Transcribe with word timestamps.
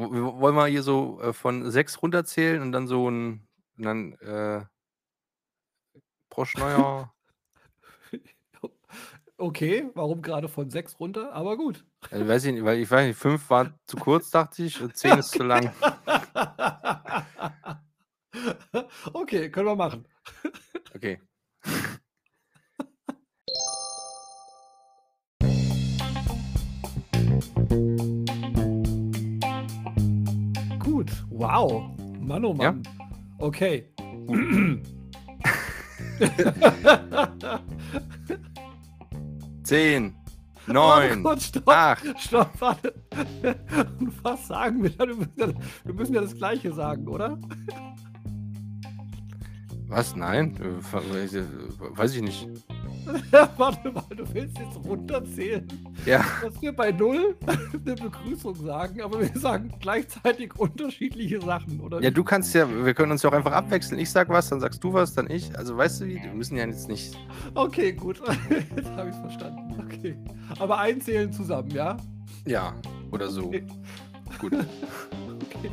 Wollen 0.00 0.54
wir 0.56 0.66
hier 0.66 0.82
so, 0.82 1.20
äh, 1.20 1.32
von 1.32 1.70
6 1.70 2.00
runterzählen 2.02 2.62
und 2.62 2.72
dann 2.72 2.86
so 2.86 3.08
'n 3.08 3.46
und 3.76 3.84
dann, 3.84 4.12
äh 4.20 4.64
Proschneuer. 6.30 7.12
Okay, 9.38 9.90
warum 9.94 10.22
grade 10.22 10.48
von 10.48 10.70
6 10.70 10.98
runter? 11.00 11.32
Aber 11.32 11.56
gut. 11.56 11.84
Äh, 12.10 12.26
weiß 12.26 12.44
ich 12.46 12.52
nicht, 12.54 12.64
weil 12.64 12.78
ich 12.80 12.90
weiß 12.90 13.06
nicht, 13.06 13.16
5 13.18 13.48
war 13.50 13.78
zu 13.86 13.96
kurz, 13.96 14.30
dachte 14.30 14.64
ich, 14.64 14.80
und 14.80 14.96
10 14.96 15.18
ist 15.18 15.32
zu 15.32 15.42
lang. 15.44 15.72
Okay, 19.14 19.50
können 19.50 19.66
wir 19.66 19.76
machen. 19.76 20.06
Okay. 20.96 21.20
Wow. 31.40 31.88
Mann, 32.20 32.44
oh 32.44 32.54
Ja? 32.60 32.72
Mann. 32.72 32.82
Okay. 33.38 33.86
Zehn, 39.62 40.14
neun, 40.66 41.22
kurz, 41.22 41.46
stopp. 41.46 41.66
acht. 41.68 42.04
Stopp, 42.20 42.60
warte. 42.60 42.92
Und 43.98 44.22
was 44.22 44.48
sagen 44.48 44.82
wir 44.82 44.90
dann? 44.90 45.26
Wir 45.84 45.94
müssen 45.94 46.12
ja 46.12 46.20
ja 46.20 46.20
das 46.20 46.34
Gleiche 46.34 46.74
sagen, 46.74 47.08
oder? 47.08 47.38
Was? 49.88 50.14
Nein? 50.14 50.56
Äh, 50.56 50.92
weiß 50.92 52.16
ich 52.16 52.22
nicht. 52.22 52.48
Warte 53.56 53.90
mal, 53.92 54.04
du 54.16 54.24
willst 54.34 54.58
jetzt 54.58 54.76
runterzählen, 54.84 55.66
Ja. 56.06 56.24
dass 56.42 56.60
wir 56.62 56.72
bei 56.74 56.92
0 56.92 57.36
'ne 57.84 57.94
Begrüßung 57.94 58.54
sagen, 58.54 59.00
aber 59.02 59.20
wir 59.20 59.38
sagen 59.40 59.72
gleichzeitig 59.80 60.56
unterschiedliche 60.58 61.40
Sachen, 61.40 61.80
oder 61.80 62.00
Ja, 62.02 62.10
du 62.10 62.24
kannst 62.24 62.54
ja 62.54 62.66
wir 62.84 62.94
können 62.94 63.12
uns 63.12 63.22
ja 63.22 63.30
auch 63.30 63.34
einfach 63.34 63.52
abwechseln. 63.52 64.00
Ich 64.00 64.10
sage 64.10 64.30
was, 64.32 64.48
dann 64.48 64.60
sagst 64.60 64.82
du 64.84 64.92
was, 64.92 65.14
dann 65.14 65.30
ich. 65.30 65.56
Also, 65.58 65.76
weißt 65.76 66.00
du 66.02 66.06
wie? 66.06 66.22
Wir 66.22 66.32
müssen 66.34 66.56
ja 66.56 66.66
jetzt 66.66 66.88
nicht 66.88 67.16
Okay, 67.54 67.92
gut. 67.92 68.20
Jetzt 68.76 68.90
habe 68.90 69.08
ich's 69.08 69.18
verstanden. 69.18 69.74
Okay. 69.84 70.16
Aber 70.58 70.78
einzählen 70.78 71.32
zusammen, 71.32 71.70
ja? 71.70 71.96
ja, 72.46 72.74
oder 73.10 73.28
so. 73.28 73.46
Okay. 73.46 73.66
Gut. 74.38 74.52
Okay. 74.54 75.70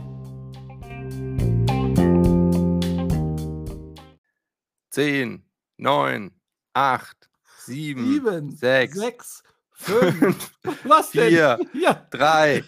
10, 4.92 5.44
9, 5.78 6.32
8, 6.74 7.27
7, 7.68 8.14
7, 8.14 8.56
6, 8.56 9.00
6, 9.00 9.44
5. 9.74 10.52
5, 10.64 10.86
Was 10.86 11.12
denn? 11.12 11.30
4, 11.30 11.60
Ja. 11.74 12.08
3, 12.10 12.64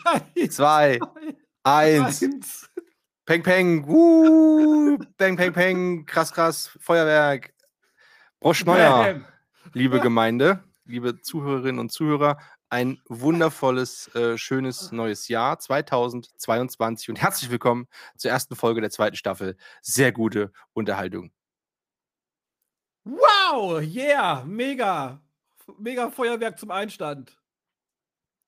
2, 0.49 0.99
1. 1.63 2.23
1. 2.23 2.69
Peng, 3.25 3.43
peng. 3.43 3.85
Uh, 3.87 4.97
peng, 5.17 5.35
peng, 5.37 5.53
peng. 5.53 6.05
Krass, 6.05 6.31
krass. 6.31 6.77
Feuerwerk. 6.79 7.53
Broschneuer. 8.39 9.13
Bam. 9.13 9.25
liebe 9.73 9.99
Gemeinde, 9.99 10.63
liebe 10.85 11.21
Zuhörerinnen 11.21 11.79
und 11.79 11.91
Zuhörer, 11.91 12.37
ein 12.69 12.99
wundervolles, 13.07 14.13
äh, 14.15 14.37
schönes 14.37 14.91
neues 14.91 15.27
Jahr 15.27 15.59
2022 15.59 17.09
und 17.09 17.21
herzlich 17.21 17.49
willkommen 17.49 17.87
zur 18.17 18.31
ersten 18.31 18.55
Folge 18.55 18.81
der 18.81 18.91
zweiten 18.91 19.15
Staffel. 19.15 19.57
Sehr 19.81 20.11
gute 20.11 20.51
Unterhaltung. 20.73 21.31
Wow, 23.51 23.81
yeah, 23.81 24.43
mega. 24.45 25.19
Mega 25.79 26.09
Feuerwerk 26.11 26.59
zum 26.59 26.69
Einstand. 26.69 27.35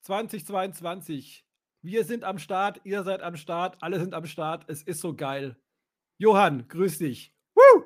2022. 0.01 1.43
Wir 1.81 2.03
sind 2.05 2.23
am 2.23 2.37
Start, 2.37 2.81
ihr 2.83 3.03
seid 3.03 3.23
am 3.23 3.35
Start, 3.35 3.77
alle 3.81 3.99
sind 3.99 4.13
am 4.13 4.25
Start. 4.27 4.65
Es 4.67 4.83
ist 4.83 5.01
so 5.01 5.15
geil. 5.15 5.55
Johann, 6.17 6.67
grüß 6.67 6.99
dich. 6.99 7.33
Woo! 7.55 7.83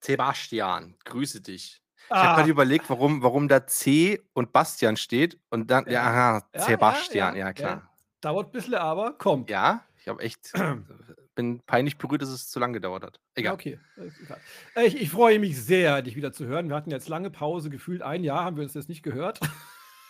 Sebastian, 0.00 0.96
grüße 1.04 1.40
dich. 1.40 1.80
Ich 2.06 2.10
habe 2.10 2.28
Ah, 2.30 2.36
gerade 2.36 2.50
überlegt, 2.50 2.90
warum, 2.90 3.22
warum 3.22 3.46
da 3.46 3.64
C 3.66 4.20
und 4.32 4.52
Bastian 4.52 4.96
steht 4.96 5.38
und 5.50 5.70
dann, 5.70 5.86
ja, 5.86 6.42
ja, 6.52 6.60
Sebastian, 6.60 7.34
ja, 7.34 7.40
ja, 7.40 7.46
ja. 7.46 7.52
klar. 7.52 7.90
Dauert 8.20 8.48
ein 8.48 8.52
bisschen, 8.52 8.74
aber 8.74 9.12
kommt. 9.12 9.50
Ja, 9.50 9.84
ich 10.04 10.08
habe 10.08 10.22
echt, 10.22 10.52
bin 11.34 11.60
peinlich 11.60 11.96
berührt, 11.96 12.20
dass 12.20 12.28
es 12.28 12.50
zu 12.50 12.60
lang 12.60 12.74
gedauert 12.74 13.02
hat. 13.04 13.20
Ja, 13.36 13.40
Egal. 13.40 13.54
okay. 13.54 13.78
egal. 13.96 14.38
Äh, 14.76 14.86
Ich, 14.86 15.00
ich 15.00 15.10
freue 15.10 15.38
mich 15.38 15.60
sehr, 15.62 16.02
dich 16.02 16.14
wieder 16.14 16.30
zu 16.32 16.44
hören. 16.46 16.68
Wir 16.68 16.76
hatten 16.76 16.90
jetzt 16.90 17.08
lange 17.08 17.30
Pause, 17.30 17.70
gefühlt 17.70 18.02
ein 18.02 18.22
Jahr 18.22 18.44
haben 18.44 18.56
wir 18.56 18.64
uns 18.64 18.74
jetzt 18.74 18.90
nicht 18.90 19.02
gehört. 19.02 19.40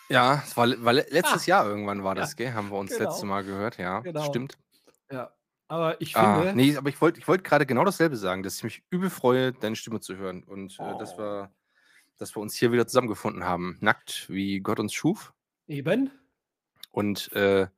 Ja, 0.09 0.43
es 0.45 0.57
war, 0.57 0.69
war 0.85 0.93
le- 0.95 1.07
letztes 1.11 1.47
Jahr 1.47 1.65
irgendwann 1.67 2.03
war 2.03 2.17
das, 2.17 2.35
gell? 2.35 2.53
Haben 2.55 2.71
wir 2.71 2.79
uns 2.79 2.91
genau. 2.97 3.09
letzte 3.09 3.25
Mal 3.27 3.45
gehört, 3.45 3.79
ja. 3.79 4.01
Genau. 4.01 4.25
Stimmt. 4.25 4.59
Ja, 5.13 5.33
aber 5.69 6.01
ich 6.01 6.17
Ah, 6.17 6.41
finde, 6.43 6.57
nee, 6.57 6.77
aber 6.77 6.89
ich 6.89 7.01
wollte 7.01 7.21
ich 7.21 7.29
wollt 7.29 7.45
gerade 7.45 7.65
genau 7.65 7.85
dasselbe 7.85 8.17
sagen, 8.17 8.43
dass 8.43 8.57
ich 8.57 8.65
mich 8.65 8.83
übel 8.91 9.11
freue, 9.11 9.53
deine 9.53 9.77
Stimme 9.77 10.01
zu 10.01 10.17
hören 10.17 10.43
und 10.43 10.73
äh, 10.81 10.99
dass, 10.99 11.15
Oh. 11.15 11.19
wir, 11.19 11.53
dass 12.19 12.35
wir 12.37 12.41
uns 12.43 12.57
hier 12.57 12.73
wieder 12.73 12.87
zusammengefunden 12.89 13.45
haben. 13.45 13.77
Nackt, 13.81 14.29
wie 14.29 14.59
Gott 14.59 14.81
uns 14.81 14.93
schuf 14.93 15.33
eben, 15.69 16.11
und 16.91 17.33
äh, 17.33 17.69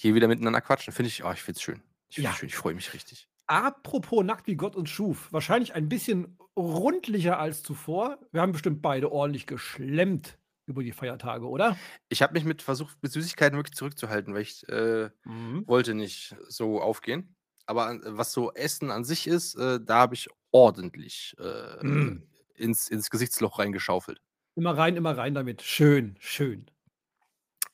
hier 0.00 0.14
wieder 0.14 0.28
miteinander 0.28 0.60
quatschen. 0.60 0.92
Finde 0.92 1.08
ich, 1.08 1.24
oh, 1.24 1.32
ich 1.32 1.42
finde 1.42 1.56
es 1.58 1.62
schön. 1.62 1.82
Ich 2.08 2.16
finde 2.16 2.30
Ja. 2.30 2.34
schön, 2.36 2.48
ich 2.48 2.56
freue 2.56 2.74
mich 2.74 2.92
richtig. 2.94 3.28
apropos 3.46 4.24
nackt 4.24 4.46
wie 4.46 4.56
Gott 4.56 4.76
uns 4.76 4.90
schuf, 4.90 5.32
wahrscheinlich 5.32 5.74
ein 5.74 5.88
bisschen 5.88 6.38
rundlicher 6.56 7.38
als 7.38 7.62
zuvor. 7.62 8.18
Wir 8.30 8.40
haben 8.42 8.52
bestimmt 8.52 8.82
beide 8.82 9.10
ordentlich 9.10 9.46
geschlemmt 9.46 10.38
über 10.66 10.82
die 10.82 10.92
Feiertage, 10.92 11.48
oder? 11.48 11.76
Ich 12.10 12.20
habe 12.22 12.34
mich 12.34 12.44
mit 12.44 12.60
versucht, 12.62 12.96
mit 13.02 13.10
Süßigkeiten 13.10 13.56
wirklich 13.58 13.74
zurückzuhalten, 13.74 14.34
weil 14.34 14.42
ich 14.42 14.68
äh, 14.68 15.08
wollte 15.24 15.94
nicht 15.94 16.36
so 16.48 16.80
aufgehen. 16.82 17.34
Aber 17.66 17.86
an- 17.86 18.02
was 18.04 18.32
so 18.32 18.52
Essen 18.52 18.90
an 18.90 19.04
sich 19.04 19.26
ist, 19.26 19.54
äh, 19.56 19.80
da 19.82 19.96
habe 20.00 20.14
ich 20.14 20.28
ordentlich 20.52 21.34
äh, 21.38 21.82
Mm. 21.84 22.28
ins, 22.54 22.88
ins 22.88 23.08
Gesichtsloch 23.10 23.58
reingeschaufelt. 23.58 24.20
Immer 24.56 24.76
rein, 24.76 24.96
immer 24.96 25.16
rein 25.16 25.32
damit. 25.34 25.62
Schön, 25.62 26.16
schön. 26.20 26.66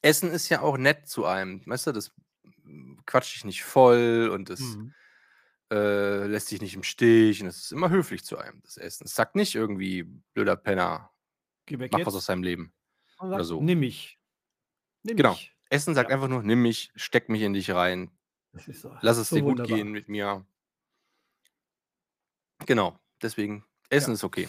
Essen 0.04 0.31
ist 0.31 0.50
ja 0.50 0.60
auch 0.60 0.76
nett 0.76 1.09
zu 1.09 1.25
einem. 1.25 1.62
Weißt 1.66 1.87
du, 1.87 1.92
das 1.92 2.12
quatscht 3.06 3.34
dich 3.37 3.44
nicht 3.44 3.65
voll 3.65 4.31
und 4.32 4.50
das 4.50 4.78
Mhm. 4.78 4.94
äh, 5.72 6.26
lässt 6.26 6.50
dich 6.50 6.60
nicht 6.62 6.75
im 6.75 6.82
Stich 6.82 7.42
und 7.42 7.48
es 7.48 7.59
ist 7.59 7.72
immer 7.72 7.91
höflich 7.91 8.25
zu 8.25 8.38
einem, 8.38 8.62
das 8.62 8.76
Essen. 8.76 9.04
Es 9.06 9.15
sagt 9.15 9.37
nicht 9.37 9.54
irgendwie, 9.54 10.04
blöder 10.34 10.56
Penner, 10.56 11.12
Geh 11.66 11.78
weg 11.78 11.92
mach 11.92 11.98
jetzt. 11.98 12.06
was 12.06 12.16
aus 12.16 12.26
deinem 12.26 12.42
Leben. 12.44 12.75
Und 13.19 13.31
oder 13.32 13.44
sagt, 13.44 13.47
so. 13.47 13.60
Nimm 13.60 13.81
mich. 13.81 14.19
Nimm 15.04 15.19
Genau. 15.19 15.41
mich. 15.41 15.54
Essen 15.70 15.94
sagt 15.94 16.10
Ja. 16.10 16.12
einfach 16.12 16.28
nur, 16.28 16.42
nimm 16.42 16.62
mich, 16.62 16.92
steck 16.97 17.28
mich 17.28 17.42
in 17.42 17.53
dich 17.53 17.71
rein, 17.72 18.10
so, 18.72 18.97
lass 19.00 19.19
es 19.19 19.31
so 19.31 19.34
dir 19.34 19.44
gut 19.44 19.62
wunderbar. 19.62 19.65
gehen 19.65 19.92
mit 19.92 20.09
mir. 20.09 20.47
Genau, 22.66 22.98
deswegen, 23.22 23.65
Essen 23.91 24.12
Ja. 24.12 24.15
ist 24.15 24.25
okay. 24.25 24.48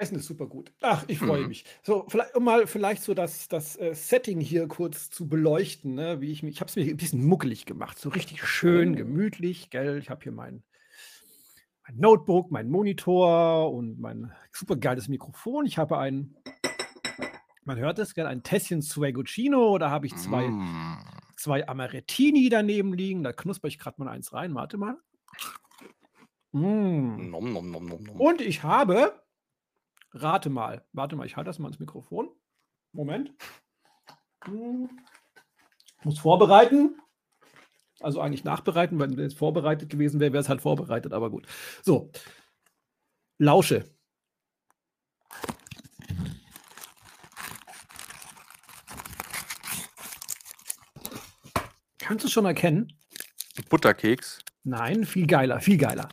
Essen 0.00 0.16
ist 0.16 0.26
super 0.26 0.46
gut. 0.46 0.72
Ach, 0.80 1.04
ich 1.08 1.18
freue 1.18 1.42
Mhm. 1.42 1.48
mich. 1.48 1.64
So, 1.82 2.04
vielleicht, 2.08 2.34
um 2.34 2.44
mal 2.44 2.66
vielleicht 2.66 3.02
so 3.02 3.14
das, 3.14 3.48
das 3.48 3.76
äh, 3.78 3.94
Setting 3.94 4.40
hier 4.40 4.66
kurz 4.68 5.10
zu 5.10 5.28
beleuchten, 5.28 5.94
ne, 5.94 6.20
wie 6.20 6.32
ich 6.32 6.42
mich, 6.42 6.54
ich 6.54 6.60
habe 6.60 6.68
es 6.68 6.76
mir 6.76 6.84
ein 6.84 6.96
bisschen 6.96 7.24
muckelig 7.24 7.66
gemacht, 7.66 7.98
so 7.98 8.08
richtig 8.08 8.42
schön 8.44 8.92
Oh. 8.94 8.96
gemütlich, 8.96 9.70
gell? 9.70 9.98
Ich 9.98 10.10
habe 10.10 10.22
hier 10.22 10.32
mein, 10.32 10.62
mein 11.86 11.98
Notebook, 11.98 12.50
mein 12.50 12.70
Monitor 12.70 13.72
und 13.72 13.98
mein 14.00 14.32
super 14.52 14.76
geiles 14.76 15.08
Mikrofon. 15.08 15.66
Ich 15.66 15.78
habe 15.78 15.98
ein, 15.98 16.34
man 17.64 17.78
hört 17.78 17.98
es, 17.98 18.14
gell, 18.14 18.26
ein 18.26 18.42
Tässchen 18.42 18.82
Sueguccino, 18.82 19.78
da 19.78 19.90
habe 19.90 20.06
ich 20.06 20.16
zwei, 20.16 20.48
Mm. 20.48 20.98
zwei 21.36 21.68
Amarettini 21.68 22.48
daneben 22.48 22.94
liegen. 22.94 23.22
Da 23.22 23.32
knusper 23.32 23.68
ich 23.68 23.78
gerade 23.78 24.02
mal 24.02 24.08
eins 24.10 24.32
rein. 24.32 24.54
Warte 24.54 24.76
mal. 24.78 24.96
Mm. 26.52 27.30
Nom, 27.30 27.52
nom, 27.52 27.70
nom, 27.70 27.84
nom, 27.86 28.02
nom. 28.02 28.20
Und 28.20 28.40
ich 28.40 28.62
habe, 28.64 29.22
rate 30.12 30.50
mal, 30.50 30.84
warte 30.92 31.16
mal, 31.16 31.26
ich 31.26 31.36
halte 31.36 31.48
das 31.48 31.58
mal 31.58 31.68
ins 31.68 31.78
Mikrofon. 31.78 32.30
Moment. 32.92 33.32
Hm. 34.44 34.88
Muss 36.02 36.18
vorbereiten. 36.18 37.00
Also 38.00 38.20
eigentlich 38.20 38.44
nachbereiten, 38.44 38.98
weil 38.98 39.16
wenn 39.16 39.26
es 39.26 39.34
vorbereitet 39.34 39.90
gewesen 39.90 40.20
wäre, 40.20 40.32
wäre 40.32 40.40
es 40.40 40.48
halt 40.48 40.62
vorbereitet, 40.62 41.12
aber 41.12 41.30
gut. 41.30 41.46
So. 41.82 42.10
Lausche. 43.38 43.84
Kannst 51.98 52.24
du 52.24 52.28
schon 52.28 52.46
erkennen? 52.46 52.92
Butterkeks. 53.68 54.40
Nein, 54.64 55.04
viel 55.04 55.26
geiler, 55.26 55.60
viel 55.60 55.78
geiler. 55.78 56.08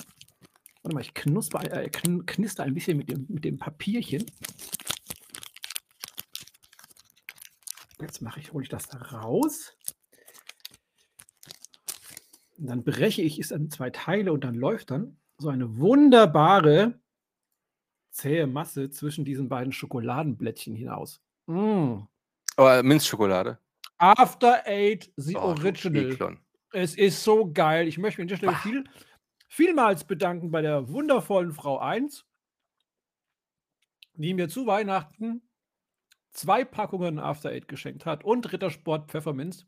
Warte 0.87 0.95
mal, 0.95 1.01
ich 1.01 1.13
knusper, 1.13 1.69
äh, 1.69 1.89
kn 1.89 2.25
knister 2.25 2.63
ein 2.63 2.73
bisschen 2.73 2.97
mit 2.97 3.09
dem, 3.09 3.25
mit 3.27 3.43
dem 3.43 3.57
Papierchen. 3.57 4.25
Jetzt 7.99 8.21
mache 8.21 8.39
ich, 8.39 8.53
hole 8.53 8.63
ich 8.63 8.69
das 8.69 8.87
da 8.87 8.97
raus. 8.97 9.75
Und 12.57 12.67
dann 12.67 12.85
breche 12.85 13.21
ich 13.21 13.37
es 13.37 13.51
in 13.51 13.69
zwei 13.69 13.89
Teile 13.89 14.31
und 14.31 14.45
dann 14.45 14.55
läuft 14.55 14.91
dann 14.91 15.19
so 15.37 15.49
eine 15.49 15.77
wunderbare 15.77 16.97
zähe 18.11 18.47
Masse 18.47 18.89
zwischen 18.89 19.25
diesen 19.25 19.49
beiden 19.49 19.73
Schokoladenblättchen 19.73 20.73
hinaus. 20.73 21.19
Mm. 21.47 21.97
Aber 22.55 22.81
Minzschokolade. 22.81 23.59
After 23.97 24.65
Eight, 24.65 25.11
the 25.17 25.35
Oh, 25.35 25.49
Original. 25.49 26.37
Es 26.71 26.95
ist 26.95 27.21
so 27.25 27.51
geil. 27.51 27.89
Ich 27.89 27.97
möchte 27.97 28.21
mich 28.21 28.23
an 28.23 28.27
der 28.29 28.37
Stelle 28.37 28.55
viel, 28.63 28.83
vielmals 29.47 30.03
bedanken 30.03 30.51
bei 30.51 30.61
der 30.61 30.89
wundervollen 30.89 31.53
Frau 31.53 31.79
1, 31.79 32.25
die 34.13 34.33
mir 34.33 34.49
zu 34.49 34.67
Weihnachten 34.67 35.47
zwei 36.31 36.63
Packungen 36.63 37.19
After 37.19 37.49
Eight 37.49 37.67
geschenkt 37.67 38.05
hat 38.05 38.23
und 38.23 38.51
Rittersport 38.51 39.09
Pfefferminz. 39.09 39.65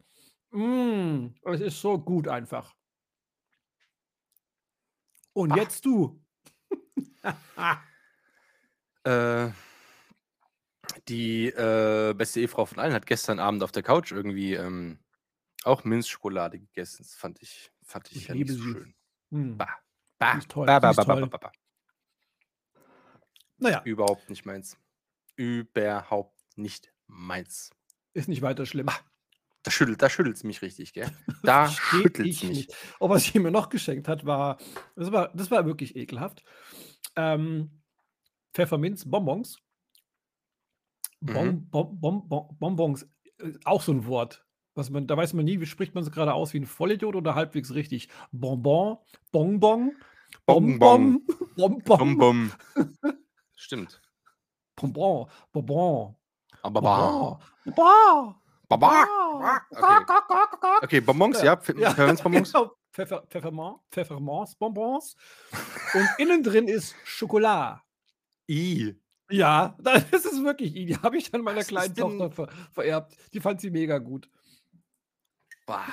Mmh, 0.51 1.33
es 1.45 1.61
ist 1.61 1.81
so 1.81 1.99
gut 1.99 2.27
einfach. 2.27 2.75
Und 5.33 5.53
Ach. 5.53 5.57
jetzt 5.57 5.85
du. 5.85 6.21
Äh, 9.05 9.51
die 11.07 11.47
äh, 11.47 12.13
beste 12.13 12.41
Ehefrau 12.41 12.65
von 12.65 12.79
allen 12.79 12.93
hat 12.93 13.05
gestern 13.05 13.39
Abend 13.39 13.63
auf 13.63 13.71
der 13.71 13.81
Couch 13.81 14.11
irgendwie 14.11 14.55
ähm, 14.55 14.99
auch 15.63 15.85
Minzschokolade 15.85 16.59
gegessen. 16.59 17.03
Das 17.03 17.15
fand 17.15 17.41
ich, 17.41 17.71
fand 17.81 18.11
ich, 18.11 18.17
Ich 18.17 18.27
ja 18.27 18.33
liebe 18.33 18.51
nicht 18.51 18.61
so 18.61 18.73
schön. 18.73 18.93
Hm. 19.31 19.57
Bah, 19.57 19.67
bah, 20.17 20.37
ist 20.37 20.49
toll, 20.49 20.65
bah, 20.65 20.79
bah, 20.79 20.93
bah, 20.93 21.03
bah, 21.05 21.25
bah, 21.27 21.37
bah. 21.37 21.51
Naja, 23.57 23.81
Überhaupt 23.85 24.29
nicht 24.29 24.45
meins. 24.45 24.77
Überhaupt 25.35 26.35
nicht 26.57 26.91
meins. 27.07 27.71
ist 28.13 28.27
nicht 28.29 28.41
weiter 28.41 28.65
schlimm. 28.65 28.89
Da 29.63 29.71
schüttelt 29.71 30.01
da 30.01 30.09
schüttelt's 30.09 30.43
mich 30.43 30.61
richtig, 30.61 30.93
gell? 30.93 31.11
Da 31.43 31.67
schüttelt's 31.67 32.41
ich 32.43 32.43
mich. 32.43 32.57
nicht. 32.67 32.75
Und 32.99 33.09
was 33.09 33.25
sie 33.25 33.39
mir 33.39 33.51
noch 33.51 33.69
geschenkt 33.69 34.07
hat, 34.07 34.25
war, 34.25 34.57
das 34.95 35.11
war, 35.11 35.29
das 35.35 35.51
war 35.51 35.65
wirklich 35.65 35.95
ekelhaft. 35.95 36.43
Ähm, 37.15 37.81
Pfefferminz-Bonbons. 38.53 39.57
Bon, 41.21 41.47
Mhm. 41.47 41.69
bon, 41.69 41.99
bon, 41.99 42.27
bon, 42.29 42.57
Bonbons, 42.57 43.03
äh, 43.39 43.51
auch 43.65 43.81
so 43.81 43.91
ein 43.91 44.05
Wort. 44.05 44.45
Was 44.79 44.89
man, 44.89 45.07
da 45.07 45.17
weiß 45.17 45.33
man 45.33 45.43
nie, 45.43 45.59
wie 45.59 45.65
spricht 45.65 45.93
man 45.93 46.05
es 46.05 46.11
gerade 46.11 46.33
aus, 46.33 46.53
wie 46.53 46.59
ein 46.61 46.65
Vollidiot 46.65 47.13
oder 47.13 47.35
halbwegs 47.35 47.73
richtig. 47.73 48.07
Bonbon, 48.31 48.97
Bonbon, 49.33 49.91
Bonbon. 50.45 51.21
Bonbon, 51.57 51.97
Bonbon. 51.97 52.51
Stimmt. 53.55 54.01
Bonbon, 54.77 55.27
Bonbon. 55.51 56.15
Bonbon, 56.63 57.39
Bonbon, 57.65 58.35
Baba. 58.69 58.95
Bonbon. 59.35 59.43
Okay. 59.71 60.83
okay, 60.83 61.01
Bonbons, 61.01 61.41
ja. 61.41 61.55
Pf- 61.55 61.77
Ja, 61.77 61.89
Pfefferminzbonbons. 61.89 62.53
genau. 62.53 62.71
Pfeffer, 62.93 63.23
Pfefferminzbonbons. 63.91 65.15
Und 65.93 66.09
innen 66.19 66.41
drin 66.41 66.69
ist 66.69 66.95
Schokolade. 67.03 67.81
I. 68.49 68.95
Ja, 69.29 69.75
das 69.81 70.25
ist 70.25 70.41
wirklich, 70.43 70.73
die 70.73 70.95
habe 70.97 71.17
ich 71.17 71.29
dann 71.31 71.41
meiner 71.41 71.59
Was 71.59 71.67
kleinen 71.67 71.93
Tochter 71.95 72.31
ver 72.31 72.47
vererbt. 72.71 73.15
Die 73.33 73.39
fand 73.41 73.59
sie 73.61 73.69
mega 73.71 73.97
gut. 73.97 74.29
Bah. 75.69 75.85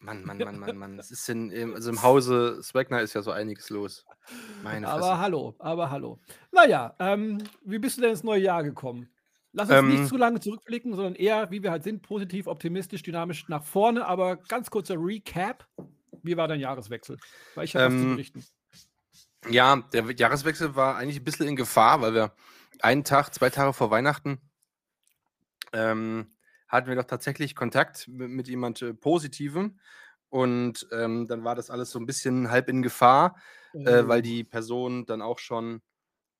Mann, 0.00 0.24
Mann, 0.24 0.38
Mann, 0.38 0.58
Mann, 0.58 0.76
Mann. 0.78 0.96
Das 0.96 1.10
ist 1.10 1.28
in, 1.28 1.50
im, 1.50 1.74
also 1.74 1.90
im 1.90 2.02
Hause 2.02 2.62
Swagner 2.62 3.02
ist 3.02 3.12
ja 3.14 3.20
so 3.22 3.30
einiges 3.30 3.68
los. 3.68 4.06
Meine 4.62 4.88
Aber 4.88 5.00
Fresse. 5.02 5.18
hallo, 5.18 5.54
aber 5.58 5.90
hallo. 5.90 6.18
Naja, 6.50 6.94
ähm, 6.98 7.38
wie 7.62 7.78
bist 7.78 7.98
du 7.98 8.02
denn 8.02 8.10
ins 8.12 8.22
neue 8.22 8.40
Jahr 8.40 8.62
gekommen? 8.62 9.10
Lass 9.52 9.68
uns 9.68 9.78
Ähm, 9.80 9.88
nicht 9.88 10.06
zu 10.06 10.16
lange 10.16 10.40
zurückblicken, 10.40 10.94
sondern 10.94 11.14
eher, 11.14 11.50
wie 11.50 11.62
wir 11.62 11.70
halt 11.70 11.82
sind, 11.82 12.00
positiv, 12.02 12.46
optimistisch, 12.46 13.02
dynamisch 13.02 13.48
nach 13.48 13.64
vorne. 13.64 14.06
Aber 14.06 14.36
ganz 14.36 14.70
kurzer 14.70 14.94
Recap. 14.96 15.66
Wie 16.22 16.36
war 16.36 16.48
dein 16.48 16.60
Jahreswechsel? 16.60 17.18
Weil 17.54 17.64
ich 17.64 17.74
habe 17.76 17.86
was 17.86 17.92
zu 17.92 17.98
Ähm, 18.06 18.10
berichten. 18.12 18.44
Ja, 19.50 19.76
der 19.92 20.10
Jahreswechsel 20.12 20.74
war 20.74 20.96
eigentlich 20.96 21.18
ein 21.20 21.24
bisschen 21.24 21.48
in 21.48 21.56
Gefahr, 21.56 22.00
weil 22.00 22.14
wir 22.14 22.32
einen 22.80 23.04
Tag, 23.04 23.34
zwei 23.34 23.50
Tage 23.50 23.72
vor 23.72 23.90
Weihnachten 23.90 24.40
ähm, 25.72 26.30
hatten 26.68 26.88
wir 26.88 26.96
doch 26.96 27.04
tatsächlich 27.04 27.54
Kontakt 27.54 28.08
mit, 28.08 28.30
mit 28.30 28.48
jemand 28.48 28.82
äh, 28.82 28.94
Positivem. 28.94 29.80
Und 30.30 30.86
ähm, 30.92 31.26
dann 31.28 31.44
war 31.44 31.54
das 31.54 31.70
alles 31.70 31.90
so 31.90 31.98
ein 31.98 32.06
bisschen 32.06 32.50
halb 32.50 32.68
in 32.68 32.82
Gefahr, 32.82 33.36
äh, 33.84 34.04
weil 34.06 34.20
Oh. 34.20 34.22
die 34.22 34.44
Person 34.44 35.06
dann 35.06 35.22
auch 35.22 35.38
schon 35.38 35.82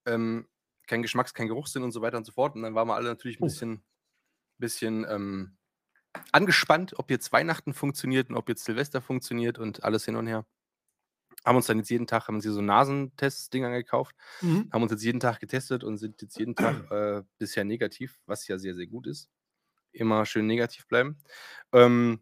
ähm, 0.05 0.47
kein 0.87 1.03
Geschmacks-, 1.03 1.33
kein 1.33 1.47
Geruchssinn 1.47 1.83
und 1.83 1.91
so 1.91 2.01
weiter 2.01 2.17
und 2.17 2.25
so 2.25 2.33
fort. 2.33 2.55
Und 2.55 2.63
dann 2.63 2.75
waren 2.75 2.87
wir 2.89 2.95
alle 2.95 3.09
natürlich 3.09 3.39
ein 3.39 3.43
Oh. 3.43 3.45
bisschen, 3.45 3.83
bisschen 4.59 5.05
ähm, 5.09 5.57
angespannt, 6.31 6.99
ob 6.99 7.11
jetzt 7.11 7.31
Weihnachten 7.33 7.73
funktioniert 7.73 8.29
und 8.29 8.37
ob 8.37 8.49
jetzt 8.49 8.65
Silvester 8.65 9.01
funktioniert 9.01 9.59
und 9.59 9.83
alles 9.83 10.05
hin 10.05 10.15
und 10.17 10.27
her. 10.27 10.45
Haben 11.45 11.55
uns 11.57 11.67
dann 11.67 11.77
jetzt 11.79 11.89
jeden 11.89 12.07
Tag, 12.07 12.27
haben 12.27 12.35
uns 12.35 12.43
hier 12.43 12.53
so 12.53 12.61
Nasentest-Dinger 12.61 13.71
gekauft, 13.71 14.15
Mhm. 14.41 14.71
haben 14.71 14.83
uns 14.83 14.91
jetzt 14.91 15.03
jeden 15.03 15.19
Tag 15.21 15.39
getestet 15.39 15.83
und 15.83 15.97
sind 15.97 16.21
jetzt 16.21 16.37
jeden 16.37 16.55
Tag 16.55 16.85
äh, 16.91 17.23
bisher 17.37 17.63
negativ, 17.65 18.19
was 18.25 18.47
ja 18.47 18.57
sehr, 18.57 18.75
sehr 18.75 18.87
gut 18.87 19.07
ist. 19.07 19.29
Immer 19.91 20.25
schön 20.25 20.47
negativ 20.47 20.87
bleiben. 20.87 21.17
Ähm, 21.73 22.21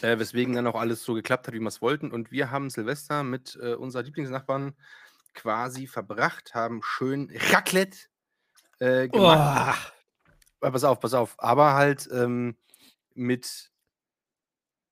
äh, 0.00 0.18
weswegen 0.18 0.54
dann 0.54 0.66
auch 0.66 0.76
alles 0.76 1.02
so 1.02 1.14
geklappt 1.14 1.46
hat, 1.46 1.54
wie 1.54 1.60
wir 1.60 1.68
es 1.68 1.82
wollten. 1.82 2.10
Und 2.10 2.30
wir 2.30 2.50
haben 2.50 2.70
Silvester 2.70 3.22
mit 3.22 3.58
äh, 3.60 3.74
unserer 3.74 4.02
Lieblingsnachbarn 4.02 4.76
quasi 5.34 5.86
verbracht, 5.86 6.54
haben 6.54 6.80
schön 6.82 7.30
Raclette 7.50 7.98
äh, 8.78 9.08
gemacht. 9.08 9.92
Oh. 10.60 10.70
Pass 10.70 10.84
auf, 10.84 11.00
pass 11.00 11.14
auf. 11.14 11.34
Aber 11.38 11.74
halt 11.74 12.08
ähm, 12.12 12.56
mit 13.14 13.70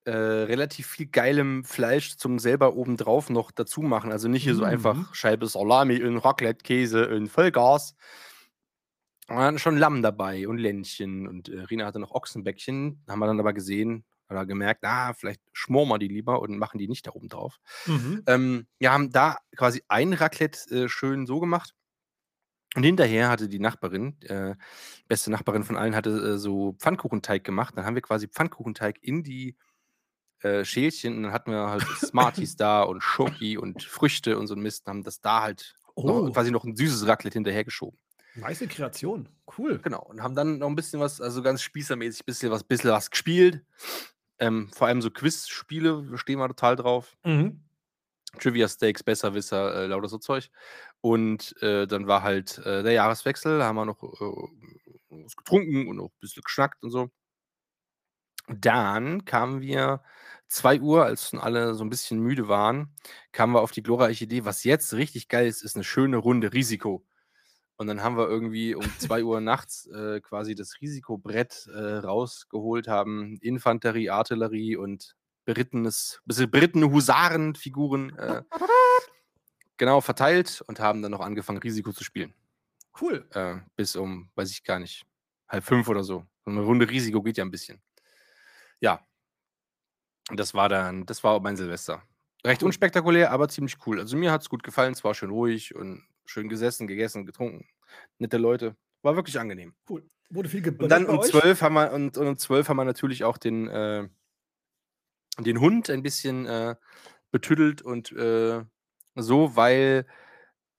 äh, 0.04 0.12
relativ 0.12 0.86
viel 0.86 1.06
geilem 1.06 1.64
Fleisch 1.64 2.16
zum 2.16 2.38
selber 2.38 2.74
obendrauf 2.74 3.28
noch 3.28 3.50
dazu 3.50 3.82
machen. 3.82 4.12
Also 4.12 4.28
nicht 4.28 4.44
hier 4.44 4.54
so 4.54 4.62
Mhm. 4.62 4.68
einfach 4.68 5.14
Scheibe 5.14 5.48
Salami 5.48 6.02
und 6.02 6.18
Raclette-Käse 6.18 7.08
und 7.08 7.28
Vollgas. 7.28 7.96
Sondern 9.28 9.58
schon 9.58 9.76
Lamm 9.76 10.02
dabei 10.02 10.46
und 10.46 10.58
Ländchen. 10.58 11.26
Und 11.26 11.48
äh, 11.48 11.60
Rina 11.62 11.86
hatte 11.86 11.98
noch 11.98 12.12
Ochsenbäckchen. 12.12 13.02
Haben 13.08 13.18
wir 13.18 13.26
dann 13.26 13.40
aber 13.40 13.52
gesehen 13.52 14.04
oder 14.28 14.46
gemerkt, 14.46 14.84
ah, 14.84 15.14
vielleicht 15.14 15.40
schmoren 15.52 15.88
wir 15.88 15.98
die 15.98 16.08
lieber 16.08 16.40
und 16.40 16.58
machen 16.58 16.78
die 16.78 16.88
nicht 16.88 17.06
da 17.06 17.12
oben 17.12 17.28
drauf. 17.28 17.58
Mhm. 17.86 18.22
Ähm, 18.26 18.66
wir 18.78 18.92
haben 18.92 19.10
da 19.10 19.38
quasi 19.56 19.82
ein 19.88 20.12
Raclette 20.12 20.84
äh, 20.84 20.88
schön 20.88 21.26
so 21.26 21.40
gemacht. 21.40 21.74
Und 22.74 22.82
hinterher 22.82 23.30
hatte 23.30 23.48
die 23.48 23.58
Nachbarin, 23.58 24.20
äh, 24.22 24.54
beste 25.08 25.30
Nachbarin 25.30 25.64
von 25.64 25.76
allen, 25.76 25.94
hatte 25.94 26.10
äh, 26.10 26.38
so 26.38 26.74
Pfannkuchenteig 26.78 27.42
gemacht. 27.42 27.74
Dann 27.76 27.86
haben 27.86 27.94
wir 27.94 28.02
quasi 28.02 28.28
Pfannkuchenteig 28.28 28.98
in 29.00 29.22
die 29.22 29.56
äh, 30.40 30.64
Schälchen 30.64 31.16
und 31.16 31.22
dann 31.22 31.32
hatten 31.32 31.52
wir 31.52 31.70
halt 31.70 31.82
Smarties 31.82 32.56
da 32.56 32.82
und 32.82 33.02
Schoki 33.02 33.56
und 33.56 33.82
Früchte 33.82 34.38
und 34.38 34.46
so 34.46 34.54
ein 34.54 34.60
Mist 34.60 34.86
und 34.86 34.90
haben 34.90 35.04
das 35.04 35.20
da 35.20 35.42
halt 35.42 35.74
Oh, 35.98 36.06
noch, 36.06 36.32
quasi 36.32 36.50
noch 36.50 36.64
ein 36.64 36.76
süßes 36.76 37.06
Raclette 37.06 37.38
hinterhergeschoben. 37.38 37.98
Nice 38.36 38.66
Kreation. 38.68 39.28
Cool. 39.58 39.78
Genau. 39.78 40.02
Und 40.02 40.22
haben 40.22 40.34
dann 40.34 40.58
noch 40.58 40.68
ein 40.68 40.76
bisschen 40.76 41.00
was, 41.00 41.20
also 41.20 41.42
ganz 41.42 41.62
spießermäßig, 41.62 42.24
bisschen 42.24 42.50
was, 42.50 42.64
bisschen 42.64 42.90
was 42.90 43.10
gespielt. 43.10 43.64
Ähm, 44.38 44.70
vor 44.74 44.86
allem 44.86 45.02
so 45.02 45.10
Quiz-Spiele 45.10 46.16
stehen 46.16 46.38
wir 46.38 46.48
total 46.48 46.76
drauf. 46.76 47.16
Mhm. 47.24 47.62
Trivia 48.38 48.68
Steaks, 48.68 49.02
Besserwisser, 49.02 49.74
äh, 49.74 49.86
lauter 49.86 50.08
so 50.08 50.18
Zeug. 50.18 50.50
Und 51.00 51.60
äh, 51.62 51.86
dann 51.86 52.06
war 52.06 52.22
halt 52.22 52.58
äh, 52.58 52.82
der 52.82 52.92
Jahreswechsel, 52.92 53.58
da 53.58 53.64
haben 53.66 53.76
wir 53.76 53.86
noch 53.86 54.02
äh, 54.02 55.24
was 55.24 55.36
getrunken 55.36 55.88
und 55.88 55.96
noch 55.96 56.06
ein 56.06 56.20
bisschen 56.20 56.42
geschnackt 56.42 56.82
und 56.82 56.90
so. 56.90 57.10
Dann 58.48 59.24
kamen 59.24 59.60
wir 59.60 60.02
2 60.48 60.80
Uhr, 60.80 61.04
als 61.04 61.30
schon 61.30 61.40
alle 61.40 61.74
so 61.74 61.84
ein 61.84 61.90
bisschen 61.90 62.20
müde 62.20 62.48
waren, 62.48 62.94
kamen 63.32 63.54
wir 63.54 63.60
auf 63.60 63.72
die 63.72 63.82
glorreiche 63.82 64.24
Idee, 64.24 64.44
was 64.44 64.64
jetzt 64.64 64.94
richtig 64.94 65.28
geil 65.28 65.48
ist, 65.48 65.62
ist 65.62 65.74
eine 65.74 65.84
schöne 65.84 66.18
Runde 66.18 66.52
Risiko. 66.52 67.04
Und 67.76 67.88
dann 67.88 68.02
haben 68.02 68.16
wir 68.16 68.28
irgendwie 68.28 68.74
um 68.74 68.84
2 68.98 69.24
Uhr 69.24 69.40
nachts 69.40 69.86
äh, 69.86 70.20
quasi 70.20 70.54
das 70.54 70.80
Risikobrett 70.80 71.68
äh, 71.72 71.96
rausgeholt, 71.98 72.88
haben 72.88 73.36
Infanterie, 73.40 74.10
Artillerie 74.10 74.76
und 74.76 75.14
berittenes, 75.44 76.20
berittene 76.24 76.90
Husarenfiguren 76.90 78.16
äh, 78.18 78.42
genau 79.76 80.00
verteilt 80.00 80.62
und 80.66 80.80
haben 80.80 81.02
dann 81.02 81.12
noch 81.12 81.20
angefangen, 81.20 81.58
Risiko 81.58 81.92
zu 81.92 82.02
spielen. 82.02 82.34
Cool. 83.00 83.26
Äh, 83.32 83.56
bis 83.76 83.94
um, 83.94 84.30
weiß 84.34 84.50
ich 84.50 84.64
gar 84.64 84.78
nicht, 84.78 85.04
halb 85.48 85.64
fünf 85.64 85.88
oder 85.88 86.02
so. 86.02 86.26
Eine 86.46 86.60
Runde 86.60 86.88
Risiko 86.88 87.22
geht 87.22 87.36
ja 87.36 87.44
ein 87.44 87.50
bisschen. 87.50 87.80
Ja. 88.80 89.00
Das 90.34 90.54
war 90.54 90.68
dann, 90.68 91.06
das 91.06 91.22
war 91.22 91.38
mein 91.40 91.56
Silvester. 91.56 92.02
Recht 92.44 92.62
unspektakulär, 92.62 93.30
aber 93.30 93.48
ziemlich 93.48 93.76
cool. 93.86 94.00
Also 94.00 94.16
mir 94.16 94.32
hat 94.32 94.42
es 94.42 94.48
gut 94.48 94.62
gefallen, 94.62 94.92
es 94.92 95.04
war 95.04 95.14
schön 95.14 95.30
ruhig 95.30 95.74
und 95.74 96.04
schön 96.26 96.48
gesessen, 96.48 96.86
gegessen, 96.86 97.26
getrunken. 97.26 97.66
Nette 98.18 98.36
Leute. 98.36 98.76
War 99.02 99.16
wirklich 99.16 99.38
angenehm. 99.38 99.74
Cool. 99.88 100.04
Wurde 100.30 100.48
viel 100.48 100.60
Und 100.60 100.64
geböllert 100.64 100.92
dann 100.92 101.06
um 101.06 101.22
zwölf 101.22 101.62
haben 101.62 101.74
wir 101.74 101.92
und, 101.92 102.18
und 102.18 102.26
um 102.26 102.36
zwölf 102.36 102.68
haben 102.68 102.76
wir 102.76 102.84
natürlich 102.84 103.24
auch 103.24 103.38
den, 103.38 103.68
äh, 103.68 104.08
den 105.38 105.60
Hund 105.60 105.88
ein 105.90 106.02
bisschen 106.02 106.46
äh, 106.46 106.74
betüdelt 107.30 107.82
und 107.82 108.12
äh, 108.12 108.64
so, 109.14 109.56
weil 109.56 110.06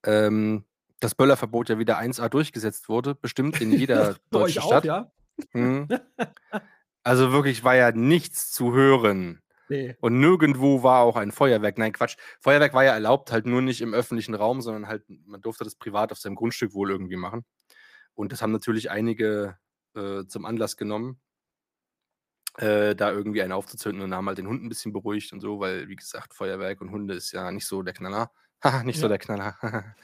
ähm, 0.06 0.66
das 1.00 1.16
Böllerverbot 1.16 1.70
ja 1.70 1.80
wieder 1.80 2.00
1A 2.00 2.30
durchgesetzt 2.30 2.90
wurde, 2.90 3.16
bestimmt 3.16 3.62
in 3.62 3.72
jeder 3.80 4.16
deutschen 4.30 4.64
auch, 4.64 4.68
Stadt. 4.68 4.86
ja? 4.86 5.12
Mhm. 5.54 5.88
Also 7.04 7.32
wirklich 7.32 7.64
war 7.64 7.74
ja 7.74 7.94
nichts 7.94 8.52
zu 8.52 8.74
hören. 8.74 9.42
Nee. 9.70 9.96
Und 10.00 10.20
nirgendwo 10.20 10.84
war 10.84 11.02
auch 11.02 11.18
ein 11.18 11.32
Feuerwerk. 11.32 11.78
Nein, 11.78 11.92
Quatsch. 11.94 12.16
Feuerwerk 12.40 12.74
war 12.74 12.86
ja 12.86 12.94
erlaubt, 12.94 13.32
halt 13.32 13.46
nur 13.46 13.62
nicht 13.62 13.82
im 13.82 13.94
öffentlichen 13.94 14.34
Raum, 14.36 14.62
sondern 14.62 14.88
halt, 14.88 15.04
man 15.26 15.42
durfte 15.42 15.64
das 15.66 15.76
privat 15.76 16.12
auf 16.12 16.20
seinem 16.20 16.36
Grundstück 16.36 16.74
wohl 16.74 16.90
irgendwie 16.92 17.18
machen. 17.18 17.46
Und 18.16 18.32
das 18.32 18.42
haben 18.42 18.52
natürlich 18.54 18.92
einige 18.92 19.58
äh, 19.96 20.26
zum 20.28 20.46
Anlass 20.46 20.78
genommen, 20.78 21.20
äh, 22.58 22.96
da 22.96 23.12
irgendwie 23.12 23.42
einen 23.44 23.52
aufzuzünden 23.52 24.04
und 24.04 24.14
haben 24.16 24.28
halt 24.28 24.38
den 24.40 24.48
Hund 24.48 24.64
ein 24.64 24.70
bisschen 24.70 24.94
beruhigt 24.94 25.32
und 25.34 25.42
so, 25.42 25.60
weil, 25.60 25.88
wie 25.90 25.96
gesagt, 25.96 26.34
Feuerwerk 26.34 26.82
und 26.82 26.92
Hunde 26.92 27.14
ist 27.14 27.32
ja 27.32 27.52
nicht 27.52 27.68
so 27.68 27.84
der 27.84 27.94
Knaller. 27.94 28.32
Haha, 28.64 28.84
nicht 28.84 29.00
so 29.00 29.06
Ja. 29.06 29.08
der 29.08 29.20
Knaller. 29.20 29.56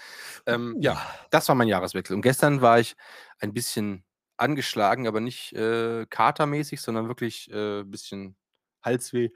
ähm, 0.46 0.75
ja, 0.79 1.01
das 1.32 1.48
war 1.50 1.55
mein 1.55 1.67
Jahreswechsel. 1.67 2.15
Und 2.15 2.22
gestern 2.22 2.62
war 2.62 2.79
ich 2.79 2.96
ein 3.39 3.53
bisschen 3.53 4.03
angeschlagen, 4.38 5.08
aber 5.08 5.20
nicht 5.22 5.53
äh, 5.53 6.05
katermäßig, 6.08 6.82
sondern 6.82 7.08
wirklich 7.08 7.50
äh, 7.51 7.82
ein 7.82 7.89
bisschen 7.91 8.36
Halsweh, 8.83 9.29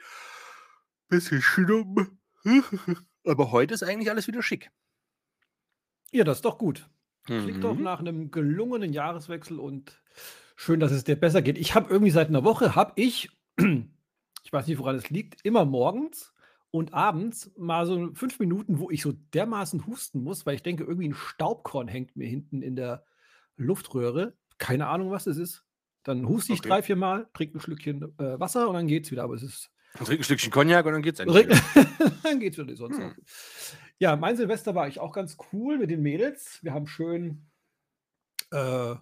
bisschen 1.09 1.41
Schnupfen. 1.41 2.19
aber 3.25 3.51
heute 3.51 3.73
ist 3.73 3.83
eigentlich 3.83 4.09
alles 4.09 4.27
wieder 4.27 4.41
schick. 4.43 4.71
Ja, 6.11 6.23
das 6.23 6.37
ist 6.37 6.45
doch 6.45 6.57
gut. 6.57 6.89
Klingt 7.25 7.63
doch 7.63 7.75
Mhm. 7.75 7.83
nach 7.83 7.99
einem 7.99 8.31
gelungenen 8.31 8.93
Jahreswechsel 8.93 9.59
und 9.59 10.01
schön, 10.55 10.79
dass 10.79 10.91
es 10.93 11.03
dir 11.03 11.17
besser 11.17 11.41
geht. 11.41 11.57
Ich 11.57 11.75
habe 11.75 11.89
irgendwie 11.89 12.11
seit 12.11 12.29
einer 12.29 12.45
Woche 12.45 12.75
habe 12.75 12.93
ich, 12.95 13.29
ich 13.57 14.53
weiß 14.53 14.67
nicht, 14.67 14.77
woran 14.79 14.95
es 14.95 15.09
liegt, 15.09 15.43
immer 15.43 15.65
morgens 15.65 16.33
und 16.71 16.93
abends 16.93 17.51
mal 17.57 17.85
so 17.85 18.13
5 18.13 18.39
Minuten, 18.39 18.79
wo 18.79 18.89
ich 18.89 19.01
so 19.01 19.11
dermaßen 19.33 19.85
husten 19.87 20.23
muss, 20.23 20.45
weil 20.45 20.55
ich 20.55 20.63
denke, 20.63 20.83
irgendwie 20.85 21.09
ein 21.09 21.13
Staubkorn 21.15 21.89
hängt 21.89 22.15
mir 22.15 22.27
hinten 22.27 22.61
in 22.61 22.77
der 22.77 23.03
Luftröhre. 23.57 24.37
Keine 24.57 24.87
Ahnung, 24.87 25.11
was 25.11 25.27
es 25.27 25.37
ist. 25.37 25.65
Dann 26.07 26.25
huste 26.25 26.53
ich 26.53 26.59
Okay. 26.59 26.69
3, 26.69 26.81
4 26.83 26.95
Mal, 26.95 27.27
trinke 27.33 27.57
ein 27.57 27.59
Schlückchen 27.59 28.01
äh, 28.17 28.39
Wasser 28.39 28.69
und 28.69 28.75
dann 28.75 28.87
geht's 28.87 29.11
wieder. 29.11 29.23
Aber 29.23 29.33
es 29.33 29.43
ist 29.43 29.69
Trink 29.93 30.21
ein 30.21 30.23
Stückchen 30.23 30.51
Cognac 30.51 30.85
und 30.85 30.93
dann 30.93 31.01
geht's 31.01 31.19
eigentlich 31.19 31.47
wieder. 31.49 31.59
dann 32.23 32.39
geht's 32.39 32.57
wieder 32.57 32.75
sonst 32.77 32.97
Hm. 32.97 33.13
Ja, 33.99 34.15
mein 34.15 34.37
Silvester 34.37 34.73
war 34.73 34.87
ich 34.87 35.01
auch 35.01 35.11
ganz 35.11 35.35
cool 35.51 35.77
mit 35.77 35.89
den 35.91 36.01
Mädels. 36.01 36.59
Wir 36.61 36.73
haben 36.73 36.87
schön 36.87 37.49
äh, 38.51 38.95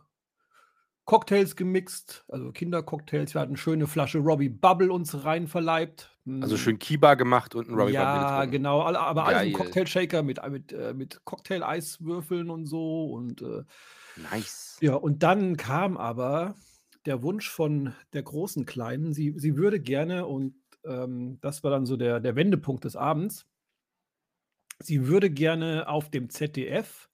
Cocktails 1.03 1.55
gemixt, 1.55 2.25
also 2.27 2.51
Kindercocktails. 2.51 3.35
Wir 3.35 3.41
hatten 3.41 3.51
eine 3.51 3.57
schöne 3.57 3.85
Flasche 3.85 4.17
Robbie 4.17 4.49
Bubble 4.49 4.91
uns 4.91 5.23
rein 5.23 5.47
verleibt. 5.47 6.17
Also 6.41 6.55
Hm, 6.55 6.57
schön 6.63 6.79
Kiba 6.79 7.13
gemacht 7.13 7.53
und 7.53 7.67
ein 7.69 7.75
Robbie 7.75 7.91
Bubble 7.93 7.93
ja, 7.93 8.45
genau, 8.45 8.81
aber 8.81 9.25
alles 9.25 9.43
im 9.43 9.53
Geil. 9.53 9.61
Cocktailshaker 9.61 10.23
mit, 10.23 10.41
mit, 10.49 10.73
äh, 10.73 10.95
mit 10.95 11.23
Cocktail-Eiswürfeln 11.23 12.49
und 12.49 12.65
so. 12.65 13.11
Und 13.11 13.43
äh, 13.43 13.63
Nice. 14.31 14.77
ja, 14.81 14.95
und 14.95 15.21
dann 15.21 15.55
kam 15.57 15.97
aber 15.97 16.55
der 17.05 17.21
Wunsch 17.23 17.49
von 17.49 17.93
der 18.13 18.23
großen 18.23 18.65
Kleinen, 18.65 19.13
sie, 19.13 19.33
sie 19.37 19.57
würde 19.57 19.79
gerne, 19.79 20.25
und 20.25 20.55
ähm, 20.83 21.39
das 21.41 21.63
war 21.63 21.71
dann 21.71 21.85
so 21.85 21.97
der, 21.97 22.19
der 22.19 22.35
Wendepunkt 22.35 22.83
des 22.85 22.95
Abends, 22.95 23.47
sie 24.79 25.07
würde 25.07 25.29
gerne 25.29 25.87
auf 25.87 26.09
dem 26.09 26.29
ZDF 26.29 27.09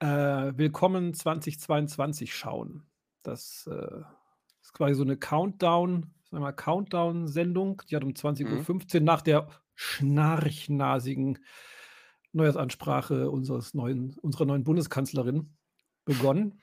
äh, 0.00 0.06
Willkommen 0.06 1.14
2022 1.14 2.34
schauen. 2.34 2.86
Das 3.22 3.68
äh, 3.70 4.00
ist 4.60 4.72
quasi 4.72 4.94
so 4.94 5.02
eine 5.02 5.16
Countdown, 5.16 6.02
sagen 6.02 6.12
wir 6.32 6.40
mal, 6.40 6.52
Countdown-Sendung. 6.52 7.82
Die 7.88 7.96
hat 7.96 8.02
um 8.02 8.10
Mhm. 8.10 8.14
20.15 8.14 8.94
Uhr 8.96 9.00
nach 9.02 9.22
der 9.22 9.48
schnarchnasigen 9.74 11.38
Neujahrsansprache 12.32 13.30
unseres 13.30 13.74
neuen, 13.74 14.18
unserer 14.20 14.46
neuen 14.46 14.64
Bundeskanzlerin 14.64 15.56
begonnen. 16.04 16.61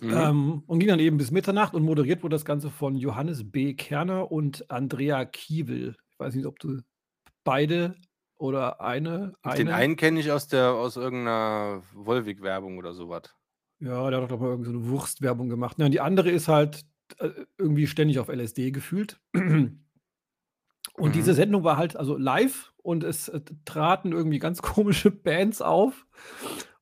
Mhm. 0.00 0.10
Ähm, 0.14 0.62
und 0.66 0.78
ging 0.78 0.88
dann 0.88 1.00
eben 1.00 1.16
bis 1.16 1.30
Mitternacht 1.30 1.74
und 1.74 1.82
moderiert 1.82 2.22
wurde 2.22 2.34
das 2.34 2.44
Ganze 2.44 2.70
von 2.70 2.96
Johannes 2.96 3.50
B. 3.50 3.74
Kerner 3.74 4.30
und 4.30 4.70
Andrea 4.70 5.24
Kiewel. 5.24 5.96
Ich 6.12 6.18
weiß 6.18 6.34
nicht, 6.34 6.46
ob 6.46 6.58
du 6.58 6.80
beide 7.44 7.96
oder 8.38 8.80
eine. 8.80 9.34
Den 9.56 9.68
eine 9.68 9.74
einen 9.74 9.96
kenne 9.96 10.20
ich 10.20 10.30
aus 10.32 10.48
der 10.48 10.72
aus 10.74 10.96
irgendeiner 10.96 11.82
Volvic-Werbung 11.94 12.78
oder 12.78 12.92
sowas. 12.94 13.22
ja, 13.80 14.10
der 14.10 14.22
hat 14.22 14.30
doch 14.30 14.40
mal 14.40 14.48
irgendeine 14.50 14.78
so 14.78 14.84
eine 14.84 14.90
Wurstwerbung 14.90 15.48
gemacht. 15.48 15.78
Ja, 15.78 15.86
und 15.86 15.92
die 15.92 16.00
andere 16.00 16.30
ist 16.30 16.48
halt 16.48 16.82
äh, 17.18 17.30
irgendwie 17.58 17.86
ständig 17.86 18.18
auf 18.18 18.28
LSD 18.28 18.70
gefühlt. 18.70 19.20
Und 20.94 21.14
diese 21.14 21.32
Mhm. 21.32 21.36
Sendung 21.36 21.64
war 21.64 21.76
halt 21.76 21.96
also 21.96 22.16
live 22.16 22.72
und 22.82 23.04
es 23.04 23.28
äh, 23.28 23.40
traten 23.64 24.12
irgendwie 24.12 24.38
ganz 24.38 24.62
komische 24.62 25.10
Bands 25.10 25.60
auf. 25.60 26.06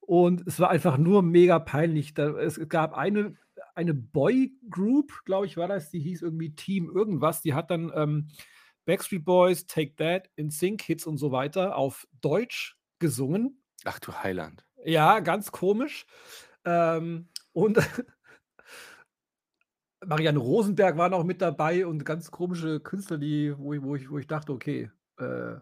Und 0.07 0.47
es 0.47 0.61
war 0.61 0.71
einfach 0.71 0.99
nur 0.99 1.23
mega 1.23 1.59
peinlich. 1.59 2.15
Da, 2.15 2.39
es 2.39 2.61
gab 2.69 2.95
eine, 2.95 3.37
eine 3.75 3.95
Boy-Group, 3.95 5.25
glaube 5.25 5.47
ich, 5.47 5.57
war 5.57 5.69
das, 5.69 5.91
die 5.91 6.01
hieß 6.01 6.23
irgendwie 6.23 6.55
Team 6.55 6.91
irgendwas. 6.95 7.43
Die 7.43 7.55
hat 7.55 7.71
dann 7.71 7.91
ähm, 7.95 8.29
Backstreet 8.85 9.25
Boys, 9.25 9.67
Take 9.67 9.95
That, 9.97 10.31
In 10.37 10.51
Sync 10.51 10.83
Hits 10.83 11.07
und 11.07 11.17
so 11.17 11.33
weiter 11.33 11.77
auf 11.77 12.07
Deutsch 12.21 12.77
gesungen. 12.99 13.63
Ach 13.85 13.99
du 13.99 14.13
Heiland. 14.13 14.65
Ja, 14.85 15.21
ganz 15.21 15.53
komisch. 15.53 16.07
Ähm, 16.65 17.29
und 17.53 17.79
Marianne 20.05 20.39
Rosenberg 20.39 20.99
war 20.99 21.09
noch 21.09 21.25
mit 21.25 21.41
dabei 21.41 21.87
und 21.87 22.05
ganz 22.05 22.31
komische 22.31 22.81
Künstler, 22.81 23.17
die, 23.17 23.57
wo, 23.57 23.73
ich, 23.73 23.83
wo, 23.83 23.97
ich, 23.97 24.11
wo 24.11 24.19
ich 24.19 24.27
dachte, 24.27 24.53
okay, 24.53 24.91
äh, 25.19 25.55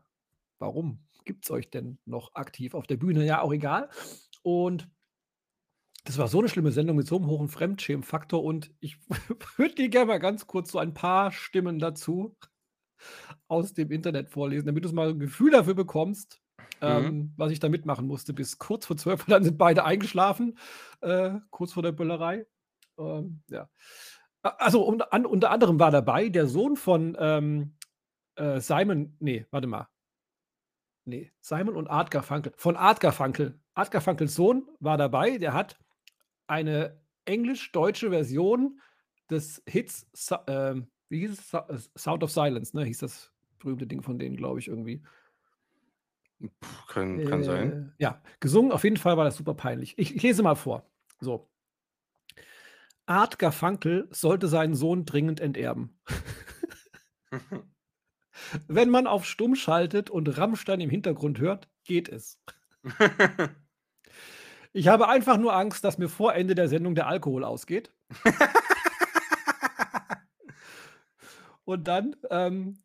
warum 0.58 0.98
gibt 1.24 1.44
es 1.44 1.50
euch 1.50 1.70
denn 1.70 1.98
noch 2.04 2.34
aktiv 2.34 2.74
auf 2.74 2.86
der 2.86 2.96
Bühne? 2.96 3.24
Ja, 3.24 3.42
auch 3.42 3.52
egal. 3.52 3.88
Und 4.42 4.88
das 6.04 6.18
war 6.18 6.28
so 6.28 6.40
eine 6.40 6.48
schlimme 6.48 6.72
Sendung 6.72 6.96
mit 6.96 7.06
so 7.06 7.16
einem 7.16 7.26
hohen 7.26 7.48
Fremdschämfaktor 7.48 8.42
und 8.42 8.72
ich 8.80 8.98
würde 9.56 9.74
dir 9.76 9.88
gerne 9.88 10.06
mal 10.06 10.18
ganz 10.18 10.46
kurz 10.46 10.72
so 10.72 10.78
ein 10.78 10.94
paar 10.94 11.30
Stimmen 11.32 11.78
dazu 11.78 12.36
aus 13.48 13.74
dem 13.74 13.90
Internet 13.90 14.30
vorlesen, 14.30 14.66
damit 14.66 14.84
du 14.84 14.92
mal 14.92 15.10
ein 15.10 15.18
Gefühl 15.18 15.50
dafür 15.50 15.74
bekommst, 15.74 16.42
Mhm. 16.82 16.88
ähm, 16.88 17.32
was 17.36 17.52
ich 17.52 17.60
da 17.60 17.68
mitmachen 17.68 18.06
musste. 18.06 18.32
Bis 18.32 18.58
kurz 18.58 18.86
vor 18.86 18.96
zwölf, 18.96 19.24
dann 19.26 19.44
sind 19.44 19.56
beide 19.58 19.84
eingeschlafen, 19.84 20.58
äh, 21.00 21.34
kurz 21.50 21.72
vor 21.72 21.82
der 21.82 21.92
Böllerei. 21.92 22.46
Ähm, 22.98 23.42
ja. 23.48 23.68
Also 24.42 24.82
unter, 24.82 25.12
an, 25.12 25.24
unter 25.24 25.50
anderem 25.50 25.78
war 25.78 25.92
dabei 25.92 26.28
der 26.28 26.48
Sohn 26.48 26.76
von 26.76 27.16
ähm, 27.18 27.76
äh, 28.34 28.60
Simon, 28.60 29.16
nee, 29.20 29.46
warte 29.50 29.68
mal. 29.68 29.88
Nee, 31.04 31.32
Simon 31.40 31.76
und 31.76 31.88
Art 31.88 32.10
Garfunkel. 32.10 32.52
Von 32.56 32.76
Art 32.76 33.00
Garfunkel. 33.00 33.60
Art 33.74 33.90
Garfunkels 33.90 34.34
Sohn 34.34 34.68
war 34.80 34.96
dabei, 34.96 35.38
der 35.38 35.54
hat 35.54 35.78
eine 36.46 37.00
englisch-deutsche 37.24 38.10
Version 38.10 38.80
des 39.30 39.62
Hits, 39.66 40.06
ähm, 40.46 40.90
wie 41.08 41.20
hieß 41.20 41.38
es? 41.38 41.54
Äh, 41.54 41.78
Sound 41.98 42.22
of 42.22 42.30
Silence, 42.30 42.76
ne? 42.76 42.84
Hieß 42.84 42.98
das 42.98 43.32
berühmte 43.58 43.86
Ding 43.86 44.02
von 44.02 44.18
denen, 44.18 44.36
glaube 44.36 44.58
ich, 44.58 44.68
irgendwie. 44.68 45.02
Puh, 46.40 46.86
kann, 46.88 47.24
kann 47.24 47.44
sein. 47.44 47.94
Äh, 47.98 48.02
ja, 48.02 48.22
gesungen, 48.40 48.72
auf 48.72 48.84
jeden 48.84 48.96
Fall 48.96 49.16
war 49.16 49.24
das 49.24 49.36
super 49.36 49.54
peinlich. 49.54 49.94
Ich, 49.98 50.14
ich 50.16 50.22
lese 50.22 50.42
mal 50.42 50.56
vor. 50.56 50.90
So. 51.20 51.48
Art 53.06 53.38
Garfunkel 53.38 54.08
sollte 54.10 54.48
seinen 54.48 54.74
Sohn 54.74 55.04
dringend 55.04 55.40
enterben. 55.40 55.98
Wenn 58.68 58.90
man 58.90 59.06
auf 59.06 59.24
Stumm 59.24 59.54
schaltet 59.54 60.10
und 60.10 60.36
Rammstein 60.36 60.80
im 60.80 60.90
Hintergrund 60.90 61.38
hört, 61.38 61.68
geht 61.84 62.08
es. 62.08 62.40
Ich 64.74 64.88
habe 64.88 65.08
einfach 65.08 65.36
nur 65.36 65.54
Angst, 65.54 65.84
dass 65.84 65.98
mir 65.98 66.08
vor 66.08 66.34
Ende 66.34 66.54
der 66.54 66.68
Sendung 66.68 66.94
der 66.94 67.06
Alkohol 67.06 67.44
ausgeht. 67.44 67.92
Und 71.64 71.86
dann, 71.88 72.16
ähm, 72.30 72.82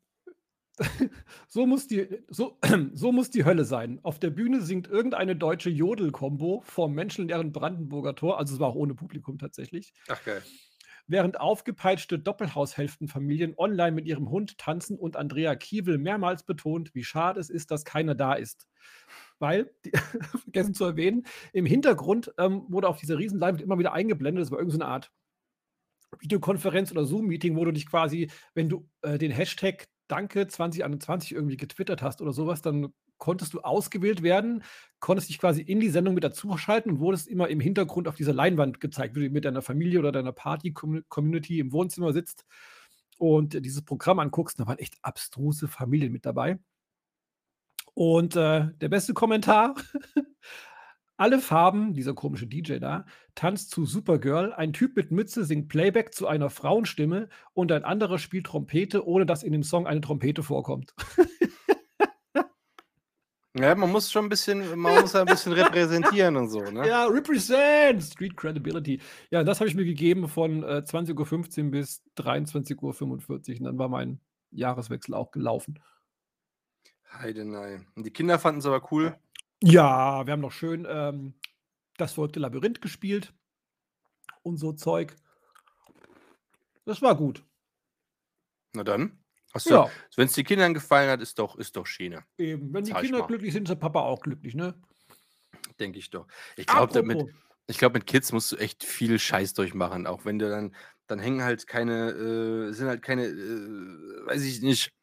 so, 1.48 1.66
muss 1.66 1.88
die, 1.88 2.08
so, 2.27 2.60
so 2.94 3.12
muss 3.12 3.32
die 3.32 3.46
Hölle 3.46 3.66
sein. 3.66 4.00
Auf 4.04 4.20
der 4.20 4.30
Bühne 4.30 4.62
singt 4.62 4.88
irgendeine 4.88 5.36
deutsche 5.36 5.70
Jodel-Kombo 5.70 6.62
vom 6.66 6.94
menschenleeren 6.94 7.51
Brandenburger 7.51 8.16
Tor, 8.16 8.38
also 8.38 8.54
es 8.54 8.60
war 8.60 8.70
auch 8.70 8.75
ohne 8.75 8.94
Publikum 8.94 9.39
tatsächlich, 9.39 9.94
Ach 10.08 10.24
geil. 10.24 10.44
während 11.08 11.39
aufgepeitschte 11.39 12.20
Doppelhaushälftenfamilien 12.20 13.56
online 13.58 13.94
mit 13.94 14.06
ihrem 14.06 14.30
Hund 14.30 14.58
tanzen 14.60 15.00
und 15.00 15.16
Andrea 15.18 15.56
Kiewel 15.56 15.98
mehrmals 15.98 16.44
betont, 16.44 16.94
wie 16.94 17.04
schade 17.04 17.39
es 17.39 17.50
ist, 17.50 17.72
dass 17.72 17.86
keiner 17.86 18.13
da 18.13 18.34
ist. 18.34 18.68
Weil, 19.39 19.72
die, 19.86 19.91
vergessen 20.44 20.74
zu 20.74 20.86
erwähnen, 20.86 21.25
im 21.53 21.65
Hintergrund 21.65 22.34
ähm, 22.38 22.63
wurde 22.70 22.89
auf 22.89 22.98
dieser 22.98 23.17
riesen 23.17 23.39
Leinwand 23.39 23.62
immer 23.62 23.79
wieder 23.79 23.94
eingeblendet, 23.94 24.41
das 24.41 24.51
war 24.51 24.60
irgendeine 24.60 24.86
so 24.86 24.89
Art 24.89 25.12
Videokonferenz 26.20 26.91
oder 26.91 27.06
Zoom-Meeting, 27.06 27.56
wo 27.56 27.65
du 27.65 27.72
dich 27.72 27.89
quasi, 27.89 28.29
wenn 28.53 28.70
du 28.70 28.88
äh, 29.01 29.17
den 29.17 29.32
Hashtag 29.32 29.88
Danke 30.08 30.48
2021 30.48 31.34
irgendwie 31.34 31.58
getwittert 31.58 32.01
hast 32.01 32.22
oder 32.22 32.32
sowas, 32.32 32.62
dann 32.62 32.94
konntest 33.17 33.53
du 33.53 33.62
ausgewählt 33.62 34.24
werden, 34.24 34.63
konntest 35.00 35.29
dich 35.29 35.39
quasi 35.39 35.62
in 35.62 35.79
die 35.79 35.89
Sendung 35.89 36.13
mit 36.13 36.24
dazuschalten 36.24 36.94
und 36.94 37.00
wurdest 37.00 37.27
immer 37.27 37.50
im 37.50 37.60
Hintergrund 37.60 38.08
auf 38.08 38.15
dieser 38.15 38.34
Leinwand 38.34 38.79
gezeigt, 38.79 39.15
wie 39.15 39.27
du 39.27 39.29
mit 39.29 39.44
deiner 39.44 39.62
Familie 39.62 40.00
oder 40.00 40.12
deiner 40.12 40.32
Party-Community 40.32 41.60
im 41.60 41.74
Wohnzimmer 41.74 42.13
sitzt 42.13 42.46
und 43.17 43.53
dieses 43.65 43.84
Programm 43.84 44.20
anguckst. 44.20 44.60
Da 44.60 44.67
waren 44.67 44.79
echt 44.79 44.96
abstruse 45.01 45.67
Familien 45.67 46.12
mit 46.12 46.25
dabei. 46.25 46.60
Und 47.98 48.36
äh, 48.36 48.68
der 48.80 48.89
beste 48.89 49.16
Kommentar: 49.16 49.74
Alle 51.18 51.39
Farben, 51.39 51.96
dieser 51.96 52.13
komische 52.13 52.46
DJ 52.46 52.77
da, 52.77 53.08
tanzt 53.34 53.72
zu 53.72 53.88
Supergirl. 53.88 54.54
Ein 54.54 54.72
Typ 54.72 54.96
mit 54.96 55.10
Mütze 55.10 55.44
singt 55.46 55.68
Playback 55.68 56.13
zu 56.13 56.27
einer 56.27 56.51
Frauenstimme 56.51 57.27
und 57.54 57.72
ein 57.72 57.84
anderer 57.84 58.20
spielt 58.20 58.46
Trompete, 58.46 59.08
ohne 59.08 59.25
dass 59.25 59.42
in 59.42 59.51
dem 59.51 59.63
Song 59.63 59.88
eine 59.88 60.01
Trompete 60.01 60.44
vorkommt. 60.44 60.94
Ja, 63.60 63.74
man 63.74 63.92
muss 63.92 64.12
schon 64.12 64.25
ein 64.27 64.30
bisschen, 64.30 64.80
man 64.80 65.01
muss 65.01 65.16
ein 65.16 65.25
bisschen 65.25 65.51
repräsentieren 65.54 66.36
und 66.36 66.50
so, 66.50 66.62
ne? 66.62 66.86
Ja, 66.88 67.06
represent! 67.08 68.04
Street 68.04 68.38
Credibility. 68.38 69.01
Ja, 69.32 69.44
das 69.44 69.60
habe 69.60 69.68
ich 69.68 69.75
mir 69.75 69.84
gegeben 69.84 70.27
von 70.27 70.62
äh, 70.62 70.84
20.15 70.86 71.63
Uhr 71.63 71.72
bis 71.72 72.04
23.45 72.20 72.84
Uhr 72.84 73.58
und 73.58 73.63
dann 73.63 73.80
war 73.80 73.89
mein 73.89 74.20
Jahreswechsel 74.51 75.16
auch 75.16 75.32
gelaufen. 75.32 75.80
Heidenei. 77.14 77.86
Und 77.96 78.06
die 78.06 78.12
Kinder 78.12 78.40
fanden 78.40 78.60
es 78.60 78.66
aber 78.66 78.92
cool. 78.92 79.18
Ja, 79.62 80.26
wir 80.26 80.34
haben 80.34 80.42
noch 80.42 80.52
schön 80.52 80.86
ähm, 80.90 81.34
das 81.98 82.14
verrückte 82.14 82.40
Labyrinth 82.40 82.82
gespielt 82.82 83.34
und 84.44 84.58
so 84.58 84.74
Zeug. 84.74 85.16
Das 86.86 87.02
war 87.02 87.16
gut. 87.16 87.44
Na 88.74 88.84
dann. 88.84 89.20
Ja. 89.66 89.90
Wenn 90.16 90.28
es 90.28 90.34
den 90.34 90.46
Kindern 90.46 90.74
gefallen 90.74 91.10
hat, 91.10 91.22
ist 91.22 91.40
doch, 91.40 91.58
ist 91.58 91.76
doch 91.76 91.88
Schiene. 91.88 92.24
Eben, 92.38 92.74
wenn 92.74 92.84
die 92.84 92.92
Sag 92.92 93.02
Kinder 93.02 93.26
glücklich 93.26 93.54
sind, 93.54 93.64
ist 93.64 93.70
der 93.70 93.76
Papa 93.76 94.02
auch 94.02 94.22
glücklich, 94.22 94.54
ne? 94.54 94.80
Denke 95.80 96.00
ich 96.00 96.10
doch. 96.10 96.28
Ich 96.58 96.68
glaube, 96.68 96.94
damit, 96.94 97.24
ich 97.66 97.78
glaube, 97.78 97.98
mit 97.98 98.06
Kids 98.06 98.32
musst 98.32 98.52
du 98.52 98.58
echt 98.58 98.84
viel 98.84 99.18
Scheiß 99.18 99.54
durchmachen. 99.54 100.06
Auch 100.06 100.26
wenn 100.26 100.38
du 100.38 100.50
dann, 100.50 100.76
dann 101.08 101.20
hängen 101.20 101.44
halt 101.44 101.66
keine, 101.66 102.12
äh, 102.12 102.74
sind 102.74 102.88
halt 102.88 103.02
keine, 103.02 103.26
äh, 103.26 104.28
weiß 104.28 104.44
ich 104.44 104.62
nicht, 104.62 104.94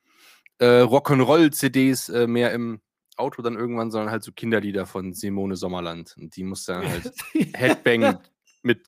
äh, 0.58 0.82
Rock'n'Roll-CDs 0.82 2.08
äh, 2.10 2.26
mehr 2.26 2.52
im 2.52 2.80
Auto 3.16 3.42
dann 3.42 3.56
irgendwann, 3.56 3.90
sondern 3.90 4.10
halt 4.10 4.22
so 4.22 4.32
Kinderlieder 4.32 4.86
von 4.86 5.12
Simone 5.12 5.56
Sommerland. 5.56 6.14
Und 6.18 6.36
die 6.36 6.44
musst 6.44 6.68
du 6.68 6.72
dann 6.72 6.88
halt 6.88 7.12
Headbang 7.54 8.18
mit 8.62 8.86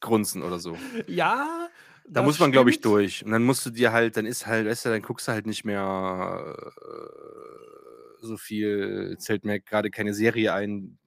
Grunzen 0.00 0.42
oder 0.42 0.58
so. 0.58 0.76
ja. 1.06 1.68
Da 2.10 2.22
muss 2.22 2.38
man, 2.38 2.52
glaube 2.52 2.70
ich, 2.70 2.80
durch. 2.80 3.22
Und 3.22 3.32
dann 3.32 3.42
musst 3.42 3.66
du 3.66 3.70
dir 3.70 3.92
halt, 3.92 4.16
dann 4.16 4.24
ist 4.24 4.46
halt, 4.46 4.66
weißt 4.66 4.86
du, 4.86 4.88
dann 4.88 5.02
guckst 5.02 5.28
du 5.28 5.32
halt 5.32 5.46
nicht 5.46 5.66
mehr 5.66 6.56
äh, 6.56 8.26
so 8.26 8.38
viel, 8.38 9.16
zählt 9.18 9.44
mir 9.44 9.60
gerade 9.60 9.90
keine 9.90 10.14
Serie 10.14 10.54
ein, 10.54 10.98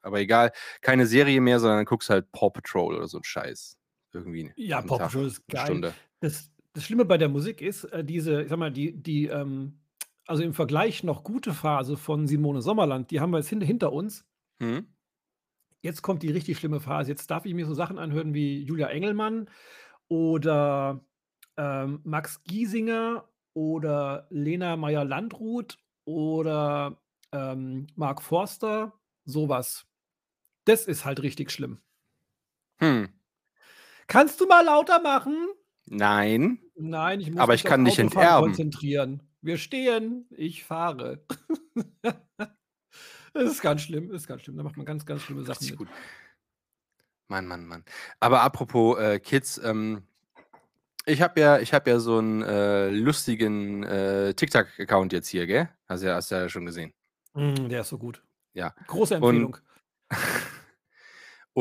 aber 0.00 0.20
egal, 0.20 0.52
keine 0.80 1.06
Serie 1.06 1.42
mehr, 1.42 1.60
sondern 1.60 1.80
dann 1.80 1.84
guckst 1.84 2.08
du 2.08 2.14
halt 2.14 2.32
Paw 2.32 2.48
Patrol 2.50 2.96
oder 2.96 3.06
so 3.06 3.18
ein 3.18 3.24
Scheiß. 3.24 3.76
Irgendwie. 4.12 4.50
Ja, 4.56 4.80
Paw 4.80 4.98
Patrol 4.98 5.26
ist 5.26 5.46
geil. 5.46 5.66
Stunde. 5.66 5.94
Das, 6.20 6.50
das 6.72 6.84
Schlimme 6.84 7.04
bei 7.04 7.18
der 7.18 7.28
Musik 7.28 7.60
ist, 7.60 7.84
äh, 7.84 8.04
diese, 8.04 8.42
ich 8.42 8.48
sag 8.48 8.58
mal, 8.58 8.70
die, 8.70 8.92
die, 8.92 9.26
ähm, 9.26 9.80
also 10.26 10.42
im 10.42 10.54
Vergleich 10.54 11.02
noch 11.02 11.24
gute 11.24 11.52
Phase 11.52 11.96
von 11.96 12.26
Simone 12.26 12.62
Sommerland, 12.62 13.10
die 13.10 13.20
haben 13.20 13.32
wir 13.32 13.38
jetzt 13.38 13.48
hin, 13.48 13.60
hinter 13.60 13.92
uns. 13.92 14.24
Hm? 14.60 14.86
Jetzt 15.82 16.02
kommt 16.02 16.22
die 16.22 16.30
richtig 16.30 16.58
schlimme 16.58 16.80
Phase. 16.80 17.10
Jetzt 17.10 17.30
darf 17.30 17.46
ich 17.46 17.54
mir 17.54 17.66
so 17.66 17.74
Sachen 17.74 17.98
anhören 17.98 18.34
wie 18.34 18.62
Julia 18.62 18.88
Engelmann 18.88 19.48
oder 20.08 21.04
ähm, 21.56 22.00
Max 22.04 22.42
Giesinger 22.44 23.28
oder 23.54 24.26
Lena 24.30 24.76
Meyer-Landrut 24.76 25.78
oder 26.04 27.00
ähm, 27.32 27.86
Mark 27.96 28.22
Forster, 28.22 28.92
sowas. 29.24 29.86
Das 30.64 30.86
ist 30.86 31.04
halt 31.04 31.22
richtig 31.22 31.50
schlimm. 31.50 31.80
Hm. 32.76 33.08
Kannst 34.06 34.40
du 34.40 34.46
mal 34.46 34.64
lauter 34.64 35.00
machen? 35.00 35.48
Nein. 35.90 36.60
Nein, 36.76 37.20
ich 37.20 37.30
muss 37.30 37.40
Aber 37.40 37.52
mich 37.52 37.64
ich 37.64 37.68
kann 37.68 37.84
enterben. 37.84 38.46
konzentrieren. 38.46 39.22
Wir 39.42 39.58
stehen, 39.58 40.26
ich 40.30 40.62
fahre. 40.62 41.24
das 43.32 43.50
ist 43.50 43.60
ganz 43.60 43.82
schlimm, 43.82 44.12
ist 44.12 44.28
ganz 44.28 44.42
schlimm. 44.42 44.56
Da 44.56 44.62
macht 44.62 44.76
man 44.76 44.86
ganz, 44.86 45.04
ganz 45.04 45.22
schlimme 45.22 45.42
Sachen 45.44 45.66
mit. 45.66 45.76
gut. 45.76 45.88
Mann, 47.26 47.46
Mann, 47.46 47.66
Mann. 47.66 47.84
Aber 48.20 48.42
apropos 48.42 48.98
äh, 49.00 49.18
Kids, 49.18 49.60
ähm, 49.64 50.02
ich 51.06 51.22
habe 51.22 51.40
ja, 51.40 51.58
ich 51.58 51.74
hab 51.74 51.88
ja 51.88 51.98
so 51.98 52.18
einen 52.18 52.42
äh, 52.42 52.90
lustigen 52.90 53.82
äh, 53.82 54.32
TikTok-Account 54.34 55.12
jetzt 55.12 55.28
hier, 55.28 55.46
gell? 55.48 55.70
Hast 55.88 56.04
du 56.04 56.06
ja, 56.06 56.14
hast 56.14 56.30
ja 56.30 56.48
schon 56.48 56.66
gesehen. 56.66 56.92
Mm, 57.34 57.68
der 57.68 57.80
ist 57.80 57.88
so 57.88 57.98
gut. 57.98 58.22
Ja. 58.52 58.74
Große 58.86 59.16
Empfehlung. 59.16 59.54
Und 59.54 59.62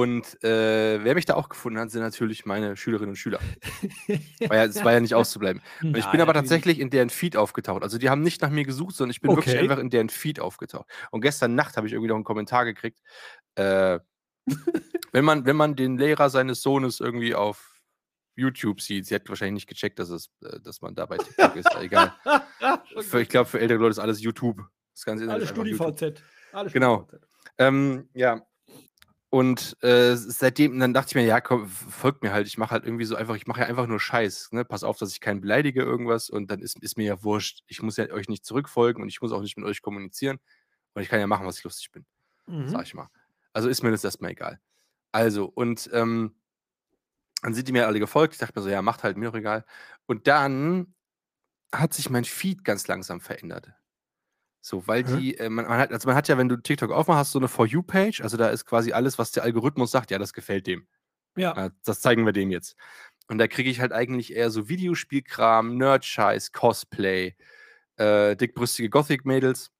äh, 0.05 1.03
wer 1.03 1.15
mich 1.15 1.25
da 1.25 1.35
auch 1.35 1.49
gefunden 1.49 1.79
hat, 1.79 1.89
sind 1.91 2.01
natürlich 2.01 2.45
meine 2.45 2.75
Schülerinnen 2.77 3.11
und 3.11 3.15
Schüler. 3.15 3.39
War 4.47 4.55
ja, 4.57 4.65
es 4.65 4.83
war 4.83 4.93
ja 4.93 4.99
nicht 4.99 5.15
auszubleiben. 5.15 5.61
Und 5.81 5.97
ich 5.97 6.05
bin 6.07 6.21
aber 6.21 6.33
tatsächlich 6.33 6.79
in 6.79 6.89
deren 6.89 7.09
Feed 7.09 7.35
aufgetaucht. 7.37 7.83
Also 7.83 7.97
die 7.97 8.09
haben 8.09 8.21
nicht 8.21 8.41
nach 8.41 8.49
mir 8.49 8.63
gesucht, 8.65 8.95
sondern 8.95 9.11
ich 9.11 9.21
bin 9.21 9.31
wirklich 9.31 9.55
Okay. 9.55 9.63
einfach 9.63 9.77
in 9.79 9.89
deren 9.89 10.09
Feed 10.09 10.39
aufgetaucht. 10.39 10.85
Und 11.11 11.21
gestern 11.21 11.55
Nacht 11.55 11.77
habe 11.77 11.87
ich 11.87 11.93
irgendwie 11.93 12.09
noch 12.09 12.15
einen 12.15 12.23
Kommentar 12.23 12.65
gekriegt. 12.65 12.99
Äh, 13.55 13.99
wenn, 15.11 15.25
man, 15.25 15.45
wenn 15.45 15.55
man 15.55 15.75
den 15.75 15.97
Lehrer 15.97 16.29
seines 16.29 16.61
Sohnes 16.61 16.99
irgendwie 16.99 17.35
auf 17.35 17.81
YouTube 18.35 18.81
sieht, 18.81 19.05
sie 19.05 19.15
hat 19.15 19.27
wahrscheinlich 19.27 19.53
nicht 19.65 19.67
gecheckt, 19.67 19.99
dass, 19.99 20.09
es, 20.09 20.29
äh, 20.43 20.59
dass 20.61 20.81
man 20.81 20.95
da 20.95 21.05
bei 21.05 21.17
TikTok 21.17 21.55
ist. 21.55 21.75
Egal. 21.79 22.13
Für, 23.01 23.21
ich 23.21 23.29
glaube, 23.29 23.49
für 23.49 23.59
ältere 23.59 23.79
Leute 23.79 23.91
ist 23.91 23.99
alles 23.99 24.21
YouTube. 24.21 24.61
Das 24.93 25.05
Ganze 25.05 25.23
ist 25.25 25.29
Alles. 25.29 25.49
StudiVZ. 25.49 26.21
Alles 26.51 26.73
Genau. 26.73 27.03
StudiVZ. 27.07 27.27
Ähm, 27.57 28.09
ja. 28.13 28.41
Und 29.31 29.77
äh, 29.83 30.15
seitdem, 30.15 30.79
dann 30.79 30.93
dachte 30.93 31.09
ich 31.09 31.15
mir, 31.15 31.23
ja, 31.23 31.39
komm, 31.39 31.67
folgt 31.67 32.23
mir 32.23 32.31
halt. 32.33 32.47
Ich 32.47 32.57
mache 32.57 32.71
halt 32.71 32.83
irgendwie 32.85 33.05
so 33.05 33.15
einfach, 33.15 33.35
ich 33.35 33.45
mache 33.45 33.61
ja 33.61 33.67
einfach 33.67 33.85
nur 33.85 33.99
Scheiß. 33.99 34.51
Ne? 34.53 34.65
Pass 34.65 34.83
auf, 34.83 34.97
dass 34.97 35.11
ich 35.11 35.19
keinen 35.21 35.39
beleidige, 35.41 35.83
irgendwas. 35.83 36.29
Und 36.31 36.49
dann 36.49 36.61
ist, 36.61 36.81
ist 36.81 36.97
mir 36.97 37.05
ja 37.05 37.23
wurscht. 37.23 37.61
Ich 37.67 37.81
muss 37.83 37.97
ja 37.97 38.09
euch 38.11 38.27
nicht 38.27 38.43
zurückfolgen 38.45 39.03
und 39.03 39.09
ich 39.09 39.21
muss 39.21 39.31
auch 39.31 39.41
nicht 39.41 39.55
mit 39.57 39.65
euch 39.67 39.81
kommunizieren. 39.83 40.39
Und 40.93 41.03
ich 41.03 41.09
kann 41.09 41.19
ja 41.19 41.27
machen, 41.27 41.45
was 41.45 41.59
ich 41.59 41.63
lustig 41.63 41.91
bin, 41.91 42.05
Mhm. 42.47 42.67
sag 42.69 42.83
ich 42.85 42.95
mal. 42.95 43.09
Also 43.53 43.69
ist 43.69 43.83
mir 43.83 43.91
das 43.91 44.03
erstmal 44.03 44.31
egal. 44.31 44.59
Also, 45.11 45.45
und 45.45 45.89
ähm, 45.93 46.35
dann 47.41 47.53
sind 47.53 47.67
die 47.67 47.71
mir 47.71 47.87
alle 47.87 47.99
gefolgt. 47.99 48.33
Ich 48.33 48.39
dachte 48.39 48.57
mir 48.59 48.63
so, 48.63 48.69
ja, 48.69 48.81
macht 48.81 49.03
halt 49.03 49.17
mir 49.17 49.29
auch 49.29 49.35
egal. 49.35 49.65
Und 50.07 50.27
dann 50.27 50.93
hat 51.73 51.93
sich 51.93 52.09
mein 52.09 52.25
Feed 52.25 52.63
ganz 52.65 52.87
langsam 52.87 53.21
verändert. 53.21 53.73
So, 54.61 54.85
weil 54.87 55.05
Hä? 55.07 55.17
die, 55.17 55.37
äh, 55.37 55.49
man, 55.49 55.65
man 55.67 55.79
hat, 55.79 55.91
also 55.91 56.07
man 56.07 56.15
hat 56.15 56.27
ja, 56.27 56.37
wenn 56.37 56.49
du 56.49 56.57
TikTok 56.57 56.91
aufmachst, 56.91 57.19
hast 57.19 57.31
so 57.31 57.39
eine 57.39 57.47
For 57.47 57.65
You-Page, 57.65 58.21
also 58.21 58.35
da 58.37 58.49
ist 58.49 58.65
quasi 58.65 58.91
alles, 58.91 59.17
was 59.17 59.31
der 59.31 59.43
Algorithmus 59.43 59.91
sagt, 59.91 60.11
ja, 60.11 60.17
das 60.17 60.33
gefällt 60.33 60.67
dem. 60.67 60.87
Ja. 61.37 61.65
Äh, 61.65 61.69
das 61.85 62.01
zeigen 62.01 62.25
wir 62.25 62.33
dem 62.33 62.51
jetzt. 62.51 62.75
Und 63.27 63.37
da 63.37 63.47
kriege 63.47 63.69
ich 63.69 63.79
halt 63.79 63.93
eigentlich 63.93 64.33
eher 64.35 64.49
so 64.49 64.67
Videospielkram, 64.69 65.77
Nerd-Scheiß, 65.77 66.51
Cosplay, 66.51 67.35
äh, 67.97 68.35
dickbrüstige 68.35 68.89
Gothic-Mädels. 68.89 69.71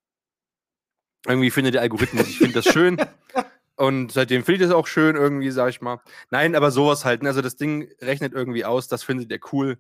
Irgendwie 1.27 1.51
findet 1.51 1.73
der 1.73 1.81
Algorithmus, 1.81 2.27
ich 2.27 2.37
finde 2.37 2.53
das 2.61 2.65
schön. 2.65 2.97
Und 3.75 4.11
seitdem 4.11 4.43
finde 4.43 4.63
ich 4.63 4.69
das 4.69 4.75
auch 4.75 4.87
schön, 4.87 5.15
irgendwie, 5.15 5.51
sag 5.51 5.69
ich 5.69 5.79
mal. 5.81 6.01
Nein, 6.31 6.53
aber 6.55 6.69
sowas 6.69 7.05
halt. 7.05 7.23
ne, 7.23 7.29
Also 7.29 7.41
das 7.41 7.55
Ding 7.55 7.89
rechnet 8.01 8.33
irgendwie 8.33 8.65
aus, 8.65 8.87
das 8.89 9.03
findet 9.03 9.31
er 9.31 9.39
cool 9.53 9.77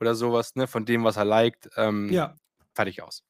oder 0.00 0.14
sowas, 0.14 0.54
ne, 0.54 0.66
von 0.66 0.84
dem, 0.84 1.02
was 1.02 1.16
er 1.16 1.24
liked. 1.24 1.68
Ähm, 1.76 2.10
Ja. 2.10 2.36
fertig 2.74 3.02
aus. 3.02 3.24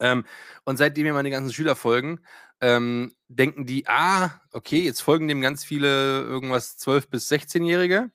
Ähm, 0.00 0.24
und 0.64 0.76
seitdem 0.76 1.04
mir 1.04 1.12
meine 1.12 1.30
ganzen 1.30 1.52
Schüler 1.52 1.76
folgen, 1.76 2.20
ähm, 2.60 3.14
denken 3.28 3.66
die, 3.66 3.86
ah, 3.86 4.40
okay, 4.52 4.80
jetzt 4.80 5.00
folgen 5.00 5.28
dem 5.28 5.40
ganz 5.40 5.64
viele 5.64 6.22
irgendwas 6.22 6.78
12- 6.78 7.08
bis 7.08 7.30
16-Jährige. 7.30 8.10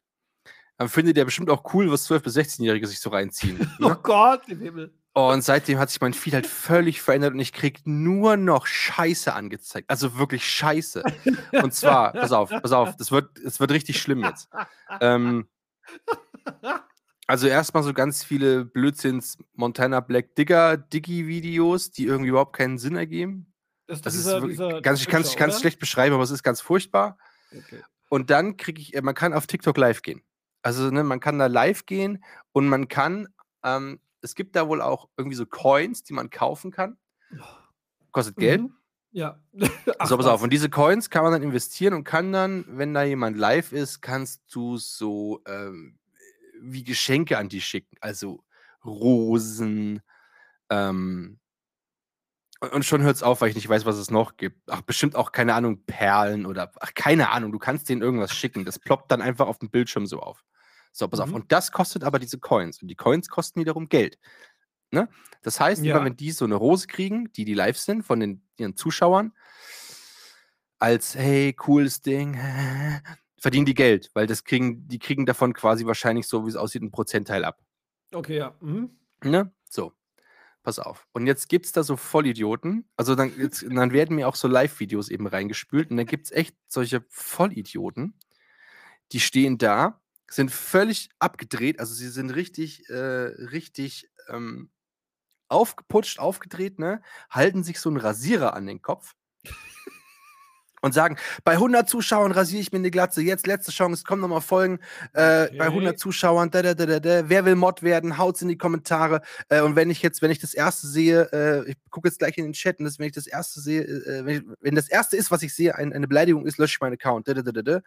Dann 0.77 0.89
findet 0.89 1.15
der 1.17 1.25
bestimmt 1.25 1.49
auch 1.49 1.73
cool, 1.73 1.91
was 1.91 2.09
12- 2.09 2.19
bis 2.19 2.35
16-Jährige 2.35 2.87
sich 2.87 2.99
so 2.99 3.09
reinziehen. 3.09 3.71
Oh 3.79 3.89
ne? 3.89 3.99
Gott, 4.01 4.47
im 4.47 4.59
Himmel. 4.59 4.93
Und 5.13 5.43
seitdem 5.43 5.79
hat 5.79 5.89
sich 5.89 6.01
mein 6.01 6.13
Feed 6.13 6.33
halt 6.33 6.45
völlig 6.45 7.01
verändert 7.01 7.33
und 7.33 7.39
ich 7.39 7.53
krieg 7.53 7.79
nur 7.85 8.35
noch 8.35 8.67
Scheiße 8.67 9.33
angezeigt. 9.33 9.89
Also 9.89 10.17
wirklich 10.17 10.45
Scheiße. 10.45 11.03
Und 11.53 11.73
zwar, 11.73 12.11
pass 12.11 12.33
auf, 12.33 12.49
pass 12.49 12.73
auf, 12.73 12.97
das 12.97 13.13
wird, 13.13 13.39
es 13.39 13.61
wird 13.61 13.71
richtig 13.71 14.01
schlimm 14.01 14.25
jetzt. 14.25 14.49
Ähm, 14.99 15.47
also 17.27 17.47
erstmal 17.47 17.83
so 17.83 17.93
ganz 17.93 18.23
viele 18.23 18.65
Blödsinns 18.65 19.37
Montana 19.53 19.99
Black 19.99 20.35
Digger 20.35 20.77
Diggy-Videos, 20.77 21.91
die 21.91 22.05
irgendwie 22.05 22.29
überhaupt 22.29 22.55
keinen 22.55 22.77
Sinn 22.77 22.95
ergeben. 22.95 23.53
Das 23.87 23.97
ist 23.97 24.05
Das 24.05 24.13
dieser, 24.13 24.35
ist 24.37 24.41
wirklich 24.41 24.57
dieser 24.57 24.81
ganz, 24.81 25.01
ich 25.01 25.37
kann 25.37 25.49
es 25.49 25.59
schlecht 25.59 25.79
beschreiben, 25.79 26.13
aber 26.13 26.23
es 26.23 26.31
ist 26.31 26.43
ganz 26.43 26.61
furchtbar. 26.61 27.17
Okay. 27.51 27.83
Und 28.09 28.29
dann 28.29 28.57
kriege 28.57 28.81
ich, 28.81 28.95
äh, 28.95 29.01
man 29.01 29.15
kann 29.15 29.33
auf 29.33 29.47
TikTok 29.47 29.77
live 29.77 30.01
gehen. 30.01 30.21
Also 30.61 30.89
ne, 30.89 31.03
man 31.03 31.19
kann 31.19 31.39
da 31.39 31.47
live 31.47 31.85
gehen 31.85 32.23
und 32.51 32.67
man 32.67 32.87
kann, 32.87 33.27
ähm, 33.63 33.99
es 34.21 34.35
gibt 34.35 34.55
da 34.55 34.67
wohl 34.67 34.81
auch 34.81 35.09
irgendwie 35.17 35.35
so 35.35 35.45
Coins, 35.45 36.03
die 36.03 36.13
man 36.13 36.29
kaufen 36.29 36.71
kann. 36.71 36.97
Kostet 38.11 38.37
Geld. 38.37 38.61
Mhm. 38.61 38.73
Ja. 39.11 39.39
Ach, 39.99 40.07
so, 40.07 40.17
pass 40.17 40.25
auf. 40.25 40.41
Und 40.41 40.51
diese 40.51 40.69
Coins 40.69 41.09
kann 41.09 41.23
man 41.23 41.33
dann 41.33 41.43
investieren 41.43 41.93
und 41.93 42.03
kann 42.03 42.31
dann, 42.31 42.65
wenn 42.67 42.93
da 42.93 43.03
jemand 43.03 43.37
live 43.37 43.71
ist, 43.71 44.01
kannst 44.01 44.41
du 44.53 44.77
so 44.77 45.41
ähm, 45.47 45.97
wie 46.61 46.83
Geschenke 46.83 47.37
an 47.37 47.49
die 47.49 47.61
schicken. 47.61 47.97
Also 48.01 48.43
Rosen. 48.83 50.01
Ähm, 50.69 51.39
und, 52.71 52.85
schon 52.85 53.01
hört 53.03 53.15
es 53.15 53.23
auf, 53.23 53.41
weil 53.41 53.49
ich 53.49 53.55
nicht 53.55 53.69
weiß, 53.69 53.85
was 53.85 53.97
es 53.97 54.09
noch 54.09 54.37
gibt. 54.37 54.69
Ach, 54.69 54.81
bestimmt 54.81 55.15
auch, 55.15 55.31
keine 55.31 55.53
Ahnung, 55.53 55.83
Perlen 55.85 56.45
oder, 56.45 56.71
ach, 56.79 56.93
keine 56.95 57.29
Ahnung. 57.29 57.51
Du 57.51 57.59
kannst 57.59 57.89
denen 57.89 58.01
irgendwas 58.01 58.33
schicken. 58.33 58.65
Das 58.65 58.79
ploppt 58.79 59.11
dann 59.11 59.21
einfach 59.21 59.47
auf 59.47 59.59
dem 59.59 59.69
Bildschirm 59.69 60.05
so 60.05 60.19
auf. 60.19 60.43
So, 60.91 61.07
pass 61.07 61.19
auf. 61.19 61.29
Mhm. 61.29 61.35
Und 61.35 61.51
das 61.51 61.71
kostet 61.71 62.03
aber 62.03 62.19
diese 62.19 62.39
Coins. 62.39 62.81
Und 62.81 62.87
die 62.87 62.95
Coins 62.95 63.27
kosten 63.27 63.59
wiederum 63.59 63.89
Geld. 63.89 64.17
Ne? 64.91 65.09
Das 65.41 65.59
heißt, 65.59 65.83
Ja. 65.83 65.95
immer 65.95 66.05
wenn 66.05 66.15
die 66.15 66.31
so 66.31 66.45
eine 66.45 66.55
Rose 66.55 66.87
kriegen, 66.87 67.31
die, 67.33 67.43
die 67.43 67.53
live 67.53 67.77
sind, 67.77 68.03
von 68.03 68.19
den, 68.19 68.47
ihren 68.57 68.75
Zuschauern, 68.77 69.33
als 70.79 71.15
hey, 71.15 71.53
cooles 71.53 72.01
Ding, 72.01 72.39
verdienen 73.45 73.67
die 73.67 73.75
Geld, 73.75 74.09
weil 74.15 74.25
das 74.25 74.43
kriegen, 74.43 74.87
die 74.87 74.97
kriegen 74.97 75.27
davon 75.27 75.53
quasi 75.53 75.85
wahrscheinlich 75.85 76.27
so, 76.27 76.47
wie 76.47 76.49
es 76.49 76.55
aussieht, 76.55 76.81
einen 76.81 76.89
Prozentteil 76.89 77.45
ab. 77.45 77.59
Okay, 78.11 78.37
ja. 78.37 78.55
Mhm. 78.59 78.97
Ne? 79.23 79.53
So. 79.69 79.93
pass 80.63 80.79
auf. 80.79 81.07
Und 81.13 81.27
jetzt 81.27 81.47
gibt 81.47 81.67
es 81.67 81.71
da 81.71 81.83
so 81.83 81.95
Vollidioten. 81.95 82.89
Also 82.97 83.13
dann, 83.13 83.31
jetzt, 83.37 83.63
dann 83.69 83.91
werden 83.91 84.15
mir 84.15 84.27
auch 84.27 84.33
so 84.33 84.47
Live-Videos 84.47 85.09
eben 85.09 85.27
reingespült. 85.27 85.91
Und 85.91 85.97
dann 85.97 86.07
gibt 86.07 86.25
es 86.25 86.31
echt 86.31 86.55
solche 86.67 87.05
Vollidioten, 87.07 88.17
die 89.11 89.19
stehen 89.19 89.59
da, 89.59 90.01
sind 90.27 90.49
völlig 90.49 91.11
abgedreht. 91.19 91.79
Also 91.79 91.93
sie 91.93 92.09
sind 92.09 92.31
richtig, 92.31 92.89
äh, 92.89 92.95
richtig 92.95 94.09
ähm, 94.27 94.71
aufgeputscht, 95.49 96.17
aufgedreht, 96.17 96.79
ne? 96.79 97.03
halten 97.29 97.63
sich 97.63 97.79
so 97.79 97.89
einen 97.89 97.97
Rasierer 97.97 98.55
an 98.55 98.65
den 98.65 98.81
Kopf 98.81 99.13
und 100.85 100.93
sagen, 100.93 101.17
bei 101.43 101.53
100 101.53 101.89
Zuschauern 101.89 102.31
rasiere 102.31 102.61
ich 102.61 102.71
mir 102.71 102.79
die 102.79 102.91
Glatze, 102.91 103.23
jetzt 103.23 103.47
letzte 103.47 103.71
Chance, 103.71 104.03
kommen 104.03 104.21
nochmal 104.21 104.41
Folgen, 104.41 104.77
äh, 105.13 105.45
okay. 105.45 105.57
bei 105.57 105.65
100 105.65 105.97
Zuschauern, 105.97 106.51
da, 106.51 106.61
da, 106.61 106.75
da, 106.75 106.99
da, 106.99 107.27
wer 107.27 107.43
will 107.43 107.55
Mod 107.55 107.81
werden, 107.81 108.19
haut's 108.19 108.43
in 108.43 108.49
die 108.49 108.57
Kommentare. 108.57 109.21
Äh, 109.49 109.61
und 109.61 109.75
wenn 109.75 109.89
ich 109.89 110.03
jetzt, 110.03 110.21
wenn 110.21 110.29
ich 110.29 110.37
das 110.37 110.53
erste 110.53 110.85
sehe, 110.85 111.27
äh, 111.33 111.71
ich 111.71 111.77
gucke 111.89 112.07
jetzt 112.07 112.19
gleich 112.19 112.37
in 112.37 112.43
den 112.43 112.53
Chat 112.53 112.77
und 112.77 112.85
das, 112.85 112.99
wenn 112.99 113.07
ich 113.07 113.13
das 113.13 113.25
erste 113.25 113.61
sehe, 113.61 113.81
äh, 113.81 114.25
wenn, 114.25 114.35
ich, 114.35 114.43
wenn, 114.61 114.75
das 114.75 114.87
erste 114.87 115.17
ist, 115.17 115.31
was 115.31 115.41
ich 115.41 115.55
sehe, 115.55 115.75
ein, 115.75 115.91
eine 115.91 116.07
Beleidigung 116.07 116.45
ist, 116.45 116.59
lösche 116.59 116.75
ich 116.75 116.81
meinen 116.81 116.93
Account, 116.93 117.27
da, 117.27 117.33
da, 117.33 117.41
da, 117.41 117.51
da, 117.51 117.61
da 117.63 117.81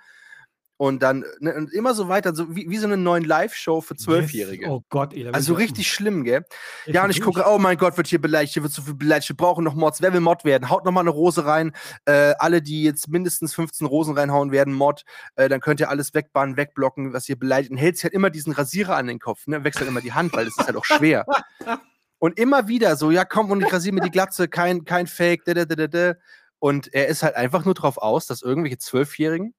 und 0.79 1.03
dann 1.03 1.25
ne, 1.41 1.55
und 1.55 1.73
immer 1.73 1.93
so 1.93 2.09
weiter, 2.09 2.35
so 2.35 2.55
wie, 2.55 2.71
wie 2.71 2.79
so 2.79 2.87
eine 2.87 2.97
neue 2.97 3.21
Live-Show 3.23 3.81
für 3.81 3.97
Zwölfjährige. 3.97 4.63
Yes. 4.63 4.73
Oh 4.73 4.85
Gott, 4.89 5.13
ey, 5.13 5.29
Also 5.29 5.55
richtig 5.55 5.91
schlimm, 5.91 6.23
gell? 6.23 6.45
Ja, 6.87 7.03
und 7.03 7.11
ich 7.11 7.21
gucke, 7.21 7.45
oh 7.49 7.59
mein 7.59 7.77
Gott, 7.77 7.97
wird 7.97 8.07
hier 8.07 8.21
beleidigt, 8.21 8.55
hier 8.55 8.63
wird 8.63 8.73
so 8.73 8.83
viel 8.83 8.95
beleidigt, 8.95 9.29
wir 9.29 9.37
brauchen 9.37 9.65
noch 9.65 9.75
Mods, 9.75 10.01
wer 10.01 10.13
will 10.13 10.21
Mod 10.21 10.45
werden? 10.45 10.71
Haut 10.71 10.85
nochmal 10.85 11.03
eine 11.03 11.11
Rose 11.11 11.45
rein. 11.45 11.73
Äh, 12.05 12.35
alle, 12.39 12.63
die 12.63 12.85
jetzt 12.85 13.09
mindestens 13.09 13.57
15 13.57 13.89
Rosen 13.89 14.17
reinhauen 14.17 14.53
werden, 14.53 14.73
Mod, 14.73 15.03
äh, 15.35 15.49
dann 15.49 15.61
könnt 15.61 15.81
ihr 15.81 15.91
alles 15.91 16.15
wegbannen, 16.15 16.57
wegblocken, 16.57 17.13
was 17.13 17.29
ihr 17.29 17.37
beleidigt. 17.37 17.73
Und 17.73 17.79
hält 17.79 17.97
sich 17.97 18.05
halt 18.05 18.15
immer 18.15 18.31
diesen 18.31 18.53
Rasierer 18.53 18.97
an 18.97 19.09
den 19.09 19.19
Kopf, 19.19 19.49
ne? 19.49 19.65
Wechselt 19.65 19.89
immer 19.89 20.01
die 20.01 20.13
Hand, 20.13 20.33
weil 20.33 20.45
das 20.45 20.57
ist 20.57 20.67
halt 20.67 20.77
auch 20.77 20.85
schwer. 20.85 21.27
und 22.21 22.39
immer 22.39 22.69
wieder 22.69 22.95
so, 22.95 23.11
ja, 23.11 23.25
komm, 23.25 23.51
und 23.51 23.63
ich 23.63 23.73
rasiere 23.73 23.97
mir 23.97 24.01
die 24.01 24.11
Glatze, 24.11 24.47
kein, 24.47 24.85
kein 24.85 25.09
Fake, 25.09 25.45
da, 25.45 25.55
da, 25.55 25.65
da, 25.65 25.89
da. 25.89 26.15
Und 26.61 26.95
er 26.95 27.09
ist 27.09 27.25
halt 27.25 27.35
einfach 27.35 27.65
nur 27.65 27.75
drauf 27.75 27.99
aus, 27.99 28.27
dass 28.27 28.43
irgendwelche 28.43 28.79
Zwölfjährigen 28.79 29.55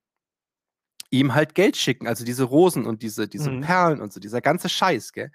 ihm 1.09 1.33
halt 1.33 1.55
Geld 1.55 1.77
schicken. 1.77 2.07
Also 2.07 2.25
diese 2.25 2.43
Rosen 2.43 2.85
und 2.85 3.01
diese, 3.01 3.27
diese 3.27 3.51
mhm. 3.51 3.61
Perlen 3.61 4.01
und 4.01 4.13
so, 4.13 4.19
dieser 4.19 4.41
ganze 4.41 4.69
Scheiß, 4.69 5.13
gell? 5.13 5.31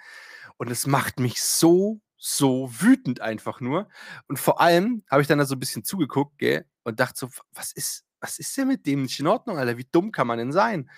Und 0.56 0.70
es 0.70 0.86
macht 0.86 1.18
mich 1.18 1.42
so, 1.42 2.00
so 2.16 2.70
wütend 2.72 3.20
einfach 3.20 3.60
nur. 3.60 3.88
Und 4.28 4.38
vor 4.38 4.60
allem 4.60 5.02
habe 5.10 5.22
ich 5.22 5.28
dann 5.28 5.38
da 5.38 5.44
so 5.46 5.56
ein 5.56 5.60
bisschen 5.60 5.84
zugeguckt, 5.84 6.38
gell? 6.38 6.64
Und 6.84 7.00
dachte 7.00 7.18
so, 7.18 7.28
was 7.52 7.72
ist, 7.72 8.04
was 8.20 8.38
ist 8.38 8.56
denn 8.56 8.68
mit 8.68 8.86
dem 8.86 9.02
nicht 9.02 9.18
in 9.20 9.26
Ordnung, 9.26 9.58
Alter? 9.58 9.76
Wie 9.76 9.88
dumm 9.90 10.12
kann 10.12 10.26
man 10.26 10.38
denn 10.38 10.52
sein? 10.52 10.90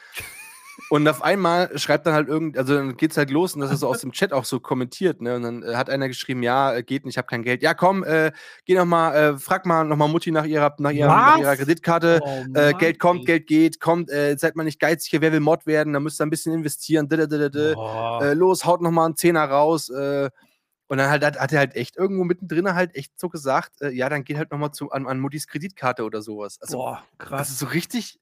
Und 0.89 1.09
auf 1.09 1.23
einmal 1.23 1.77
schreibt 1.79 2.07
dann 2.07 2.15
halt 2.15 2.29
irgend, 2.29 2.57
also 2.57 2.75
dann 2.75 2.97
geht's 2.97 3.17
halt 3.17 3.31
los 3.31 3.55
und 3.55 3.61
das 3.61 3.73
ist 3.73 3.81
so 3.81 3.89
aus 3.89 4.01
dem 4.01 4.13
Chat 4.13 4.33
auch 4.33 4.45
so 4.45 4.61
kommentiert, 4.61 5.21
ne? 5.21 5.35
Und 5.35 5.43
dann 5.43 5.63
äh, 5.65 5.75
hat 5.75 5.91
einer 5.91 6.07
geschrieben, 6.07 6.45
ja, 6.45 6.75
äh, 6.75 6.83
geht 6.85 7.05
nicht, 7.05 7.15
ich 7.15 7.19
habe 7.19 7.27
kein 7.27 7.43
Geld. 7.43 7.63
Ja, 7.63 7.75
komm, 7.75 8.05
äh, 8.05 8.31
geh 8.67 8.77
noch 8.77 8.85
mal, 8.85 9.15
äh, 9.15 9.39
frag 9.39 9.67
mal 9.67 9.85
noch 9.85 9.97
mal 9.97 10.07
Mutti 10.07 10.31
nach 10.31 10.45
ihrer, 10.45 10.75
nach 10.79 10.93
ihrer, 10.93 11.09
nach 11.09 11.39
ihrer 11.39 11.57
Kreditkarte. 11.57 12.21
Oh, 12.23 12.45
äh, 12.55 12.73
Geld 12.75 13.01
kommt, 13.01 13.27
Geld 13.27 13.49
geht, 13.49 13.81
kommt, 13.81 14.11
seid 14.11 14.55
mal 14.55 14.63
nicht 14.63 14.79
geizig 14.79 15.11
hier, 15.11 15.21
wer 15.21 15.33
will 15.33 15.41
Mod 15.41 15.67
werden, 15.67 15.93
da 15.93 16.01
müsst 16.01 16.21
ihr 16.21 16.27
ein 16.27 16.31
bisschen 16.31 16.53
investieren. 16.55 17.09
Oh. 17.11 18.21
Los, 18.35 18.65
haut 18.65 18.81
noch 18.81 18.93
mal 18.93 19.07
einen 19.07 19.17
Zehner 19.17 19.45
raus. 19.45 19.89
Und 19.91 20.99
dann 20.99 21.11
halt, 21.11 21.25
hat, 21.25 21.39
hat, 21.39 21.53
er 21.53 21.59
halt 21.59 21.75
echt 21.75 21.97
irgendwo 21.97 22.23
mittendrin 22.23 22.73
halt 22.73 22.95
echt 22.95 23.19
so 23.19 23.29
gesagt, 23.29 23.81
ja, 23.81 24.09
dann 24.09 24.23
geht 24.23 24.37
halt 24.37 24.53
noch 24.53 24.59
mal 24.59 24.73
zu, 24.73 24.91
an, 24.93 25.07
an 25.07 25.19
Muttis 25.19 25.49
Kreditkarte 25.49 26.05
oder 26.05 26.23
sowas. 26.23 26.59
Also, 26.61 26.79
Boah, 26.79 27.03
krass. 27.19 27.51
Also 27.51 27.67
so 27.67 27.73
richtig. 27.73 28.21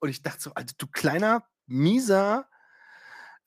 Und 0.00 0.10
ich 0.10 0.20
dachte 0.20 0.40
so, 0.40 0.52
Alter, 0.54 0.74
du 0.76 0.86
kleiner 0.86 1.44
mieser, 1.66 2.46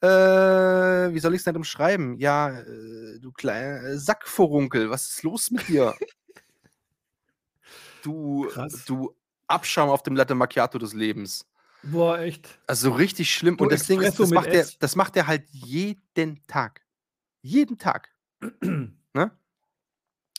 äh, 0.02 0.08
wie 0.08 1.20
soll 1.20 1.34
ich 1.34 1.40
es 1.40 1.46
denn 1.46 1.56
umschreiben? 1.56 2.18
Ja, 2.18 2.60
äh, 2.60 3.20
du 3.20 3.32
kleiner 3.32 3.84
äh, 3.84 3.98
Sackvorunkel, 3.98 4.90
was 4.90 5.10
ist 5.10 5.24
los 5.24 5.50
mit 5.50 5.68
dir? 5.68 5.96
du, 8.04 8.48
Krass. 8.50 8.86
du 8.86 9.16
Abschaum 9.48 9.90
auf 9.90 10.04
dem 10.04 10.16
Latte 10.16 10.36
Macchiato 10.36 10.78
des 10.78 10.94
Lebens. 10.94 11.46
Boah, 11.84 12.20
echt. 12.20 12.60
Also 12.68 12.92
richtig 12.92 13.34
schlimm. 13.34 13.58
Du 13.58 13.64
Und 13.64 13.72
das 13.72 13.88
Ding 13.88 14.02
ist, 14.02 14.20
das 14.20 14.30
macht, 14.30 14.52
der, 14.52 14.68
das 14.80 14.96
macht 14.96 15.16
er 15.16 15.28
halt 15.28 15.48
jeden 15.52 16.46
Tag. 16.48 16.82
Jeden 17.42 17.78
Tag. 17.78 18.10
ne? 18.62 19.32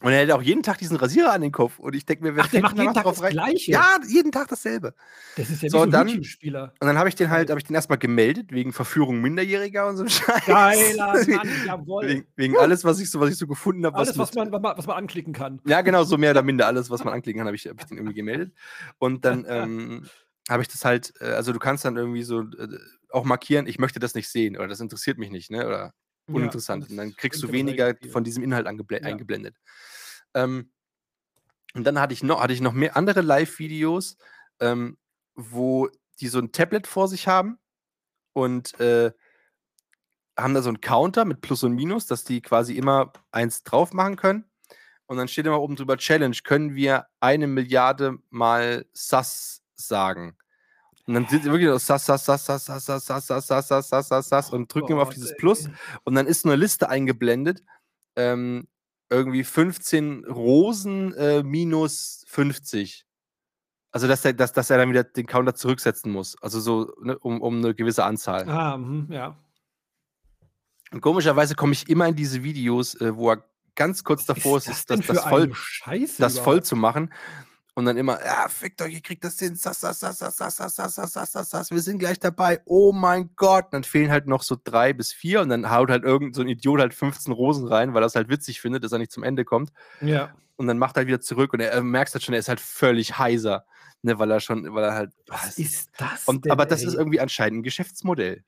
Und 0.00 0.12
er 0.12 0.20
hätte 0.20 0.36
auch 0.36 0.42
jeden 0.42 0.62
Tag 0.62 0.78
diesen 0.78 0.96
Rasierer 0.96 1.32
an 1.32 1.40
den 1.40 1.50
Kopf. 1.50 1.80
Und 1.80 1.94
ich 1.96 2.06
denke 2.06 2.22
mir, 2.22 2.36
wer 2.36 2.44
Ach, 2.44 2.48
der 2.48 2.60
macht 2.62 2.78
jeden 2.78 2.94
Tag 2.94 3.04
das 3.04 3.20
rein? 3.20 3.32
Gleiche. 3.32 3.72
Ja, 3.72 3.98
jeden 4.06 4.30
Tag 4.30 4.46
dasselbe. 4.46 4.94
Das 5.36 5.50
ist 5.50 5.60
ja 5.60 5.70
so, 5.70 5.78
wie 5.78 5.84
so 5.84 5.90
dann. 5.90 6.08
Und 6.08 6.86
dann 6.86 6.98
habe 6.98 7.08
ich 7.08 7.16
den 7.16 7.30
halt, 7.30 7.50
habe 7.50 7.58
ich 7.58 7.66
den 7.66 7.74
erstmal 7.74 7.98
gemeldet 7.98 8.52
wegen 8.52 8.72
Verführung 8.72 9.20
Minderjähriger 9.20 9.88
und 9.88 9.96
so 9.96 10.06
Scheiß. 10.06 10.46
Geiler 10.46 11.14
Mann, 11.26 11.48
jawohl. 11.66 12.06
Wegen, 12.06 12.26
wegen 12.36 12.56
alles, 12.56 12.84
was 12.84 13.00
ich 13.00 13.10
so, 13.10 13.18
was 13.18 13.30
ich 13.30 13.36
so 13.36 13.48
gefunden 13.48 13.84
habe. 13.86 13.96
Alles, 13.96 14.16
was, 14.16 14.36
was, 14.36 14.50
man, 14.50 14.62
was 14.62 14.86
man 14.86 14.96
anklicken 14.96 15.32
kann. 15.32 15.60
Ja, 15.66 15.80
genau, 15.80 16.04
so 16.04 16.16
mehr 16.16 16.30
oder 16.30 16.42
minder 16.42 16.68
alles, 16.68 16.90
was 16.90 17.02
man 17.02 17.12
anklicken 17.14 17.40
kann, 17.40 17.48
habe 17.48 17.56
ich, 17.56 17.66
hab 17.66 17.80
ich 17.80 17.86
den 17.86 17.96
irgendwie 17.96 18.14
gemeldet. 18.14 18.52
Und 18.98 19.24
dann 19.24 19.46
ähm, 19.48 20.06
habe 20.48 20.62
ich 20.62 20.68
das 20.68 20.84
halt, 20.84 21.12
äh, 21.20 21.32
also 21.32 21.52
du 21.52 21.58
kannst 21.58 21.84
dann 21.84 21.96
irgendwie 21.96 22.22
so 22.22 22.42
äh, 22.42 22.78
auch 23.10 23.24
markieren, 23.24 23.66
ich 23.66 23.80
möchte 23.80 23.98
das 23.98 24.14
nicht 24.14 24.28
sehen 24.28 24.56
oder 24.56 24.68
das 24.68 24.78
interessiert 24.78 25.18
mich 25.18 25.30
nicht, 25.30 25.50
ne? 25.50 25.66
Oder 25.66 25.92
uninteressant. 26.28 26.84
Ja, 26.84 26.90
und 26.90 26.96
dann 26.96 27.16
kriegst 27.16 27.42
du 27.42 27.52
weniger 27.52 27.94
von 28.10 28.24
diesem 28.24 28.42
Inhalt 28.42 28.66
ja. 28.66 29.00
eingeblendet. 29.02 29.56
Ähm, 30.34 30.70
und 31.74 31.84
dann 31.84 32.00
hatte 32.00 32.14
ich 32.14 32.22
noch, 32.22 32.40
hatte 32.40 32.52
ich 32.52 32.60
noch 32.60 32.72
mehr 32.72 32.96
andere 32.96 33.20
Live-Videos, 33.20 34.16
ähm, 34.60 34.98
wo 35.34 35.88
die 36.20 36.28
so 36.28 36.38
ein 36.38 36.52
Tablet 36.52 36.86
vor 36.86 37.08
sich 37.08 37.28
haben 37.28 37.58
und 38.32 38.78
äh, 38.80 39.12
haben 40.36 40.54
da 40.54 40.62
so 40.62 40.68
einen 40.68 40.80
Counter 40.80 41.24
mit 41.24 41.40
Plus 41.40 41.62
und 41.64 41.74
Minus, 41.74 42.06
dass 42.06 42.24
die 42.24 42.40
quasi 42.40 42.74
immer 42.74 43.12
eins 43.32 43.64
drauf 43.64 43.92
machen 43.92 44.16
können. 44.16 44.44
Und 45.06 45.16
dann 45.16 45.28
steht 45.28 45.46
immer 45.46 45.60
oben 45.60 45.76
drüber 45.76 45.96
Challenge, 45.96 46.36
können 46.44 46.74
wir 46.74 47.06
eine 47.20 47.46
Milliarde 47.46 48.18
mal 48.30 48.86
SAS 48.92 49.62
sagen? 49.74 50.36
Und 51.08 51.14
dann 51.14 51.26
sind 51.26 51.42
sie 51.42 51.50
wirklich 51.50 51.70
so 51.70 51.78
SAS, 51.78 52.04
SAS, 52.04 52.24
SAS, 52.26 52.44
SAS, 52.44 52.66
SAS, 52.66 53.06
SAS, 53.06 53.26
SAS, 53.26 53.46
SAS, 53.46 53.46
SAS, 53.46 53.68
SAS, 53.68 53.88
SAS, 53.88 54.08
SAS, 54.08 54.28
SAS 54.28 54.50
und 54.50 54.72
drücken 54.72 54.92
immer 54.92 55.02
auf 55.02 55.08
dieses 55.08 55.34
Plus. 55.38 55.70
Und 56.04 56.14
dann 56.14 56.26
ist 56.26 56.44
eine 56.44 56.54
Liste 56.54 56.90
eingeblendet, 56.90 57.64
ähm, 58.14 58.68
irgendwie 59.08 59.42
15 59.42 60.26
Rosen 60.26 61.14
äh, 61.14 61.42
minus 61.42 62.24
50. 62.28 63.06
Also, 63.90 64.06
dass 64.06 64.22
er, 64.26 64.34
dass, 64.34 64.52
dass 64.52 64.68
er 64.68 64.76
dann 64.76 64.90
wieder 64.90 65.02
den 65.02 65.26
Counter 65.26 65.54
zurücksetzen 65.54 66.12
muss. 66.12 66.36
Also 66.42 66.60
so 66.60 66.92
ne, 67.00 67.18
um, 67.18 67.40
um 67.40 67.56
eine 67.56 67.74
gewisse 67.74 68.04
Anzahl. 68.04 68.46
Ah, 68.46 68.76
mh, 68.76 69.14
ja. 69.14 69.38
Und 70.90 71.00
komischerweise 71.00 71.54
komme 71.54 71.72
ich 71.72 71.88
immer 71.88 72.06
in 72.06 72.16
diese 72.16 72.42
Videos, 72.42 72.94
äh, 73.00 73.16
wo 73.16 73.30
er 73.30 73.48
ganz 73.74 74.04
kurz 74.04 74.26
davor 74.26 74.58
ist, 74.58 74.68
ist 74.68 74.90
das, 74.90 75.06
das, 75.06 75.24
voll, 75.24 75.52
das 76.18 76.38
voll 76.38 76.62
zu 76.62 76.76
machen. 76.76 77.10
Und 77.78 77.84
dann 77.84 77.96
immer, 77.96 78.18
ja, 78.24 78.48
fickt 78.48 78.82
euch, 78.82 78.94
ihr 78.94 79.00
kriegt 79.00 79.22
das 79.22 79.38
hin, 79.38 79.54
sass, 79.54 79.78
sass, 79.78 80.00
sass, 80.00 80.18
sass, 80.18 80.36
sass, 80.36 80.56
sass, 80.56 80.74
sass, 80.74 80.94
sass, 80.96 81.12
sass, 81.12 81.30
sass, 81.30 81.50
sass, 81.50 81.70
wir 81.70 81.80
sind 81.80 82.00
gleich 82.00 82.18
dabei, 82.18 82.60
oh 82.64 82.90
mein 82.90 83.30
Gott. 83.36 83.66
Und 83.66 83.74
dann 83.74 83.84
fehlen 83.84 84.10
halt 84.10 84.26
noch 84.26 84.42
so 84.42 84.56
drei 84.64 84.92
bis 84.92 85.12
vier 85.12 85.42
und 85.42 85.48
dann 85.48 85.70
haut 85.70 85.88
halt 85.88 86.02
irgend 86.02 86.34
so 86.34 86.42
ein 86.42 86.48
Idiot 86.48 86.80
halt 86.80 86.92
15 86.92 87.32
Rosen 87.32 87.68
rein, 87.68 87.94
weil 87.94 88.02
er 88.02 88.06
es 88.06 88.16
halt 88.16 88.28
witzig 88.30 88.60
findet, 88.60 88.82
dass 88.82 88.90
er 88.90 88.98
nicht 88.98 89.12
zum 89.12 89.22
Ende 89.22 89.44
kommt. 89.44 89.70
Ja. 90.00 90.34
Und 90.56 90.66
dann 90.66 90.76
macht 90.76 90.96
er 90.96 91.06
wieder 91.06 91.20
zurück 91.20 91.52
und 91.52 91.60
er, 91.60 91.70
er 91.70 91.84
merkt 91.84 92.12
halt 92.14 92.24
schon, 92.24 92.34
er 92.34 92.40
ist 92.40 92.48
halt 92.48 92.58
völlig 92.58 93.16
heiser, 93.16 93.64
ne, 94.02 94.18
weil 94.18 94.32
er 94.32 94.40
schon, 94.40 94.74
weil 94.74 94.82
er 94.82 94.94
halt. 94.94 95.12
Was 95.28 95.56
oh, 95.56 95.62
ist 95.62 95.92
das? 95.98 96.24
Und, 96.26 96.46
denn, 96.46 96.50
aber 96.50 96.66
das 96.66 96.80
ey? 96.80 96.88
ist 96.88 96.94
irgendwie 96.94 97.20
anscheinend 97.20 97.60
ein 97.60 97.62
Geschäftsmodell. 97.62 98.42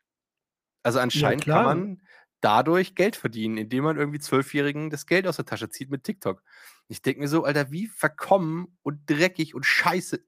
Also 0.82 0.98
anscheinend 0.98 1.46
ja, 1.46 1.54
kann 1.54 1.64
man 1.64 2.02
dadurch 2.40 2.96
Geld 2.96 3.14
verdienen, 3.14 3.58
indem 3.58 3.84
man 3.84 3.96
irgendwie 3.96 4.18
Zwölfjährigen 4.18 4.90
das 4.90 5.06
Geld 5.06 5.28
aus 5.28 5.36
der 5.36 5.44
Tasche 5.44 5.68
zieht 5.68 5.88
mit 5.88 6.02
TikTok. 6.02 6.42
Ich 6.90 7.03
denke 7.03 7.20
mir 7.20 7.29
so, 7.29 7.44
Alter, 7.44 7.70
wie 7.70 7.87
verkommen 7.87 8.76
und 8.83 9.09
dreckig 9.09 9.55
und 9.55 9.64
scheiße 9.64 10.18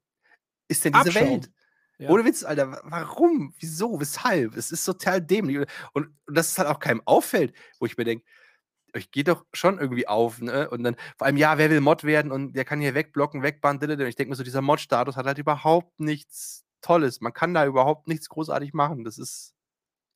ist 0.68 0.84
denn 0.84 0.92
diese 0.92 1.08
Abschau. 1.08 1.20
Welt? 1.20 1.50
Ja. 1.98 2.08
Ohne 2.08 2.24
Witz, 2.24 2.44
Alter, 2.44 2.80
warum? 2.84 3.52
Wieso? 3.58 4.00
Weshalb? 4.00 4.56
Es 4.56 4.70
ist 4.70 4.84
total 4.84 5.20
dämlich. 5.20 5.58
Und, 5.58 5.66
und 5.92 6.14
dass 6.28 6.50
es 6.52 6.58
halt 6.58 6.68
auch 6.68 6.78
keinem 6.78 7.02
auffällt, 7.04 7.52
wo 7.80 7.86
ich 7.86 7.96
mir 7.96 8.04
denke, 8.04 8.24
euch 8.94 9.10
geht 9.10 9.26
doch 9.26 9.44
schon 9.52 9.80
irgendwie 9.80 10.06
auf, 10.06 10.40
ne? 10.40 10.70
Und 10.70 10.84
dann 10.84 10.94
vor 11.18 11.26
allem, 11.26 11.36
ja, 11.36 11.58
wer 11.58 11.68
will 11.68 11.80
Mod 11.80 12.04
werden 12.04 12.30
und 12.30 12.52
der 12.52 12.64
kann 12.64 12.80
hier 12.80 12.94
wegblocken, 12.94 13.42
wegbannen, 13.42 13.82
und 13.90 14.00
ich 14.00 14.14
denke 14.14 14.30
mir 14.30 14.36
so, 14.36 14.44
dieser 14.44 14.62
Mod-Status 14.62 15.16
hat 15.16 15.26
halt 15.26 15.38
überhaupt 15.38 15.98
nichts 15.98 16.64
Tolles. 16.80 17.20
Man 17.20 17.32
kann 17.32 17.54
da 17.54 17.66
überhaupt 17.66 18.06
nichts 18.06 18.28
großartig 18.28 18.72
machen. 18.72 19.02
Das 19.02 19.18
ist 19.18 19.54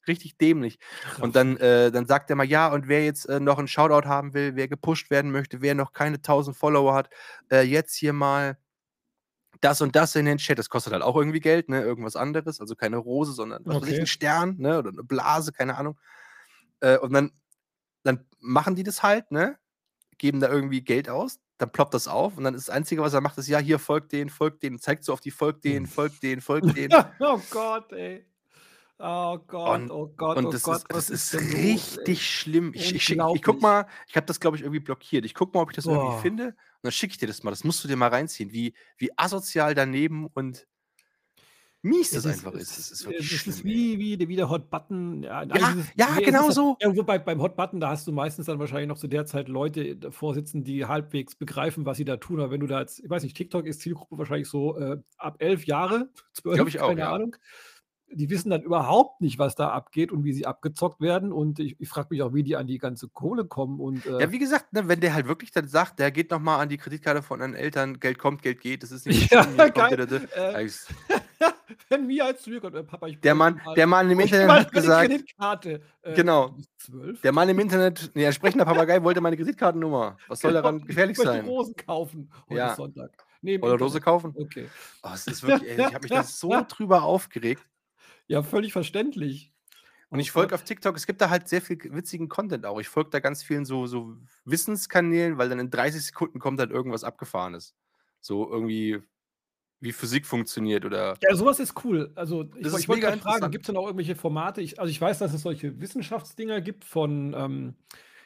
richtig 0.09 0.37
dämlich. 0.39 0.79
Krass. 0.79 1.21
Und 1.21 1.37
dann, 1.37 1.57
äh, 1.57 1.91
dann 1.91 2.07
sagt 2.07 2.31
er 2.31 2.37
mal, 2.37 2.45
ja, 2.45 2.69
und 2.69 2.89
wer 2.89 3.05
jetzt 3.05 3.29
äh, 3.29 3.41
noch 3.41 3.59
einen 3.59 3.69
Shoutout 3.69 4.09
haben 4.09 4.35
will, 4.35 4.57
wer 4.57 4.69
gepusht 4.69 5.11
werden 5.11 5.31
möchte, 5.31 5.61
wer 5.63 5.75
noch 5.75 5.93
keine 5.93 6.17
1000 6.17 6.57
Follower 6.57 6.95
hat, 6.95 7.11
äh, 7.51 7.63
jetzt 7.63 7.95
hier 7.95 8.13
mal 8.13 8.59
das 9.61 9.81
und 9.81 9.97
das 9.97 10.15
in 10.17 10.27
den 10.27 10.39
Chat. 10.39 10.59
Das 10.59 10.71
kostet 10.71 10.93
halt 10.93 11.03
auch 11.03 11.17
irgendwie 11.17 11.41
Geld, 11.41 11.69
ne? 11.69 11.83
Irgendwas 11.83 12.17
anderes. 12.17 12.61
Also 12.61 12.75
keine 12.75 12.97
Rose, 12.99 13.33
sondern 13.33 13.65
was 13.65 13.77
okay. 13.77 13.87
weiß 13.87 13.93
ich, 13.93 14.01
ein 14.01 14.07
Stern, 14.07 14.57
ne? 14.59 14.79
Oder 14.79 14.91
eine 14.91 15.05
Blase, 15.05 15.53
keine 15.53 15.77
Ahnung. 15.77 15.99
Äh, 16.81 16.99
und 16.99 17.13
dann, 17.13 17.33
dann 18.03 18.27
machen 18.41 18.75
die 18.75 18.83
das 18.83 19.03
halt, 19.03 19.31
ne? 19.31 19.59
Geben 20.19 20.41
da 20.41 20.49
irgendwie 20.49 20.83
Geld 20.83 21.09
aus, 21.09 21.41
dann 21.59 21.71
ploppt 21.71 21.95
das 21.95 22.09
auf 22.09 22.39
und 22.39 22.45
dann 22.45 22.55
ist 22.55 22.69
das 22.69 22.75
Einzige, 22.75 23.03
was 23.03 23.13
er 23.13 23.21
macht, 23.21 23.37
ist, 23.37 23.49
ja, 23.49 23.59
hier 23.59 23.79
folgt 23.79 24.13
den, 24.13 24.31
folgt 24.31 24.63
den, 24.63 24.79
zeigt 24.79 25.05
so 25.05 25.13
auf 25.13 25.21
die, 25.21 25.31
folgt 25.31 25.65
den, 25.65 25.85
hm. 25.85 25.87
folgt 25.87 26.23
den, 26.23 26.41
folgt 26.43 26.77
den. 26.77 26.91
oh 27.21 27.41
Gott, 27.51 27.93
ey. 27.93 28.27
Oh 28.99 29.39
Gott, 29.47 29.81
Und, 29.83 29.91
oh 29.91 30.07
Gott, 30.17 30.39
und 30.39 30.47
oh 30.47 30.51
das 30.51 30.63
Gott, 30.63 30.79
ist, 30.79 30.87
das 30.89 31.11
ist 31.11 31.35
ist 31.35 31.35
denn 31.35 31.51
los, 31.51 31.99
richtig 31.99 32.27
schlimm. 32.31 32.73
Ich, 32.75 32.95
ich, 32.95 33.05
schick, 33.05 33.21
ich 33.35 33.43
guck 33.43 33.61
mal, 33.61 33.87
ich 34.09 34.17
habe 34.17 34.27
das, 34.27 34.41
glaube 34.41 34.57
ich, 34.57 34.63
irgendwie 34.63 34.81
blockiert. 34.81 35.25
Ich 35.27 35.35
guck 35.35 35.53
mal, 35.55 35.61
ob 35.61 35.71
ich 35.71 35.77
das 35.77 35.87
irgendwie 35.87 36.09
Boah. 36.09 36.19
finde. 36.23 36.47
Und 36.47 36.55
dann 36.83 36.93
schicke 36.93 37.11
ich 37.13 37.19
dir 37.19 37.27
das 37.27 37.43
mal. 37.43 37.51
Das 37.51 37.63
musst 37.65 37.85
du 37.85 37.89
dir 37.89 37.97
mal 37.97 38.09
reinziehen, 38.09 38.53
wie, 38.53 38.75
wie 38.97 39.11
asozial 39.19 39.75
daneben 39.75 40.27
und 40.33 40.67
mies 41.83 42.15
Es 42.15 42.23
das 42.23 42.25
ist, 42.25 42.47
einfach 42.47 42.55
ist. 42.55 42.71
es 42.71 42.77
Das 42.77 42.91
ist 42.91 42.91
ist, 42.93 43.05
wirklich 43.07 43.33
ist 43.33 43.39
schlimm. 43.43 43.55
ey. 43.59 43.65
wie, 43.65 44.19
wie, 44.19 44.29
wie 44.29 44.37
der 44.37 44.49
Hot 44.49 44.71
Button. 44.71 45.23
Ja, 45.23 45.43
Ja, 45.45 45.69
ist 45.69 45.77
es, 45.77 45.87
ja, 45.97 46.07
genau 46.21 46.49
ist 46.49 46.57
ja, 46.57 46.63
so. 46.63 46.77
ja, 46.81 46.97
wobei 46.97 47.19
beim 47.19 47.41
Hot 47.43 47.57
Button, 47.57 47.81
da 47.81 47.91
hast 47.91 48.07
du 48.07 48.13
meistens 48.13 48.47
dann 48.47 48.59
wahrscheinlich 48.59 48.89
noch 48.89 48.99
zu 48.99 49.09
der 49.09 49.27
Zeit 49.27 49.49
Leute 49.49 49.95
davor 49.97 50.35
sitzen, 50.35 50.65
die 50.65 50.87
halbwegs 50.87 51.37
begreifen, 51.37 51.85
was 51.87 51.99
sie 51.99 52.05
da 52.05 52.17
tun. 52.17 52.41
Aber 52.41 52.51
wenn 52.51 52.61
du 52.61 52.67
da 52.67 52.81
jetzt, 52.81 53.01
ich 53.05 53.11
weiß 53.11 53.23
nicht, 53.23 53.37
TikTok 53.37 53.67
ist 53.67 53.81
Zielgruppe 53.81 54.19
wahrscheinlich 54.19 54.49
so 54.49 54.77
äh, 54.79 54.99
ab 55.19 55.37
elf 55.39 55.65
Jahre, 55.67 56.11
zwölf, 56.33 56.67
ich 56.69 56.81
auch, 56.81 56.89
keine 56.89 57.01
ja. 57.03 57.13
Die 58.13 58.31
wissen 58.31 58.51
dann 58.51 58.63
überhaupt 58.63 59.21
nicht, 59.21 59.39
was 59.39 59.57
da 59.57 59.71
abgeht 59.71 60.13
und 60.13 60.25
wie 60.25 60.33
sie 60.33 60.47
abgezockt 60.47 61.01
werden. 61.01 61.33
Und 61.33 61.59
ich, 61.59 61.77
ich 61.81 61.89
frage 61.89 62.09
mich 62.11 62.23
auch, 62.23 62.33
wie 62.35 62.43
die 62.45 62.57
an 62.57 62.67
die 62.67 62.79
ganze 62.79 63.09
Kohle 63.09 63.45
kommen. 63.45 63.81
Und 63.81 64.05
Ja, 64.05 64.21
äh, 64.21 64.33
wie 64.33 64.39
gesagt, 64.39 64.73
ne, 64.73 64.89
wenn 64.89 65.01
der 65.01 65.13
halt 65.15 65.27
wirklich 65.27 65.51
dann 65.51 65.67
sagt, 65.69 65.99
der 65.99 66.11
geht 66.13 66.31
nochmal 66.31 66.61
an 66.61 66.69
die 66.69 66.77
Kreditkarte 66.79 67.23
von 67.23 67.41
deinen 67.41 67.55
Eltern, 67.55 67.99
Geld 68.01 68.19
kommt, 68.19 68.43
Geld 68.43 68.61
geht, 68.61 68.83
das 68.83 68.93
ist 68.93 69.07
nicht 69.07 69.31
ja, 69.33 69.43
schlimm, 69.43 69.57
geil. 69.75 69.97
der, 69.97 70.07
der, 70.07 70.55
Äh, 70.57 70.65
ich- 70.67 70.79
wenn 71.89 72.07
mir 72.07 72.25
als 72.25 72.43
zu 72.43 72.51
mir 72.51 72.61
kommt, 72.61 72.77
äh, 72.77 72.85
Papa, 72.85 73.09
ich 73.09 73.21
der 73.21 73.35
Mann, 73.35 73.61
mal, 73.65 73.75
der 73.75 73.87
Mann 73.87 74.09
im 74.11 74.21
Internet 74.21 74.51
hat 74.51 74.73
gesagt, 74.73 75.09
Kreditkarte. 75.11 75.81
Äh, 76.03 76.15
genau, 76.15 76.55
der 77.23 77.33
Mann 77.33 77.49
im 77.49 77.59
Internet, 77.59 78.13
nee, 78.15 78.25
ein 78.27 78.33
sprechender 78.33 78.65
Papagei 78.65 79.03
wollte 79.03 79.21
meine 79.21 79.37
Kreditkartennummer. 79.37 80.17
Was 80.29 80.41
soll 80.41 80.53
Genau, 80.53 80.63
daran 80.63 80.79
ich 80.79 80.87
gefährlich 80.87 81.17
sein? 81.19 81.45
Rosen 81.45 81.75
kaufen. 81.75 82.31
Heute 82.49 82.59
Ja, 82.59 82.75
Sonntag. 82.77 83.11
Nee, 83.43 83.59
oder 83.59 83.77
Dose 83.77 84.01
kaufen. 84.01 84.33
Okay. 84.37 84.69
Oh, 85.03 85.11
es 85.13 85.27
ist 85.27 85.43
wirklich, 85.43 85.69
ey, 85.71 85.87
ich 85.87 85.95
habe 85.95 86.03
mich 86.05 86.13
da 86.13 86.23
so 86.23 86.65
drüber 86.69 87.03
aufgeregt. 87.03 87.63
Ja, 88.29 88.43
völlig 88.43 88.73
verständlich. 88.73 89.53
Und 90.09 90.21
ich 90.21 90.31
folge 90.31 90.55
auf 90.55 90.63
TikTok, 90.63 90.97
es 90.97 91.07
gibt 91.07 91.21
da 91.21 91.31
halt 91.31 91.49
sehr 91.49 91.61
viel 91.61 91.79
witzigen 91.93 92.29
Content 92.29 92.65
auch. 92.65 92.79
Ich 92.79 92.89
folge 92.89 93.11
da 93.11 93.19
ganz 93.19 93.43
vielen 93.43 93.65
so, 93.65 93.87
so 93.87 94.17
Wissenskanälen, 94.45 95.37
weil 95.37 95.49
dann 95.49 95.59
in 95.59 95.71
30 95.71 96.07
Sekunden 96.07 96.39
kommt 96.39 96.61
halt 96.61 96.71
irgendwas 96.71 97.03
Abgefahrenes. 97.03 97.75
So 98.21 98.49
irgendwie, 98.49 99.03
wie 99.81 99.93
Physik 99.93 100.25
funktioniert 100.25 100.85
oder. 100.85 101.17
Ja, 101.23 101.35
sowas 101.35 101.59
ist 101.59 101.85
cool. 101.85 102.13
Also, 102.15 102.43
ich, 102.43 102.63
Das 102.63 102.73
ist 102.75 102.81
ich 102.81 102.89
wollte 102.89 103.03
gerade 103.03 103.19
fragen, 103.19 103.51
gibt 103.51 103.65
es 103.65 103.67
denn 103.67 103.77
auch 103.77 103.87
irgendwelche 103.87 104.15
Formate? 104.15 104.61
Ich, 104.61 104.79
also, 104.79 104.91
ich 104.91 105.01
weiß, 105.01 105.19
dass 105.19 105.35
es 105.35 105.43
solche 105.43 105.81
Wissenschaftsdinger 105.81 106.61
gibt 106.61 106.85
von 106.85 107.35
ähm, 107.37 107.75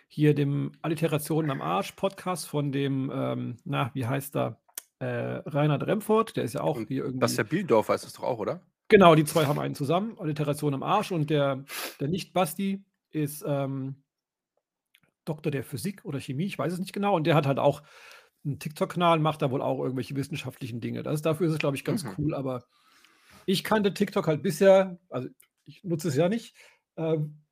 hier 0.07 0.35
dem 0.35 0.73
Alliterationen 0.83 1.51
am 1.51 1.63
Arsch 1.63 1.93
Podcast 1.93 2.47
von 2.47 2.73
dem, 2.73 3.11
ähm, 3.13 3.57
na, 3.65 3.91
wie 3.95 4.07
heißt 4.07 4.37
er? 4.37 4.61
Äh, 4.99 5.41
Reinhard 5.47 5.87
Remford, 5.87 6.37
der 6.37 6.45
ist 6.45 6.53
ja 6.53 6.61
auch 6.61 6.77
Und 6.77 6.89
hier 6.89 7.05
irgendwie. 7.05 7.21
Bastian 7.21 7.47
Bielendorfer 7.47 7.95
ist 7.95 8.05
das 8.05 8.13
doch 8.13 8.25
auch, 8.25 8.39
oder? 8.39 8.61
Genau, 8.91 9.15
die 9.15 9.25
zwei 9.25 9.47
haben 9.47 9.59
einen 9.61 9.75
zusammen, 9.77 10.19
Alliteration 10.19 10.75
am 10.75 10.83
Arsch 10.83 11.13
und 11.13 11.31
der, 11.31 11.65
der 12.01 12.09
Nicht-Basti 12.09 12.85
ist 13.13 13.45
ähm, 13.47 14.03
Doktor 15.25 15.51
der 15.53 15.63
Physik 15.63 16.05
oder 16.05 16.19
Chemie, 16.21 16.47
ich 16.47 16.59
weiß 16.59 16.73
es 16.73 16.79
nicht 16.81 16.93
genau. 16.93 17.15
Und 17.15 17.27
der 17.27 17.35
hat 17.37 17.47
halt 17.47 17.59
auch 17.59 17.83
einen 18.45 18.59
TikTok-Kanal, 18.59 19.21
macht 19.21 19.43
da 19.43 19.51
wohl 19.51 19.63
auch 19.63 19.79
irgendwelche 19.81 20.17
wissenschaftlichen 20.17 20.81
Dinge. 20.81 21.03
Das 21.03 21.23
dafür 21.23 21.47
ist 21.47 21.53
es, 21.53 21.59
glaube 21.59 21.77
ich, 21.77 21.85
ganz 21.85 22.05
Mhm. 22.05 22.15
cool. 22.19 22.35
Aber 22.35 22.65
ich 23.47 23.63
kannte 23.65 23.95
TikTok 23.95 24.27
halt 24.27 24.43
bisher, 24.43 24.99
also 25.09 25.29
ich 25.65 25.85
nutze 25.85 26.09
es 26.09 26.17
ja 26.17 26.29
nicht, 26.29 26.57
ähm, 26.97 27.43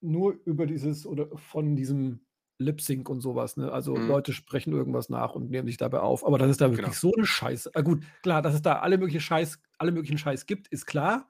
nur 0.00 0.38
über 0.46 0.66
dieses 0.66 1.06
oder 1.06 1.28
von 1.36 1.76
diesem 1.76 2.26
Lip-Sync 2.58 3.08
und 3.08 3.20
sowas. 3.20 3.56
Ne? 3.56 3.70
Also 3.70 3.96
Mhm. 3.96 4.08
Leute 4.08 4.32
sprechen 4.32 4.72
irgendwas 4.72 5.08
nach 5.08 5.34
und 5.34 5.50
nehmen 5.50 5.66
sich 5.68 5.76
dabei 5.76 6.00
auf. 6.00 6.26
Aber 6.26 6.38
dass 6.38 6.50
es 6.50 6.56
da 6.56 6.66
wirklich 6.66 6.86
Genau. 6.86 6.96
so 6.98 7.12
eine 7.16 7.26
Scheiße. 7.26 7.70
Ah, 7.74 7.80
gut, 7.82 8.02
klar, 8.22 8.42
dass 8.42 8.54
es 8.54 8.62
da 8.62 8.80
alle 8.80 8.98
möglichen 8.98 9.20
Scheiß, 9.20 9.60
alle 9.78 9.92
möglichen 9.92 10.18
Scheiß 10.18 10.46
gibt, 10.46 10.68
ist 10.68 10.86
klar. 10.86 11.28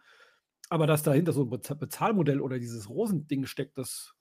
Aber 0.70 0.86
dass 0.86 1.02
dahinter 1.02 1.32
so 1.32 1.42
ein 1.44 1.50
Beza- 1.50 1.74
Bezahlmodell 1.74 2.40
oder 2.40 2.58
dieses 2.58 2.88
Rosending 2.88 3.46
steckt, 3.46 3.78
das 3.78 4.14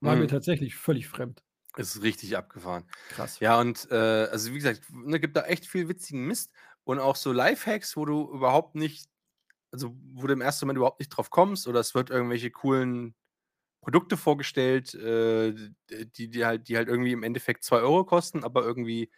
war 0.00 0.16
mir 0.16 0.22
Mhm. 0.24 0.28
tatsächlich 0.28 0.74
völlig 0.76 1.06
fremd. 1.08 1.42
Ist 1.76 2.02
richtig 2.02 2.36
abgefahren. 2.36 2.84
Krass. 3.08 3.40
Ja, 3.40 3.58
und 3.60 3.88
äh, 3.90 3.94
also 4.30 4.50
wie 4.50 4.56
gesagt, 4.56 4.82
ne, 4.92 5.18
gibt 5.20 5.36
da 5.36 5.42
echt 5.44 5.66
viel 5.66 5.88
witzigen 5.88 6.26
Mist 6.26 6.52
und 6.84 6.98
auch 6.98 7.16
so 7.16 7.32
Lifehacks, 7.32 7.96
wo 7.96 8.04
du 8.04 8.30
überhaupt 8.32 8.74
nicht, 8.74 9.08
also 9.70 9.96
wo 10.12 10.26
du 10.26 10.32
im 10.34 10.40
ersten 10.42 10.66
Moment 10.66 10.76
überhaupt 10.78 10.98
nicht 11.00 11.08
drauf 11.10 11.30
kommst 11.30 11.66
oder 11.66 11.80
es 11.80 11.94
wird 11.94 12.10
irgendwelche 12.10 12.50
coolen 12.50 13.14
Produkte 13.82 14.16
vorgestellt, 14.16 14.94
äh, 14.94 15.52
die, 15.90 16.30
die, 16.30 16.44
halt, 16.46 16.68
die 16.68 16.76
halt 16.76 16.88
irgendwie 16.88 17.12
im 17.12 17.22
Endeffekt 17.24 17.64
2 17.64 17.78
Euro 17.80 18.04
kosten, 18.04 18.44
aber 18.44 18.62
irgendwie 18.64 19.10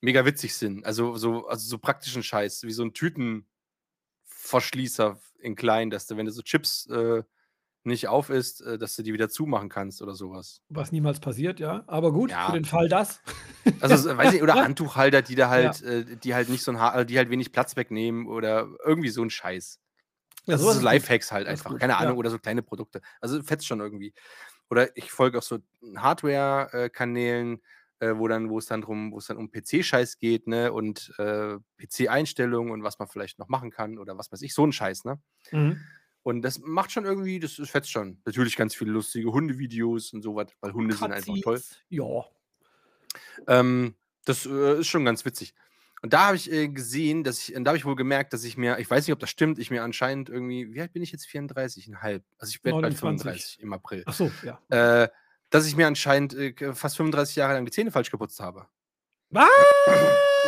mega 0.00 0.24
witzig 0.24 0.54
sind. 0.54 0.86
Also 0.86 1.16
so, 1.16 1.46
also 1.48 1.68
so 1.68 1.78
praktischen 1.78 2.22
Scheiß, 2.22 2.62
wie 2.62 2.72
so 2.72 2.84
ein 2.84 2.94
Tütenverschließer 2.94 5.18
in 5.40 5.56
klein, 5.56 5.90
dass 5.90 6.06
du, 6.06 6.16
wenn 6.16 6.26
du 6.26 6.32
so 6.32 6.42
Chips 6.42 6.86
äh, 6.86 7.22
nicht 7.84 8.08
auf 8.08 8.30
isst, 8.30 8.62
äh, 8.62 8.78
dass 8.78 8.96
du 8.96 9.02
die 9.02 9.12
wieder 9.12 9.28
zumachen 9.28 9.68
kannst 9.68 10.00
oder 10.02 10.14
sowas. 10.14 10.62
Was 10.68 10.92
niemals 10.92 11.20
passiert, 11.20 11.60
ja. 11.60 11.84
Aber 11.86 12.12
gut, 12.12 12.30
für 12.30 12.36
Ja. 12.36 12.52
den 12.52 12.64
Fall 12.64 12.88
das. 12.88 13.20
Also, 13.82 13.96
so, 13.96 14.16
weiß 14.16 14.32
ich, 14.32 14.42
oder 14.42 14.54
Handtuchhalter, 14.54 15.20
die 15.20 15.34
da 15.34 15.44
Ja. 15.44 15.50
halt, 15.50 15.82
äh, 15.82 16.16
die 16.16 16.34
halt 16.34 16.48
nicht 16.48 16.62
so 16.62 16.70
ein 16.70 16.78
Haar, 16.78 17.04
die 17.04 17.18
halt 17.18 17.28
wenig 17.28 17.52
Platz 17.52 17.76
wegnehmen 17.76 18.26
oder 18.26 18.68
irgendwie 18.84 19.10
so 19.10 19.22
ein 19.22 19.28
Scheiß. 19.30 19.80
Ja, 20.46 20.54
Also 20.54 20.72
so. 20.72 20.80
Lifehacks 20.80 21.32
halt 21.32 21.46
einfach, 21.46 21.70
gut, 21.70 21.80
keine 21.80 21.94
ja. 21.94 21.98
Ahnung, 21.98 22.16
oder 22.18 22.30
so 22.30 22.38
kleine 22.38 22.62
Produkte. 22.62 23.00
Also 23.20 23.42
fetzt 23.42 23.66
schon 23.66 23.80
irgendwie. 23.80 24.14
Oder 24.70 24.96
ich 24.96 25.10
folge 25.10 25.38
auch 25.38 25.42
so 25.42 25.58
Hardware-Kanälen, 25.96 27.62
äh, 28.00 28.14
wo 28.16 28.28
dann, 28.28 28.50
wo 28.50 28.58
es 28.58 28.66
dann 28.66 28.82
drum, 28.82 29.12
wo 29.12 29.18
es 29.18 29.26
dann 29.26 29.36
um 29.36 29.50
PC-Scheiß 29.50 30.18
geht, 30.18 30.46
ne? 30.46 30.72
Und 30.72 31.12
äh, 31.18 31.56
PC-Einstellungen 31.78 32.72
und 32.72 32.82
was 32.82 32.98
man 32.98 33.08
vielleicht 33.08 33.38
noch 33.38 33.48
machen 33.48 33.70
kann 33.70 33.98
oder 33.98 34.18
was 34.18 34.30
weiß 34.30 34.42
ich, 34.42 34.54
so 34.54 34.66
ein 34.66 34.72
Scheiß, 34.72 35.04
ne? 35.04 35.20
Mhm. 35.50 35.80
Und 36.22 36.42
das 36.42 36.58
macht 36.58 36.90
schon 36.90 37.04
irgendwie, 37.04 37.38
das, 37.38 37.56
das 37.56 37.70
fetzt 37.70 37.90
schon. 37.90 38.20
Natürlich 38.24 38.56
ganz 38.56 38.74
viele 38.74 38.90
lustige 38.90 39.30
Hundevideos 39.30 40.12
und 40.12 40.22
sowas, 40.22 40.48
weil 40.60 40.72
Hunde 40.72 40.96
sind 40.96 41.12
einfach 41.12 41.34
toll. 41.42 41.62
Ja. 41.88 42.24
Ähm, 43.46 43.94
das 44.24 44.44
äh, 44.44 44.80
ist 44.80 44.88
schon 44.88 45.04
ganz 45.04 45.24
witzig. 45.24 45.54
Und 46.06 46.12
da 46.12 46.26
habe 46.28 46.36
ich 46.36 46.52
äh, 46.52 46.68
gesehen, 46.68 47.24
dass 47.24 47.40
ich, 47.48 47.56
und 47.56 47.64
da 47.64 47.70
habe 47.70 47.78
ich 47.78 47.84
wohl 47.84 47.96
gemerkt, 47.96 48.32
dass 48.32 48.44
ich 48.44 48.56
mir, 48.56 48.78
ich 48.78 48.88
weiß 48.88 49.04
nicht, 49.04 49.12
ob 49.12 49.18
das 49.18 49.28
stimmt, 49.28 49.58
ich 49.58 49.72
mir 49.72 49.82
anscheinend 49.82 50.28
irgendwie, 50.28 50.72
wie 50.72 50.80
alt 50.80 50.92
bin 50.92 51.02
ich 51.02 51.10
jetzt? 51.10 51.26
34,5. 51.26 52.22
Also 52.38 52.50
ich 52.50 52.62
werde 52.62 52.80
bald 52.80 52.92
29. 52.92 53.00
35 53.00 53.58
im 53.60 53.72
April. 53.72 54.04
Ach 54.06 54.14
so, 54.14 54.30
ja. 54.44 54.60
Äh, 54.68 55.08
dass 55.50 55.66
ich 55.66 55.74
mir 55.74 55.88
anscheinend 55.88 56.32
äh, 56.32 56.74
fast 56.74 56.96
35 56.96 57.34
Jahre 57.34 57.54
lang 57.54 57.64
die 57.64 57.72
Zähne 57.72 57.90
falsch 57.90 58.12
geputzt 58.12 58.38
habe. 58.38 58.68
Was? 59.30 59.48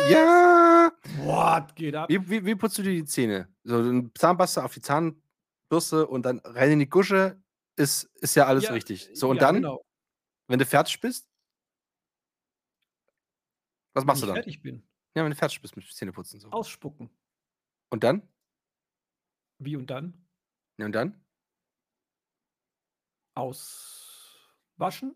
Ja! 0.07 0.93
What 1.17 1.75
geht 1.75 1.93
ab? 1.93 2.07
Wie, 2.07 2.29
wie, 2.29 2.45
wie 2.45 2.55
putzt 2.55 2.77
du 2.77 2.81
dir 2.81 2.93
die 2.93 3.03
Zähne? 3.03 3.49
So 3.65 3.79
ein 3.81 4.11
Zahnpasta 4.17 4.63
auf 4.63 4.73
die 4.73 4.79
Zahnbürste 4.81 6.07
und 6.07 6.23
dann 6.25 6.39
rein 6.45 6.71
in 6.71 6.79
die 6.79 6.89
Gusche, 6.89 7.37
ist, 7.75 8.05
ist 8.21 8.37
ja 8.37 8.45
alles 8.45 8.63
Ja, 8.63 8.71
richtig. 8.71 9.09
So, 9.13 9.29
und 9.29 9.35
ja, 9.35 9.41
dann, 9.41 9.55
Genau. 9.55 9.83
wenn 10.47 10.57
du 10.59 10.65
fertig 10.65 11.01
bist, 11.01 11.27
was 13.93 14.05
machst 14.05 14.21
Wenn 14.21 14.27
du 14.29 14.31
ich 14.31 14.35
dann? 14.35 14.43
fertig 14.45 14.61
bin. 14.61 14.88
Ja, 15.15 15.23
wenn 15.23 15.31
du 15.31 15.35
fertig 15.35 15.61
bist 15.61 15.75
mit 15.75 15.85
Zähneputzen. 15.91 16.39
So. 16.39 16.49
Ausspucken. 16.51 17.09
Und 17.89 18.03
dann? 18.03 18.21
Wie 19.59 19.75
und 19.75 19.89
dann? 19.89 20.13
Ja, 20.77 20.85
und 20.85 20.93
dann? 20.93 21.19
Auswaschen. 23.35 25.15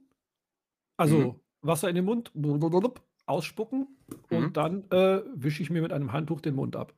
Also 0.97 1.17
Mhm. 1.17 1.39
Wasser 1.61 1.89
in 1.89 1.95
den 1.95 2.05
Mund, 2.05 2.31
blub, 2.33 3.01
ausspucken 3.25 3.97
Mhm. 4.29 4.37
und 4.37 4.57
dann 4.57 4.89
äh, 4.91 5.21
wische 5.35 5.61
ich 5.63 5.69
mir 5.69 5.81
mit 5.81 5.93
einem 5.93 6.11
Handtuch 6.11 6.41
den 6.41 6.55
Mund 6.55 6.75
ab. 6.75 6.93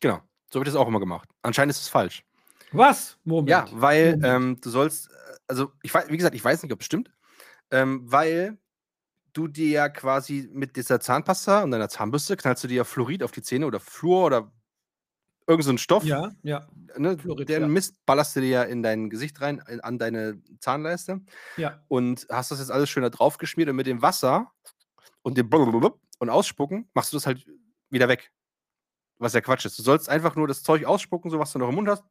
Genau. 0.00 0.20
So 0.52 0.60
wird 0.60 0.68
das 0.68 0.76
auch 0.76 0.86
immer 0.86 1.00
gemacht. 1.00 1.28
Anscheinend 1.42 1.70
ist 1.70 1.80
es 1.80 1.88
falsch. 1.88 2.24
Was? 2.72 3.18
Moment. 3.24 3.48
Ja, 3.48 3.66
weil 3.72 4.20
ähm, 4.22 4.60
du 4.60 4.70
sollst, 4.70 5.10
äh, 5.10 5.14
also 5.48 5.72
ich 5.82 5.92
weiß, 5.92 6.08
wie 6.08 6.16
gesagt, 6.16 6.34
ich 6.34 6.44
weiß 6.44 6.62
nicht, 6.62 6.72
ob 6.72 6.80
es 6.80 6.86
stimmt, 6.86 7.10
ähm, 7.70 8.00
weil 8.10 8.58
du 9.36 9.48
dir 9.48 9.68
ja 9.68 9.88
quasi 9.88 10.48
mit 10.52 10.76
dieser 10.76 11.00
Zahnpasta 11.00 11.62
und 11.62 11.70
deiner 11.70 11.88
Zahnbürste 11.88 12.36
knallst 12.36 12.64
du 12.64 12.68
dir 12.68 12.76
ja 12.76 12.84
Fluorid 12.84 13.22
auf 13.22 13.32
die 13.32 13.42
Zähne 13.42 13.66
oder 13.66 13.80
Fluor 13.80 14.26
oder 14.26 14.52
irgend 15.46 15.64
so 15.64 15.76
Stoff. 15.76 16.04
ja, 16.04 16.32
ja, 16.42 16.66
Ne, 16.96 17.18
Fluorid, 17.18 17.48
den 17.48 17.62
ja. 17.62 17.68
Mist 17.68 17.94
ballerst 18.06 18.36
du 18.36 18.40
dir 18.40 18.48
ja 18.48 18.62
in 18.62 18.82
dein 18.82 19.10
Gesicht 19.10 19.40
rein, 19.40 19.62
in, 19.68 19.80
an 19.80 19.98
deine 19.98 20.40
Zahnleiste 20.60 21.20
ja. 21.56 21.82
und 21.88 22.26
hast 22.30 22.50
das 22.50 22.58
jetzt 22.58 22.70
alles 22.70 22.88
schön 22.88 23.02
da 23.02 23.10
drauf 23.10 23.38
geschmiert 23.38 23.68
und 23.68 23.76
mit 23.76 23.86
dem 23.86 24.02
Wasser 24.02 24.50
und 25.22 25.36
dem 25.36 25.50
Blablabla 25.50 25.92
und 26.18 26.30
ausspucken, 26.30 26.88
machst 26.94 27.12
du 27.12 27.16
das 27.16 27.26
halt 27.26 27.46
wieder 27.90 28.08
weg. 28.08 28.32
Was 29.18 29.34
ja 29.34 29.40
Quatsch 29.40 29.64
ist. 29.64 29.78
Du 29.78 29.82
sollst 29.82 30.08
einfach 30.08 30.36
nur 30.36 30.48
das 30.48 30.62
Zeug 30.62 30.84
ausspucken, 30.84 31.30
so 31.30 31.38
was 31.38 31.52
du 31.52 31.58
noch 31.58 31.68
im 31.68 31.74
Mund 31.74 31.88
hast, 31.88 32.04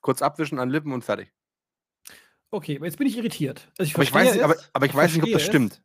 kurz 0.00 0.22
abwischen 0.22 0.58
an 0.58 0.70
Lippen 0.70 0.92
und 0.92 1.04
fertig. 1.04 1.32
Okay, 2.50 2.76
aber 2.76 2.86
jetzt 2.86 2.98
bin 2.98 3.06
ich 3.06 3.16
irritiert. 3.16 3.70
Also 3.78 3.88
ich 3.88 3.94
Aber 3.94 4.02
ich 4.02 4.12
weiß, 4.12 4.34
nicht, 4.34 4.42
aber, 4.42 4.56
aber 4.74 4.86
ich 4.86 4.94
weiß 4.94 5.14
nicht, 5.14 5.24
ob 5.24 5.32
das 5.32 5.42
stimmt. 5.42 5.82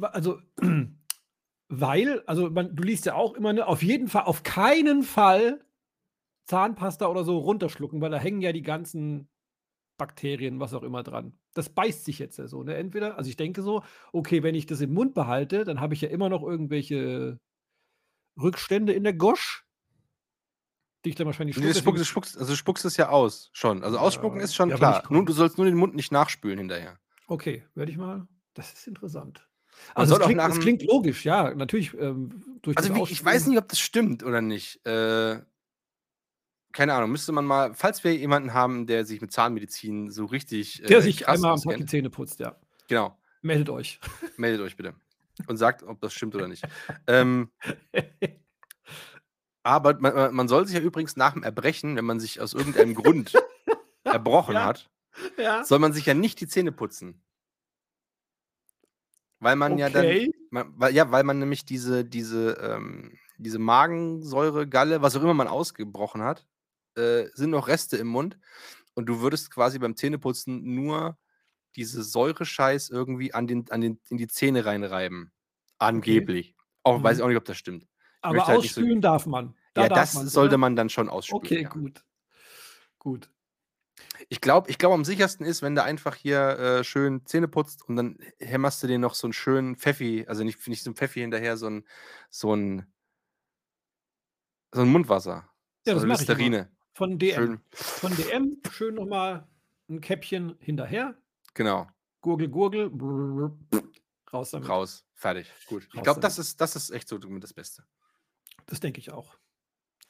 Also, 0.00 0.40
weil, 1.68 2.22
also 2.26 2.50
man, 2.50 2.74
du 2.74 2.82
liest 2.82 3.06
ja 3.06 3.14
auch 3.14 3.34
immer, 3.34 3.52
ne, 3.52 3.66
auf 3.66 3.82
jeden 3.82 4.08
Fall, 4.08 4.24
auf 4.24 4.42
keinen 4.42 5.02
Fall 5.02 5.64
Zahnpasta 6.46 7.06
oder 7.06 7.24
so 7.24 7.38
runterschlucken, 7.38 8.00
weil 8.00 8.10
da 8.10 8.18
hängen 8.18 8.40
ja 8.40 8.52
die 8.52 8.62
ganzen 8.62 9.28
Bakterien, 9.98 10.60
was 10.60 10.74
auch 10.74 10.82
immer 10.82 11.02
dran. 11.02 11.38
Das 11.54 11.68
beißt 11.68 12.04
sich 12.04 12.18
jetzt 12.18 12.38
ja 12.38 12.48
so, 12.48 12.62
ne? 12.62 12.74
Entweder, 12.74 13.18
also 13.18 13.28
ich 13.28 13.36
denke 13.36 13.62
so, 13.62 13.82
okay, 14.12 14.42
wenn 14.42 14.54
ich 14.54 14.66
das 14.66 14.80
im 14.80 14.94
Mund 14.94 15.14
behalte, 15.14 15.64
dann 15.64 15.80
habe 15.80 15.94
ich 15.94 16.00
ja 16.00 16.08
immer 16.08 16.28
noch 16.28 16.42
irgendwelche 16.42 17.38
Rückstände 18.40 18.92
in 18.92 19.04
der 19.04 19.12
Gosch. 19.12 19.66
die 21.04 21.10
ich 21.10 21.16
dann 21.16 21.26
wahrscheinlich 21.26 21.56
Nee, 21.56 21.66
du 21.66 21.74
spuckst, 21.74 22.06
spuckst, 22.06 22.38
also 22.38 22.52
du 22.52 22.56
spuckst 22.56 22.84
es 22.84 22.96
ja 22.96 23.10
aus, 23.10 23.50
schon. 23.52 23.84
Also 23.84 23.98
ausspucken 23.98 24.38
Ja, 24.38 24.44
ist 24.44 24.54
schon 24.54 24.70
ja, 24.70 24.76
klar. 24.76 25.02
Komme. 25.02 25.24
du 25.24 25.32
sollst 25.32 25.58
nur 25.58 25.66
den 25.66 25.76
Mund 25.76 25.94
nicht 25.94 26.12
nachspülen 26.12 26.58
hinterher. 26.58 26.98
Okay, 27.26 27.64
werde 27.74 27.92
ich 27.92 27.98
mal. 27.98 28.26
Das 28.54 28.72
ist 28.72 28.86
interessant. 28.86 29.49
Also 29.94 30.16
auch 30.16 30.20
klingt, 30.20 30.40
dem- 30.40 30.60
klingt 30.60 30.82
logisch, 30.84 31.24
ja, 31.24 31.54
natürlich. 31.54 31.92
Ähm, 31.94 32.42
durch 32.62 32.76
Also 32.76 32.88
das 32.90 32.98
wie, 33.08 33.12
ich 33.12 33.24
weiß 33.24 33.46
nicht, 33.46 33.58
ob 33.58 33.68
das 33.68 33.78
stimmt 33.80 34.22
oder 34.22 34.40
nicht. 34.40 34.84
Äh, 34.86 35.40
keine 36.72 36.94
Ahnung, 36.94 37.10
müsste 37.10 37.32
man 37.32 37.44
mal, 37.44 37.74
falls 37.74 38.04
wir 38.04 38.14
jemanden 38.14 38.54
haben, 38.54 38.86
der 38.86 39.04
sich 39.04 39.20
mit 39.20 39.32
Zahnmedizin 39.32 40.10
so 40.10 40.24
richtig 40.26 40.82
Der 40.88 40.98
äh, 40.98 41.02
sich 41.02 41.18
krass 41.22 41.36
einmal 41.36 41.52
am 41.54 41.60
Tag 41.60 41.76
die 41.78 41.86
Zähne 41.86 42.10
putzt, 42.10 42.38
ja. 42.38 42.56
genau, 42.88 43.18
Meldet 43.42 43.70
euch. 43.70 43.98
meldet 44.36 44.60
euch 44.60 44.76
bitte 44.76 44.94
und 45.48 45.56
sagt, 45.56 45.82
ob 45.82 46.00
das 46.00 46.12
stimmt 46.12 46.34
oder 46.36 46.46
nicht. 46.46 46.62
ähm, 47.08 47.50
aber 49.62 49.98
man, 50.00 50.14
man- 50.14 50.34
man 50.34 50.48
soll 50.48 50.66
sich 50.66 50.76
ja 50.76 50.82
übrigens 50.82 51.16
nach 51.16 51.32
dem 51.32 51.42
Erbrechen, 51.42 51.96
wenn 51.96 52.04
man 52.04 52.20
sich 52.20 52.40
aus 52.40 52.54
irgendeinem 52.54 52.94
Grund 52.94 53.32
erbrochen 54.04 54.54
Ja. 54.54 54.64
hat, 54.66 54.90
ja. 55.38 55.64
soll 55.64 55.78
man 55.78 55.92
sich 55.92 56.06
ja 56.06 56.14
nicht 56.14 56.40
die 56.40 56.46
Zähne 56.48 56.72
putzen. 56.72 57.20
Weil 59.40 59.56
man 59.56 59.78
ja 59.78 59.88
dann, 59.88 60.04
Okay. 60.06 60.32
man, 60.50 60.72
weil, 60.76 60.94
ja, 60.94 61.10
weil 61.10 61.24
man 61.24 61.38
nämlich 61.38 61.64
diese, 61.64 62.04
diese, 62.04 62.52
ähm, 62.60 63.18
diese 63.38 63.58
Magensäure, 63.58 64.68
Galle, 64.68 65.00
was 65.02 65.16
auch 65.16 65.22
immer 65.22 65.34
man 65.34 65.48
ausgebrochen 65.48 66.22
hat, 66.22 66.46
äh, 66.96 67.24
sind 67.34 67.50
noch 67.50 67.68
Reste 67.68 67.96
im 67.96 68.08
Mund. 68.08 68.38
Und 68.94 69.06
du 69.06 69.20
würdest 69.20 69.50
quasi 69.50 69.78
beim 69.78 69.96
Zähneputzen 69.96 70.74
nur 70.74 71.16
diese 71.76 72.02
Säurescheiß 72.02 72.90
irgendwie 72.90 73.32
an 73.32 73.46
den, 73.46 73.70
an 73.70 73.80
den, 73.80 74.00
in 74.10 74.18
die 74.18 74.26
Zähne 74.28 74.66
reinreiben. 74.66 75.32
Angeblich. 75.78 76.54
Auch 76.82 77.02
weiß 77.02 77.16
ich 77.16 77.20
Mhm. 77.20 77.24
auch 77.24 77.28
nicht, 77.28 77.36
ob 77.38 77.44
das 77.44 77.56
stimmt. 77.56 77.86
Aber 78.20 78.34
möchte 78.34 78.48
halt 78.48 78.60
nicht 78.62 78.74
so- 78.74 78.80
ausspülen 78.82 79.00
darf 79.00 79.24
man. 79.26 79.54
Da 79.72 79.82
ja, 79.82 79.88
das 79.88 80.14
man's, 80.14 80.32
sollte 80.32 80.50
oder? 80.54 80.58
man 80.58 80.76
dann 80.76 80.90
schon 80.90 81.08
ausspülen. 81.08 81.42
Okay, 81.42 81.62
ja. 81.62 81.68
gut. 81.70 82.04
Gut. 82.98 83.30
Ich 84.28 84.40
glaube, 84.40 84.70
ich 84.70 84.78
glaub, 84.78 84.92
am 84.92 85.04
sichersten 85.04 85.46
ist, 85.46 85.62
wenn 85.62 85.74
du 85.74 85.82
einfach 85.82 86.14
hier 86.14 86.58
äh, 86.58 86.84
schön 86.84 87.24
Zähne 87.26 87.48
putzt 87.48 87.88
und 87.88 87.96
dann 87.96 88.18
hämmerst 88.38 88.82
du 88.82 88.86
dir 88.86 88.98
noch 88.98 89.14
so 89.14 89.26
einen 89.26 89.32
schönen 89.32 89.76
Pfeffi, 89.76 90.26
also 90.28 90.44
nicht, 90.44 90.66
nicht 90.68 90.82
so 90.82 90.90
ein 90.90 90.96
Pfeffi 90.96 91.20
hinterher, 91.20 91.56
so 91.56 91.68
ein, 91.68 91.86
so 92.28 92.54
ein, 92.54 92.86
so 94.72 94.82
ein 94.82 94.88
Mundwasser. 94.88 95.48
Ja, 95.86 95.94
so 95.94 95.94
das 95.94 96.02
eine 96.02 96.12
mache 96.12 96.22
ich 96.40 96.46
immer. 96.46 96.68
Von 96.92 97.18
DM. 97.18 97.34
Schön, 97.34 97.60
Von 97.72 98.16
DM 98.16 98.56
schön 98.72 98.94
nochmal 98.94 99.48
ein 99.88 100.00
Käppchen 100.00 100.56
hinterher. 100.60 101.16
genau, 101.54 101.88
Gurgel, 102.20 102.48
Gurgel. 102.48 102.90
brrr, 102.90 103.56
Raus 104.32 104.50
damit. 104.50 104.68
raus, 104.68 105.04
fertig, 105.14 105.50
gut. 105.66 105.88
Ich 105.90 105.96
Raus 105.96 106.04
glaube, 106.04 106.20
das 106.20 106.38
ist, 106.38 106.60
das 106.60 106.76
ist 106.76 106.90
echt 106.90 107.08
so 107.08 107.18
das 107.18 107.52
Beste. 107.52 107.84
Das 108.66 108.80
denke 108.80 109.00
ich 109.00 109.10
auch. 109.10 109.36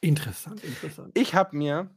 Interessant, 0.01 0.65
interessant. 0.65 1.17
Ich 1.17 1.35
habe 1.35 1.57
mir, 1.57 1.95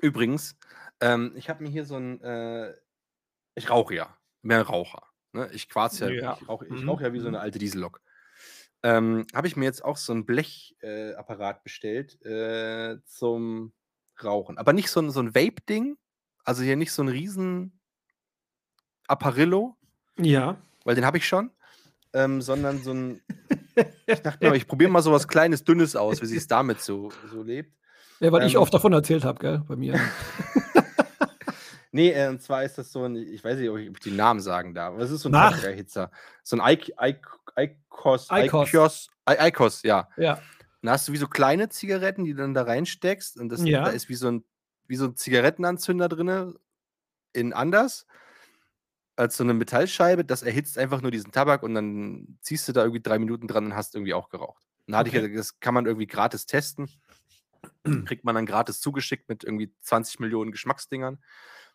übrigens, 0.00 0.56
ähm, 1.00 1.32
ich 1.36 1.48
habe 1.48 1.62
mir 1.62 1.70
hier 1.70 1.84
so 1.84 1.96
ein, 1.96 2.20
äh, 2.22 2.74
ich 3.54 3.70
rauche 3.70 3.94
ja, 3.94 4.16
mehr 4.42 4.62
Raucher. 4.62 5.02
Ne? 5.32 5.50
Ich 5.52 5.68
quarz 5.68 5.98
ja, 5.98 6.08
Ja. 6.08 6.38
ich 6.40 6.48
rauche 6.48 6.66
Mhm, 6.66 6.88
rauch 6.88 7.00
ja 7.00 7.12
wie 7.12 7.18
so 7.18 7.28
mhm. 7.28 7.34
eine 7.34 7.40
alte 7.40 7.58
Diesellok. 7.58 8.00
Ähm, 8.82 9.26
habe 9.34 9.46
ich 9.46 9.56
mir 9.56 9.64
jetzt 9.64 9.84
auch 9.84 9.96
so 9.96 10.12
ein 10.12 10.26
Blechapparat 10.26 11.58
äh, 11.58 11.60
bestellt 11.62 12.20
äh, 12.24 12.98
zum 13.04 13.72
Rauchen. 14.22 14.58
Aber 14.58 14.72
nicht 14.72 14.90
so 14.90 15.00
ein, 15.00 15.10
so 15.10 15.20
ein 15.20 15.34
Vape-Ding, 15.34 15.96
also 16.44 16.62
hier 16.62 16.76
nicht 16.76 16.92
so 16.92 17.02
ein 17.02 17.08
riesen 17.08 17.80
Apparillo, 19.06 19.76
Ja. 20.18 20.56
weil 20.84 20.94
den 20.94 21.04
habe 21.04 21.18
ich 21.18 21.26
schon, 21.26 21.50
ähm, 22.12 22.42
sondern 22.42 22.82
so 22.82 22.92
ein, 22.92 23.20
ich 24.06 24.20
dachte 24.20 24.48
mir, 24.48 24.56
ich 24.56 24.66
probiere 24.66 24.90
mal 24.90 25.02
so 25.02 25.12
was 25.12 25.28
Kleines, 25.28 25.64
Dünnes 25.64 25.96
aus, 25.96 26.20
wie 26.20 26.26
sich 26.26 26.38
es 26.38 26.46
damit 26.46 26.80
so, 26.80 27.10
so 27.30 27.42
lebt. 27.42 27.76
Ja, 28.22 28.32
weil 28.32 28.46
ich 28.46 28.54
Ähm, 28.54 28.60
oft 28.60 28.72
davon 28.72 28.92
erzählt 28.94 29.24
habe, 29.24 29.38
gell? 29.38 29.62
Bei 29.68 29.76
mir. 29.76 29.98
Nee, 31.94 32.08
äh, 32.12 32.28
und 32.28 32.40
zwar 32.40 32.64
ist 32.64 32.78
das 32.78 32.90
so 32.90 33.04
ein, 33.04 33.16
ich 33.16 33.44
weiß 33.44 33.58
nicht, 33.58 33.68
ob 33.68 33.76
ich, 33.76 33.90
ob 33.90 33.96
ich 33.98 34.02
die 34.02 34.12
Namen 34.12 34.40
sagen 34.40 34.72
darf, 34.72 34.94
aber 34.94 35.02
es 35.02 35.10
ist 35.10 35.20
so 35.20 35.28
ein. 35.28 35.32
Tabak-Erhitzer. 35.32 36.10
So 36.42 36.58
ein. 36.58 36.78
Icos, 36.78 38.28
I- 38.30 38.48
Icos, 39.48 39.82
ja. 39.82 40.08
ja. 40.16 40.34
Und 40.36 40.86
da 40.86 40.92
hast 40.92 41.06
du 41.08 41.12
wie 41.12 41.18
so 41.18 41.28
kleine 41.28 41.68
Zigaretten, 41.68 42.24
die 42.24 42.32
du 42.32 42.38
dann 42.38 42.54
da 42.54 42.62
reinsteckst 42.62 43.36
und 43.38 43.50
das, 43.50 43.62
Ja. 43.64 43.84
da 43.84 43.90
ist 43.90 44.08
wie 44.08 44.14
so 44.14 44.28
ein, 44.30 44.42
wie 44.86 44.96
so 44.96 45.04
ein 45.04 45.16
Zigarettenanzünder 45.16 46.08
drin, 46.08 46.54
in 47.34 47.52
anders, 47.52 48.06
als 49.16 49.36
so 49.36 49.44
eine 49.44 49.52
Metallscheibe, 49.52 50.24
das 50.24 50.42
erhitzt 50.42 50.78
einfach 50.78 51.02
nur 51.02 51.10
diesen 51.10 51.30
Tabak 51.30 51.62
und 51.62 51.74
dann 51.74 52.38
ziehst 52.40 52.66
du 52.68 52.72
da 52.72 52.80
irgendwie 52.82 53.02
drei 53.02 53.18
Minuten 53.18 53.46
dran 53.48 53.66
und 53.66 53.76
hast 53.76 53.94
irgendwie 53.94 54.14
auch 54.14 54.30
geraucht. 54.30 54.62
Und 54.86 54.92
da 54.92 54.98
hatte 54.98 55.10
ich 55.10 55.16
Okay. 55.16 55.30
ja, 55.30 55.36
das 55.36 55.60
kann 55.60 55.74
man 55.74 55.84
irgendwie 55.84 56.06
gratis 56.06 56.46
testen. 56.46 56.88
Kriegt 58.04 58.24
man 58.24 58.34
dann 58.34 58.46
gratis 58.46 58.80
zugeschickt 58.80 59.28
mit 59.28 59.44
irgendwie 59.44 59.72
20 59.80 60.20
Millionen 60.20 60.52
Geschmacksdingern. 60.52 61.18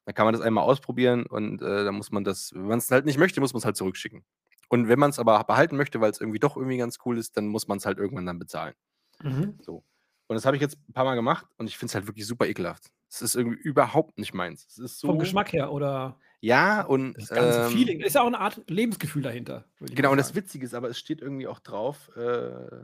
Dann 0.06 0.15
kann 0.15 0.26
man 0.26 0.34
das 0.34 0.41
einmal 0.41 0.63
ausprobieren 0.63 1.26
und 1.26 1.62
äh, 1.62 1.84
dann 1.84 1.95
muss 1.95 2.12
man 2.12 2.23
das, 2.23 2.54
wenn 2.54 2.67
man 2.67 2.78
es 2.78 2.89
halt 2.89 3.06
nicht 3.06 3.17
möchte, 3.17 3.41
muss 3.41 3.54
man 3.54 3.60
es 3.60 3.65
halt 3.65 3.76
zurückschicken. 3.76 4.23
Und 4.69 4.88
wenn 4.88 5.00
man 5.00 5.10
es 5.10 5.19
aber 5.19 5.43
behalten 5.43 5.78
möchte, 5.78 6.02
weil 6.02 6.12
es 6.12 6.21
irgendwie 6.21 6.39
doch 6.39 6.56
irgendwie 6.58 6.78
ganz 6.78 7.00
cool 7.06 7.17
ist, 7.17 7.36
dann 7.38 7.47
muss 7.47 7.67
man 7.67 7.78
es 7.78 7.86
halt 7.86 7.97
irgendwann 7.97 8.26
dann 8.26 8.39
bezahlen. 8.39 8.73
Mhm. 9.21 9.58
So. 9.62 9.84
Und 10.28 10.36
das 10.36 10.45
habe 10.45 10.58
ich 10.58 10.62
jetzt 10.62 10.78
ein 10.89 10.93
paar 10.93 11.06
Mal 11.06 11.15
gemacht 11.15 11.45
und 11.58 11.67
ich 11.67 11.78
finde 11.78 11.91
es 11.91 11.95
halt 11.95 12.08
wirklich 12.08 12.28
super 12.28 12.45
ekelhaft. 12.47 12.91
Es 13.10 13.21
ist 13.21 13.36
irgendwie 13.36 13.58
überhaupt 13.58 14.17
nicht 14.17 14.34
meins. 14.34 14.65
Es 14.69 14.78
ist 14.78 15.00
so. 15.00 15.08
Vom 15.08 15.19
Geschmack 15.19 15.54
her 15.54 15.71
oder 15.71 16.19
Ja, 16.41 16.82
und. 16.82 17.13
das 17.13 17.30
ganze 17.30 17.63
ähm, 17.63 17.71
Feeling. 17.71 18.02
Ist 18.02 18.15
ja 18.15 18.21
auch 18.21 18.28
eine 18.28 18.39
Art 18.39 18.62
Lebensgefühl 18.69 19.21
dahinter. 19.21 19.65
Genau, 19.80 20.12
und 20.12 20.17
das. 20.17 20.36
Witzige 20.36 20.65
ist 20.65 20.73
aber, 20.73 20.89
es 20.89 21.00
steht 21.00 21.21
irgendwie 21.21 21.47
auch 21.47 21.60
drauf, 21.60 22.12
äh, 22.17 22.84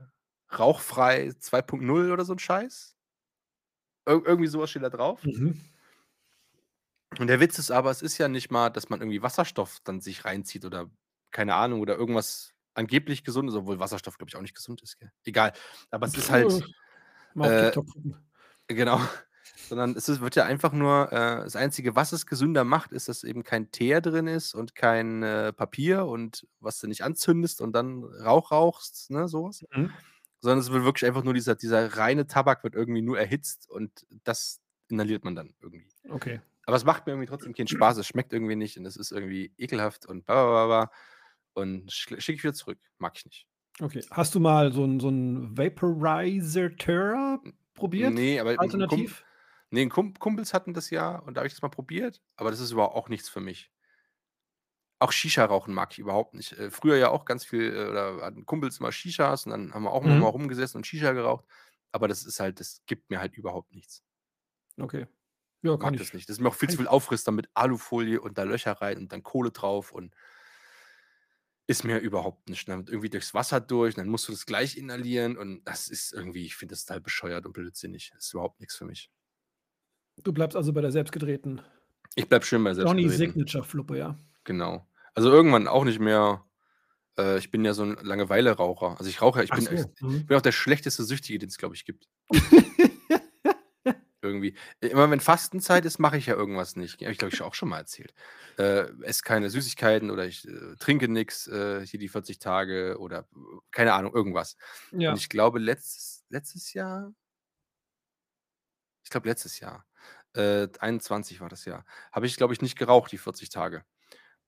rauchfrei 0.59 1.29
2.0 1.39 2.11
oder 2.11 2.25
so 2.25 2.33
ein 2.33 2.39
Scheiß. 2.39 2.95
Ir 4.07 4.21
irgendwie 4.25 4.47
sowas 4.47 4.69
steht 4.69 4.83
da 4.83 4.89
drauf. 4.89 5.23
Mhm. 5.23 5.61
Und 7.19 7.27
der 7.27 7.39
Witz 7.39 7.59
ist 7.59 7.71
aber, 7.71 7.91
es 7.91 8.01
ist 8.01 8.17
ja 8.17 8.27
nicht 8.27 8.51
mal, 8.51 8.69
dass 8.69 8.89
man 8.89 8.99
irgendwie 8.99 9.21
Wasserstoff 9.21 9.79
dann 9.83 10.01
sich 10.01 10.25
reinzieht 10.25 10.65
oder 10.65 10.89
keine 11.31 11.55
Ahnung 11.55 11.79
oder 11.81 11.95
irgendwas 11.95 12.53
angeblich 12.73 13.23
gesundes, 13.23 13.55
obwohl 13.55 13.79
Wasserstoff, 13.79 14.17
glaube 14.17 14.29
ich, 14.29 14.35
auch 14.35 14.41
nicht 14.41 14.55
gesund 14.55 14.81
ist. 14.81 14.99
Gell? 14.99 15.11
Egal. 15.23 15.53
Aber 15.91 16.07
es 16.07 16.17
ist 16.17 16.31
halt, 16.31 16.63
Mal 17.33 17.71
auf 17.75 17.95
äh, 18.67 18.73
genau, 18.73 18.99
sondern 19.67 19.95
es 19.95 20.09
ist, 20.09 20.21
wird 20.21 20.35
ja 20.35 20.45
einfach 20.45 20.71
nur, 20.73 21.11
äh, 21.11 21.43
das 21.43 21.55
Einzige, 21.55 21.95
was 21.95 22.11
es 22.11 22.25
gesünder 22.25 22.63
macht, 22.63 22.91
ist, 22.91 23.09
dass 23.09 23.23
eben 23.23 23.43
kein 23.43 23.71
Teer 23.71 24.01
drin 24.01 24.27
ist 24.27 24.53
und 24.53 24.75
kein 24.75 25.23
äh, 25.23 25.53
Papier 25.53 26.05
und 26.05 26.47
was 26.59 26.79
du 26.79 26.87
nicht 26.87 27.03
anzündest 27.03 27.61
und 27.61 27.73
dann 27.73 28.03
Rauch 28.03 28.51
rauchst, 28.51 29.09
ne, 29.09 29.27
sowas. 29.27 29.63
Mhm. 29.71 29.91
Sondern 30.43 30.60
es 30.60 30.73
wird 30.73 30.84
wirklich 30.84 31.08
einfach 31.08 31.23
nur 31.23 31.34
dieser, 31.34 31.56
dieser 31.56 31.95
reine 31.95 32.27
Tabak 32.27 32.65
wird 32.65 32.75
irgendwie 32.75 33.01
nur 33.01 33.17
erhitzt 33.17 33.69
und 33.69 34.06
das 34.25 34.62
inhaliert 34.89 35.23
man 35.23 35.36
dann 35.36 35.53
irgendwie. 35.62 35.88
Okay. 36.10 36.41
Aber 36.65 36.75
es 36.75 36.84
macht 36.84 37.06
mir 37.06 37.13
irgendwie 37.13 37.29
trotzdem 37.29 37.53
keinen 37.53 37.69
Spaß. 37.69 37.95
Es 37.95 38.08
schmeckt 38.08 38.34
irgendwie 38.34 38.58
nicht 38.58 38.77
und 38.77 38.86
es 38.86 38.97
ist 38.97 39.13
irgendwie 39.13 39.53
ekelhaft 39.58 40.06
und 40.06 40.25
bla 40.25 40.45
bla 40.45 40.65
bla. 40.65 40.91
Und 41.53 41.89
schicke 41.93 42.34
ich 42.34 42.43
wieder 42.43 42.53
zurück. 42.53 42.77
Mag 42.97 43.13
ich 43.15 43.25
nicht. 43.25 43.47
Okay. 43.79 44.03
Hast 44.12 44.36
du 44.36 44.41
mal 44.41 44.73
so 44.73 44.84
ein, 44.84 44.99
so 44.99 45.08
ein 45.08 45.58
Vaporizer 45.58 46.71
probiert? 47.73 48.13
Nee, 48.13 48.41
aber 48.41 48.49
ein 48.49 48.58
Kump 48.58 48.73
Alternativ? 48.73 49.23
nee, 49.69 49.88
Kump 49.88 50.19
Kumpels 50.19 50.53
hatten 50.53 50.73
das 50.73 50.89
ja 50.89 51.19
und 51.19 51.36
da 51.36 51.39
habe 51.39 51.47
ich 51.47 51.53
das 51.53 51.62
mal 51.62 51.69
probiert. 51.69 52.21
Aber 52.36 52.51
das 52.51 52.60
ist 52.60 52.71
überhaupt 52.71 52.97
auch 52.97 53.08
nichts 53.08 53.29
für 53.29 53.39
mich. 53.39 53.71
Auch 55.03 55.11
Shisha-Rauchen 55.11 55.73
mag 55.73 55.91
ich 55.91 55.99
überhaupt 55.99 56.33
nicht. 56.33 56.53
Äh, 56.53 56.71
früher 56.71 56.97
ja 56.97 57.09
auch 57.09 57.25
ganz 57.25 57.43
viel, 57.45 57.75
äh, 57.75 57.89
oder 57.89 58.21
hatten 58.25 58.45
Kumpels 58.45 58.79
immer 58.79 58.91
Shishas 58.91 59.45
und 59.45 59.51
dann 59.51 59.73
haben 59.73 59.83
wir 59.83 59.91
auch 59.91 60.03
mal 60.03 60.15
Mhm. 60.17 60.23
rumgesessen 60.23 60.77
und 60.79 60.87
Shisha 60.87 61.11
geraucht. 61.13 61.45
Aber 61.91 62.07
das 62.07 62.23
ist 62.25 62.39
halt, 62.39 62.59
das 62.59 62.81
gibt 62.85 63.09
mir 63.09 63.19
halt 63.19 63.35
überhaupt 63.37 63.73
nichts. 63.73 64.03
Okay. 64.79 65.07
Ja, 65.63 65.77
kann 65.77 65.93
mag 65.93 65.97
das 65.97 66.07
ich. 66.09 66.13
nicht. 66.13 66.29
Das 66.29 66.37
ist 66.37 66.41
mir 66.41 66.49
auch 66.49 66.55
viel 66.55 66.69
zu 66.69 66.77
viel 66.77 66.87
Aufriss, 66.87 67.23
dann 67.25 67.35
mit 67.35 67.49
Alufolie 67.53 68.21
und 68.21 68.37
da 68.37 68.43
Löcher 68.43 68.73
rein 68.73 68.97
und 68.97 69.11
dann 69.13 69.23
Kohle 69.23 69.51
drauf 69.51 69.91
und 69.91 70.15
ist 71.67 71.83
mir 71.85 71.99
überhaupt 71.99 72.49
nicht. 72.49 72.67
Dann 72.67 72.79
wird 72.79 72.89
irgendwie 72.89 73.09
durchs 73.09 73.33
Wasser 73.33 73.61
durch, 73.61 73.95
und 73.95 73.99
dann 73.99 74.09
musst 74.09 74.27
du 74.27 74.31
das 74.33 74.45
gleich 74.45 74.77
inhalieren 74.77 75.37
und 75.37 75.63
das 75.65 75.87
ist 75.87 76.13
irgendwie, 76.13 76.45
ich 76.45 76.55
finde 76.55 76.73
das 76.73 76.85
total 76.85 77.01
bescheuert 77.01 77.45
und 77.45 77.53
blödsinnig. 77.53 78.11
Das 78.13 78.25
ist 78.25 78.33
überhaupt 78.33 78.59
nichts 78.59 78.75
für 78.75 78.85
mich. 78.85 79.09
Du 80.23 80.33
bleibst 80.33 80.55
also 80.55 80.73
bei 80.73 80.81
der 80.81 80.91
selbstgedrehten 80.91 81.61
Ich 82.15 82.27
bleib 82.27 82.43
schön 82.45 82.63
bei 82.63 82.71
Johnny 82.71 83.09
selbstgedrehten. 83.09 83.09
Signature 83.09 83.63
Fluppe, 83.63 83.97
ja. 83.97 84.19
Genau. 84.43 84.87
Also 85.15 85.30
irgendwann 85.32 85.67
auch 85.67 85.84
nicht 85.86 85.99
mehr. 85.99 86.45
Äh, 87.19 87.38
ich 87.38 87.52
bin 87.52 87.63
ja 87.63 87.73
so 87.73 87.84
ein 87.84 87.97
Langeweile-Raucher. 88.02 88.97
Also 88.97 89.10
ich 89.10 89.21
rauche 89.21 89.39
ja, 89.39 89.43
ich 89.43 89.52
bin, 89.52 89.62
so. 89.62 89.71
ex- 89.71 89.88
Mhm. 90.02 90.15
ich 90.17 90.26
bin 90.26 90.38
auch 90.38 90.41
der 90.41 90.52
schlechteste 90.52 91.04
Süchtige, 91.04 91.39
den 91.39 91.49
es, 91.49 91.58
glaube 91.58 91.76
ich, 91.76 91.86
gibt. 91.86 92.08
Irgendwie. 94.21 94.56
Immer 94.79 95.12
wenn 95.12 95.19
Fastenzeit 95.19 95.83
ist, 95.83 96.00
mache 96.00 96.17
ich 96.17 96.27
ja 96.27 96.35
irgendwas 96.35 96.77
nicht. 96.77 97.02
Habe 97.02 97.12
ich, 97.12 97.17
glaube 97.17 97.33
ich, 97.33 97.42
auch 97.42 97.54
schon 97.54 97.67
mal 97.67 97.79
erzählt. 97.79 98.13
Äh, 98.58 98.85
esse 99.02 99.21
keine 99.21 99.50
Süßigkeiten 99.50 100.10
oder 100.12 100.25
ich 100.25 100.48
äh, 100.48 100.75
trinke 100.79 101.10
nichts, 101.10 101.46
äh, 101.48 101.85
hier 101.85 102.00
die 102.00 102.08
40 102.08 102.40
Tage 102.40 102.96
oder 103.00 103.27
keine 103.71 103.94
Ahnung, 103.94 104.13
irgendwas. 104.15 104.56
Ja. 104.92 105.10
Und 105.12 105.17
ich 105.17 105.27
glaube, 105.27 105.60
letztes, 105.60 106.23
letztes 106.29 106.71
Jahr, 106.71 107.13
ich 109.04 109.10
glaube, 109.10 109.27
letztes 109.27 109.60
Jahr, 109.60 109.85
äh, 110.35 110.69
21 110.79 111.42
war 111.42 111.50
das 111.50 111.65
Jahr, 111.65 111.85
habe 112.13 112.25
ich, 112.25 112.37
glaube 112.37 112.54
ich, 112.54 112.62
nicht 112.62 112.77
geraucht, 112.77 113.12
die 113.12 113.17
40 113.17 113.50
Tage. 113.50 113.83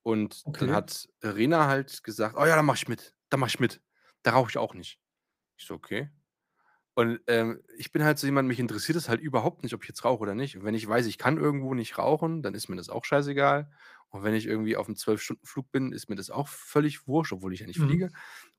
Und 0.05 0.45
dann 0.59 0.71
Okay. 0.71 0.71
hat 0.71 1.09
Rena 1.23 1.67
halt 1.67 2.03
gesagt, 2.03 2.37
oh 2.37 2.45
ja, 2.45 2.55
da 2.55 2.63
mache 2.63 2.77
ich 2.77 2.87
mit, 2.89 3.15
da 3.29 3.37
mache 3.37 3.49
ich 3.49 3.59
mit. 3.59 3.81
Da 4.23 4.31
rauche 4.33 4.51
ich 4.51 4.57
auch 4.59 4.75
nicht. 4.75 4.99
Ich 5.57 5.65
so, 5.65 5.75
okay. 5.75 6.09
Und 6.93 7.19
ähm, 7.27 7.61
ich 7.77 7.91
bin 7.91 8.03
halt 8.05 8.19
so 8.19 8.27
jemand, 8.27 8.47
mich 8.47 8.59
interessiert 8.59 8.97
es 8.97 9.09
halt 9.09 9.19
überhaupt 9.21 9.63
nicht, 9.63 9.73
ob 9.73 9.83
ich 9.83 9.89
jetzt 9.89 10.05
rauche 10.05 10.21
oder 10.21 10.35
nicht. 10.35 10.57
Und 10.57 10.63
wenn 10.63 10.75
ich 10.75 10.87
weiß, 10.87 11.07
ich 11.07 11.17
kann 11.17 11.37
irgendwo 11.37 11.73
nicht 11.73 11.97
rauchen, 11.97 12.41
dann 12.41 12.55
ist 12.55 12.69
mir 12.69 12.77
das 12.77 12.89
auch 12.89 13.03
scheißegal. 13.05 13.69
Und 14.09 14.23
wenn 14.23 14.33
ich 14.33 14.45
irgendwie 14.47 14.77
auf 14.77 14.87
einem 14.87 14.95
12-Stunden-Flug 14.95 15.71
bin, 15.71 15.91
ist 15.91 16.09
mir 16.09 16.15
das 16.15 16.29
auch 16.29 16.47
völlig 16.47 17.07
wurscht, 17.07 17.33
obwohl 17.33 17.53
ich 17.53 17.59
ja 17.61 17.67
nicht 17.67 17.79
Mhm. 17.79 17.85
fliege. 17.85 18.11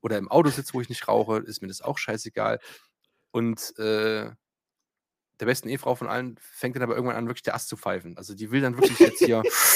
Oder 0.03 0.19
im 0.19 0.31
Auto 0.31 0.51
sitze, 0.51 0.75
wo 0.75 0.83
ich 0.83 0.91
nicht 0.91 1.09
rauche, 1.09 1.39
ist 1.39 1.63
mir 1.63 1.69
das 1.69 1.81
auch 1.81 1.99
scheißegal. 1.99 2.61
Und 3.33 3.79
äh, 3.79 4.33
der 5.41 5.47
besten 5.47 5.69
Ehefrau 5.69 5.95
von 5.95 6.09
allen 6.09 6.39
fängt 6.41 6.77
dann 6.77 6.83
aber 6.83 6.95
irgendwann 6.97 7.17
an, 7.17 7.27
wirklich 7.27 7.43
der 7.43 7.55
Ast 7.55 7.69
zu 7.69 7.77
pfeifen. 7.77 8.17
Also 8.17 8.35
die 8.35 8.51
will 8.51 8.63
dann 8.63 8.77
wirklich 8.77 9.03
jetzt 9.03 9.21
hier, 9.23 9.47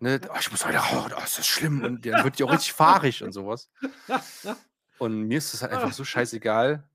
ne, 0.00 0.20
oh, 0.28 0.36
ich 0.38 0.50
muss 0.50 0.64
heute 0.66 0.78
rauchen, 0.78 1.12
oh, 1.16 1.22
ist 1.22 1.38
das 1.38 1.46
schlimm. 1.46 1.82
Und 1.84 2.06
dann 2.06 2.24
wird 2.24 2.38
die 2.38 2.44
auch 2.44 2.52
richtig 2.52 2.72
fahrig 2.72 3.22
und 3.22 3.32
sowas. 3.32 3.70
Und 4.98 5.22
mir 5.22 5.38
ist 5.38 5.52
das 5.52 5.62
halt 5.62 5.72
einfach 5.72 5.92
so 5.92 6.04
scheißegal. 6.04 6.88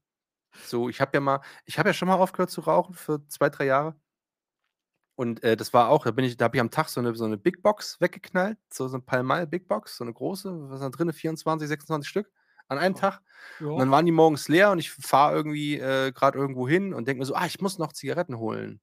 So, 0.65 0.89
ich 0.89 1.01
habe 1.01 1.11
ja 1.13 1.19
mal, 1.21 1.41
ich 1.65 1.77
habe 1.77 1.89
ja 1.89 1.93
schon 1.93 2.07
mal 2.07 2.15
aufgehört 2.15 2.49
zu 2.49 2.61
rauchen 2.61 2.95
für 2.95 3.25
zwei, 3.27 3.49
drei 3.49 3.65
Jahre. 3.65 3.95
Und 5.15 5.43
äh, 5.43 5.57
das 5.57 5.73
war 5.73 5.89
auch, 5.89 6.03
da 6.05 6.11
bin 6.11 6.25
ich, 6.25 6.37
da 6.37 6.45
habe 6.45 6.57
ich 6.57 6.61
am 6.61 6.69
Tag 6.69 6.89
so 6.89 6.99
eine, 6.99 7.15
so 7.15 7.25
eine 7.25 7.37
Big 7.37 7.63
Box 7.63 7.99
weggeknallt, 7.99 8.57
so, 8.71 8.87
so 8.87 8.97
eine 8.97 9.03
Palmal 9.03 9.47
Big 9.47 9.67
Box, 9.67 9.97
so 9.97 10.03
eine 10.03 10.13
große, 10.13 10.69
was 10.69 10.75
ist 10.75 10.83
da 10.83 10.89
drin, 10.89 11.11
24, 11.11 11.67
26 11.67 12.07
Stück 12.07 12.31
an 12.67 12.77
einem. 12.77 12.95
Tag. 12.95 13.21
Und 13.59 13.67
Ja. 13.71 13.77
dann 13.79 13.91
waren 13.91 14.05
die 14.05 14.11
morgens 14.11 14.47
leer 14.47 14.71
und 14.71 14.77
ich 14.79 14.91
fahre 14.91 15.33
irgendwie 15.35 15.79
äh, 15.79 16.11
gerade 16.11 16.37
irgendwo 16.37 16.67
hin 16.67 16.93
und 16.93 17.07
denke 17.07 17.19
mir 17.19 17.25
so, 17.25 17.33
ah, 17.33 17.45
ich 17.47 17.59
muss 17.61 17.79
noch 17.79 17.93
Zigaretten 17.93 18.37
holen. 18.37 18.79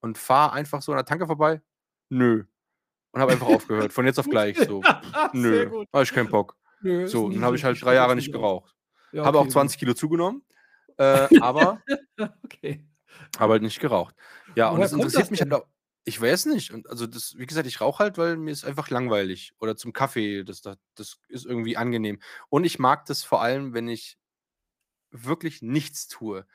Und 0.00 0.16
fahre 0.18 0.52
einfach 0.52 0.80
so 0.82 0.92
an 0.92 0.96
der 0.98 1.04
Tanke 1.04 1.26
vorbei. 1.26 1.60
Nö. 2.08 2.44
Und 3.16 3.22
habe 3.22 3.32
einfach 3.32 3.46
aufgehört. 3.46 3.94
Von 3.94 4.04
jetzt 4.04 4.18
auf 4.18 4.28
gleich. 4.28 4.58
So, 4.58 4.82
nö. 5.32 5.86
Habe 5.90 6.04
ich 6.04 6.12
keinen 6.12 6.28
Bock. 6.28 6.54
Nö, 6.82 7.08
So, 7.08 7.30
dann 7.30 7.42
habe 7.42 7.56
ich 7.56 7.64
halt 7.64 7.80
drei 7.80 7.94
Jahre 7.94 8.14
nicht 8.14 8.30
geraucht. 8.30 8.76
Ja, 9.10 9.24
Habe 9.24 9.38
auch 9.38 9.44
okay, 9.44 9.52
20 9.52 9.78
Kilo 9.78 9.94
zugenommen. 9.94 10.42
Äh, 10.98 11.28
aber 11.42 11.82
Okay. 12.44 12.82
habe 13.38 13.52
halt 13.54 13.62
nicht 13.62 13.80
geraucht. 13.80 14.14
Ja, 14.54 14.68
und 14.68 14.76
Woher 14.76 14.84
das 14.84 14.92
kommt 14.92 15.02
interessiert 15.02 15.24
das 15.24 15.30
mich 15.30 15.40
halt 15.42 15.52
auch. 15.52 15.66
Ich 16.04 16.18
weiß 16.18 16.46
nicht. 16.46 16.72
Und 16.72 16.88
also 16.88 17.06
das, 17.06 17.34
wie 17.36 17.44
gesagt, 17.44 17.66
ich 17.66 17.82
rauche 17.82 18.02
halt, 18.02 18.16
weil 18.16 18.38
mir 18.38 18.50
ist 18.50 18.64
einfach 18.64 18.88
langweilig. 18.88 19.52
Oder 19.58 19.76
zum 19.76 19.92
Kaffee. 19.92 20.42
Das, 20.42 20.62
das, 20.62 20.78
das 20.94 21.18
ist 21.28 21.44
irgendwie 21.44 21.76
angenehm. 21.76 22.18
Und 22.48 22.64
ich 22.64 22.78
mag 22.78 23.04
das 23.04 23.24
vor 23.24 23.42
allem, 23.42 23.74
wenn 23.74 23.88
ich 23.88 24.16
wirklich 25.10 25.60
nichts 25.60 26.08
tue. 26.08 26.46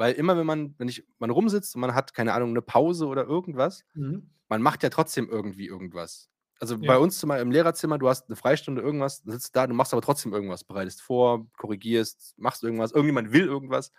Weil 0.00 0.14
immer, 0.14 0.36
wenn 0.38 0.46
man, 0.46 0.74
wenn 0.78 0.88
ich, 0.88 1.06
man 1.20 1.30
rumsitzt 1.30 1.76
und 1.76 1.82
man 1.82 1.94
hat, 1.94 2.14
keine 2.14 2.34
Ahnung, 2.34 2.50
eine 2.50 2.62
Pause 2.62 3.06
oder 3.06 3.24
irgendwas, 3.24 3.84
Mhm. 3.94 4.30
man 4.48 4.62
macht 4.62 4.82
ja 4.82 4.90
trotzdem 4.90 5.28
irgendwie 5.28 5.66
irgendwas. 5.66 6.28
Also 6.60 6.78
bei 6.78 6.96
Ja. 6.96 6.98
uns 6.98 7.18
zum 7.18 7.28
Beispiel 7.30 7.42
im 7.42 7.52
Lehrerzimmer, 7.52 7.98
du 7.98 8.08
hast 8.08 8.28
eine 8.28 8.36
Freistunde, 8.36 8.82
irgendwas, 8.82 9.18
sitzt 9.24 9.56
da, 9.56 9.66
du 9.66 9.74
machst 9.74 9.92
aber 9.94 10.02
trotzdem 10.02 10.32
irgendwas, 10.34 10.64
bereitest 10.64 11.02
vor, 11.02 11.46
korrigierst, 11.58 12.34
machst 12.38 12.62
irgendwas, 12.64 12.92
irgendjemand 12.92 13.32
will 13.32 13.46
irgendwas. 13.46 13.92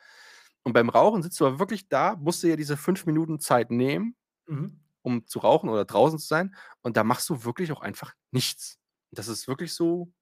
Und 0.64 0.74
beim 0.74 0.90
Rauchen 0.90 1.24
sitzt 1.24 1.40
du 1.40 1.48
aber 1.48 1.60
wirklich 1.60 1.90
da, 1.90 2.16
musst 2.18 2.44
du 2.44 2.48
ja 2.50 2.56
diese 2.56 2.78
fünf 2.78 3.06
Minuten 3.08 3.40
Zeit 3.40 3.72
nehmen, 3.72 4.16
Mhm. 4.48 4.82
um 5.04 5.26
zu 5.28 5.40
rauchen 5.40 5.70
oder 5.70 5.86
draußen 5.86 6.20
zu 6.20 6.28
sein. 6.28 6.56
Und 6.84 6.98
da 6.98 7.04
machst 7.04 7.30
du 7.30 7.44
wirklich 7.46 7.72
auch 7.72 7.82
einfach 7.82 8.14
nichts. 8.32 8.80
Das 9.12 9.28
ist 9.28 9.48
wirklich 9.48 9.74
so 9.74 10.14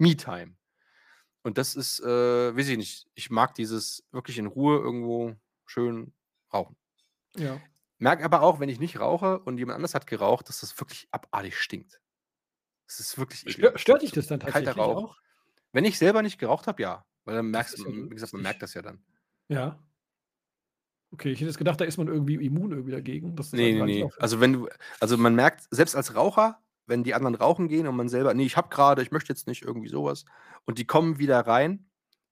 Me-Time. 0.00 0.56
Und 1.42 1.58
das 1.58 1.74
ist, 1.74 2.00
äh, 2.00 2.56
weiß 2.56 2.68
ich 2.68 2.76
nicht, 2.76 3.08
ich 3.14 3.30
mag 3.30 3.54
dieses 3.54 4.04
wirklich 4.12 4.38
in 4.38 4.46
Ruhe 4.46 4.78
irgendwo 4.78 5.34
schön 5.66 6.12
rauchen. 6.52 6.76
Ja. 7.36 7.60
Merke 7.98 8.24
aber 8.24 8.42
auch, 8.42 8.60
wenn 8.60 8.68
ich 8.68 8.80
nicht 8.80 8.98
rauche 8.98 9.40
und 9.40 9.58
jemand 9.58 9.76
anders 9.76 9.94
hat 9.94 10.06
geraucht, 10.06 10.48
dass 10.48 10.60
das 10.60 10.78
wirklich 10.80 11.08
abartig 11.10 11.56
stinkt. 11.58 12.00
Das 12.86 12.98
ist 12.98 13.18
wirklich 13.18 13.52
Stör, 13.52 13.78
stört 13.78 14.02
dich 14.02 14.12
das 14.12 14.26
dann 14.26 14.40
Kalter 14.40 14.64
tatsächlich 14.64 14.84
Rauch. 14.84 15.10
auch? 15.10 15.16
Wenn 15.72 15.84
ich 15.84 15.98
selber 15.98 16.22
nicht 16.22 16.38
geraucht 16.38 16.66
habe, 16.66 16.82
ja. 16.82 17.04
Weil 17.24 17.36
dann 17.36 17.50
merkst 17.50 17.78
du, 17.78 17.86
wie 17.86 18.14
gesagt, 18.14 18.32
man 18.32 18.42
merkt 18.42 18.62
das 18.62 18.74
ja 18.74 18.82
dann. 18.82 19.04
Ja. 19.48 19.78
Okay, 21.12 21.30
ich 21.30 21.40
hätte 21.40 21.48
jetzt 21.48 21.58
gedacht, 21.58 21.80
da 21.80 21.84
ist 21.84 21.98
man 21.98 22.08
irgendwie 22.08 22.34
immun 22.34 22.70
irgendwie 22.70 22.92
dagegen. 22.92 23.36
das 23.36 23.52
Nee, 23.52 23.72
nee, 23.72 23.82
nee. 24.04 24.10
Also 24.18 24.40
wenn 24.40 24.52
du, 24.52 24.68
also 25.00 25.16
man 25.16 25.34
merkt, 25.34 25.66
selbst 25.70 25.94
als 25.94 26.14
Raucher, 26.14 26.62
wenn 26.90 27.04
die 27.04 27.14
anderen 27.14 27.34
rauchen 27.36 27.68
gehen 27.68 27.86
und 27.86 27.96
man 27.96 28.10
selber, 28.10 28.34
nee, 28.34 28.44
ich 28.44 28.58
habe 28.58 28.68
gerade, 28.68 29.02
ich 29.02 29.10
möchte 29.12 29.32
jetzt 29.32 29.46
nicht 29.46 29.62
irgendwie 29.62 29.88
sowas. 29.88 30.26
Und 30.66 30.78
die 30.78 30.86
kommen 30.86 31.18
wieder 31.18 31.40
rein 31.46 31.88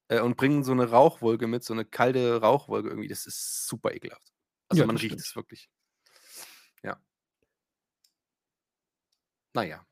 äh, 0.09 0.21
und 0.21 0.37
bringen 0.37 0.65
so 0.65 0.73
eine 0.73 0.91
Rauchwolke 0.91 1.47
mit, 1.47 1.65
so 1.65 1.73
eine 1.73 1.87
kalte 1.87 2.41
Rauchwolke 2.41 2.89
irgendwie. 2.89 3.09
Das 3.09 3.27
ist 3.27 3.67
super 3.67 3.95
ekelhaft. 3.95 4.33
Also 4.69 4.83
Ja, 4.83 4.87
man 4.87 4.99
riecht 4.99 5.19
es 5.19 5.35
wirklich. 5.35 5.71
Ja. 6.83 7.01
Naja. 9.55 9.88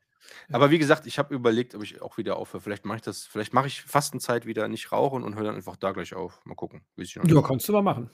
Aber 0.51 0.71
wie 0.71 0.79
gesagt, 0.79 1.05
ich 1.07 1.19
habe 1.19 1.33
überlegt, 1.33 1.75
ob 1.75 1.83
ich 1.83 2.01
auch 2.01 2.17
wieder 2.17 2.37
aufhöre. 2.37 2.61
Vielleicht 2.61 2.85
mache 2.85 2.97
ich 2.97 3.03
das, 3.03 3.25
vielleicht 3.25 3.53
mache 3.53 3.67
ich 3.67 3.81
Fastenzeit 3.81 4.45
wieder 4.45 4.67
nicht 4.67 4.91
rauchen 4.91 5.23
und 5.23 5.35
höre 5.35 5.45
dann 5.45 5.55
einfach 5.55 5.75
da 5.75 5.91
gleich 5.91 6.13
auf. 6.13 6.39
Mal 6.45 6.55
gucken. 6.55 6.81
Ja, 6.95 7.03
nicht. 7.23 7.43
kannst 7.43 7.67
du 7.67 7.73
mal 7.73 7.81
machen. 7.81 8.09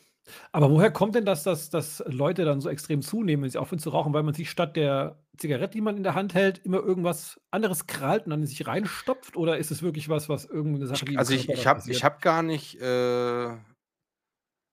Aber 0.52 0.70
woher 0.70 0.92
kommt 0.92 1.16
denn 1.16 1.26
das, 1.26 1.44
dass, 1.44 1.70
dass 1.70 2.04
Leute 2.08 2.46
dann 2.46 2.62
so 2.62 2.70
extrem 2.70 3.02
zunehmen, 3.02 3.44
wenn 3.44 3.50
sie 3.50 3.58
aufhören 3.58 3.80
zu 3.80 3.90
rauchen, 3.90 4.14
weil 4.14 4.24
man 4.24 4.34
sich 4.34 4.50
statt 4.50 4.76
der 4.76 5.22
Zigarette, 5.38 5.74
die 5.74 5.82
man 5.82 5.98
in 5.98 6.04
der 6.04 6.16
Hand 6.16 6.34
hält, 6.34 6.60
immer 6.60 6.80
irgendwas 6.80 7.42
anderes 7.52 7.88
krallt 7.88 8.26
und 8.26 8.30
dann 8.30 8.42
in 8.42 8.48
sich 8.48 8.66
reinstopft? 8.66 9.36
Oder 9.36 9.58
ist 9.58 9.72
es 9.72 9.82
wirklich 9.82 10.10
was, 10.10 10.30
was 10.30 10.46
irgendeine 10.46 10.88
Sache, 10.88 11.06
Ich, 11.10 11.18
also 11.18 11.34
ich, 11.34 11.50
ich 11.50 11.68
habe 11.68 11.82
hab 11.82 12.22
gar 12.22 12.42
nicht, 12.42 12.80
äh, 12.80 12.86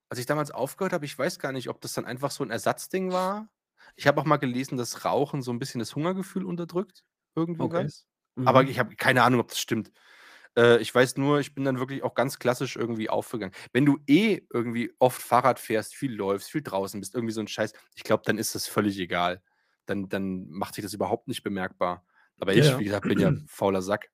als 0.08 0.18
ich 0.18 0.26
damals 0.26 0.50
aufgehört 0.50 0.92
habe, 0.92 1.04
ich 1.04 1.18
weiß 1.18 1.38
gar 1.38 1.52
nicht, 1.52 1.68
ob 1.68 1.80
das 1.80 1.94
dann 1.94 2.04
einfach 2.04 2.30
so 2.30 2.44
ein 2.44 2.50
Ersatzding 2.50 3.12
war. 3.12 3.48
Ich 3.96 4.06
habe 4.06 4.20
auch 4.20 4.24
mal 4.24 4.36
gelesen, 4.36 4.76
dass 4.76 5.04
Rauchen 5.04 5.42
so 5.42 5.52
ein 5.52 5.58
bisschen 5.58 5.80
das 5.80 5.94
Hungergefühl 5.96 6.44
unterdrückt. 6.44 7.04
Irgendwie 7.36 7.68
Okay. 7.68 7.88
Aber 8.44 8.64
Mhm. 8.64 8.68
ich 8.68 8.78
habe 8.78 8.96
keine 8.96 9.22
Ahnung, 9.24 9.40
ob 9.40 9.48
das 9.48 9.60
stimmt. 9.60 9.92
Äh, 10.56 10.78
ich 10.80 10.94
weiß 10.94 11.16
nur, 11.18 11.40
ich 11.40 11.54
bin 11.54 11.64
dann 11.64 11.78
wirklich 11.80 12.02
auch 12.04 12.14
ganz 12.14 12.38
klassisch 12.38 12.76
irgendwie 12.76 13.10
aufgegangen. 13.10 13.54
Wenn 13.72 13.86
du 13.86 13.98
eh 14.08 14.42
irgendwie 14.52 14.92
oft 15.00 15.22
Fahrrad 15.22 15.60
fährst, 15.60 15.94
viel 15.94 16.14
läufst, 16.14 16.50
viel 16.50 16.62
draußen 16.62 17.00
bist, 17.00 17.14
irgendwie 17.14 17.34
so 17.34 17.40
ein 17.40 17.48
Scheiß, 17.48 17.72
ich 17.96 18.04
glaube, 18.04 18.22
dann 18.26 18.38
ist 18.38 18.54
das 18.54 18.66
völlig 18.68 18.98
egal. 18.98 19.42
Dann, 19.86 20.08
dann 20.08 20.48
macht 20.50 20.74
sich 20.74 20.84
das 20.84 20.94
überhaupt 20.94 21.28
nicht 21.28 21.42
bemerkbar. 21.44 22.04
Aber 22.40 22.54
Ja, 22.54 22.56
ich, 22.56 22.78
wie 22.78 22.84
gesagt, 22.84 23.08
bin 23.08 23.20
ja 23.20 23.32
fauler 23.46 23.82
Sack. 23.82 24.10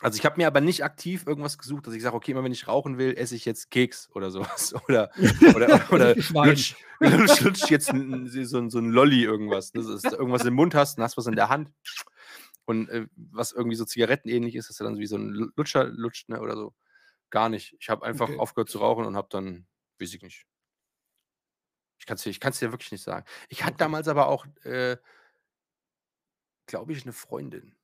Also 0.00 0.16
ich 0.16 0.24
habe 0.24 0.36
mir 0.36 0.46
aber 0.46 0.60
nicht 0.60 0.84
aktiv 0.84 1.26
irgendwas 1.26 1.58
gesucht, 1.58 1.86
dass 1.86 1.94
ich 1.94 2.02
sage, 2.02 2.14
okay, 2.14 2.30
immer 2.30 2.44
wenn 2.44 2.52
ich 2.52 2.68
rauchen 2.68 2.98
will, 2.98 3.14
esse 3.16 3.34
ich 3.34 3.44
jetzt 3.44 3.70
Keks 3.70 4.08
oder 4.14 4.30
sowas. 4.30 4.72
Oder, 4.88 5.10
oder, 5.54 5.80
oder 5.92 6.14
lutsch, 6.14 6.76
lutsch, 7.00 7.40
lutsch 7.40 7.68
jetzt 7.70 7.86
so, 7.86 7.92
ein- 7.94 8.70
so 8.70 8.78
ein 8.78 8.90
Lolli 8.90 9.24
irgendwas. 9.24 9.72
Das 9.72 9.86
ist 9.86 10.04
irgendwas 10.04 10.44
im 10.44 10.54
Mund 10.54 10.74
hast 10.76 10.98
und 10.98 11.04
hast 11.04 11.16
was 11.16 11.26
in 11.26 11.34
der 11.34 11.48
Hand. 11.48 11.72
Und 12.64 12.88
äh, 12.90 13.08
was 13.16 13.50
irgendwie 13.52 13.76
so 13.76 13.84
zigarettenähnlich 13.84 14.54
ist, 14.54 14.68
dass 14.68 14.76
du 14.76 14.84
dann 14.84 14.94
so 14.94 15.00
wie 15.00 15.06
so 15.06 15.16
ein 15.16 15.30
Lu- 15.30 15.50
Lutscher 15.56 15.84
lutscht 15.84 16.28
ne, 16.28 16.40
oder 16.40 16.54
so. 16.54 16.74
Gar 17.30 17.48
nicht. 17.48 17.74
Ich 17.80 17.88
habe 17.88 18.04
einfach 18.06 18.28
Okay. 18.28 18.38
aufgehört 18.38 18.68
zu 18.70 18.78
rauchen 18.78 19.04
und 19.04 19.16
habe 19.16 19.28
dann, 19.30 19.66
weiß 19.98 20.14
ich 20.14 20.22
nicht. 20.22 20.46
Ich 21.98 22.06
kann 22.06 22.14
es 22.14 22.22
dir, 22.22 22.30
ich 22.30 22.38
kann's 22.40 22.58
dir 22.60 22.70
wirklich 22.70 22.92
nicht 22.92 23.02
sagen. 23.02 23.26
Ich 23.48 23.62
hatte 23.64 23.74
Okay. 23.74 23.78
damals 23.84 24.06
aber 24.06 24.28
auch, 24.28 24.46
äh, 24.62 24.96
glaube 26.66 26.92
ich, 26.92 27.02
eine 27.02 27.12
Freundin, 27.12 27.74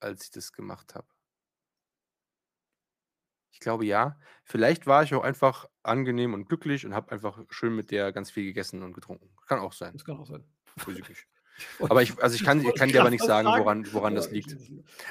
als 0.00 0.24
ich 0.24 0.30
das 0.30 0.52
gemacht 0.52 0.94
habe. 0.94 1.06
Ich 3.50 3.60
glaube 3.60 3.84
ja. 3.86 4.18
Vielleicht 4.44 4.86
war 4.86 5.02
ich 5.02 5.14
auch 5.14 5.24
einfach 5.24 5.66
angenehm 5.82 6.32
und 6.34 6.48
glücklich 6.48 6.86
und 6.86 6.94
habe 6.94 7.10
einfach 7.12 7.38
schön 7.50 7.74
mit 7.74 7.90
der 7.90 8.12
ganz 8.12 8.30
viel 8.30 8.44
gegessen 8.44 8.82
und 8.82 8.92
getrunken. 8.92 9.28
Kann 9.46 9.58
auch 9.58 9.72
sein. 9.72 9.92
Das 9.94 10.04
kann 10.04 10.16
auch 10.18 10.26
sein. 10.26 10.44
Wollte- 10.86 11.02
Aber 11.80 12.02
ich, 12.02 12.22
also 12.22 12.36
ich 12.36 12.44
kann, 12.44 12.64
ich 12.64 12.74
kann 12.76 12.88
dir 12.88 13.00
aber 13.00 13.10
nicht 13.10 13.24
sagen, 13.24 13.48
woran, 13.48 13.92
woran 13.92 14.14
das 14.14 14.30
liegt. 14.30 14.56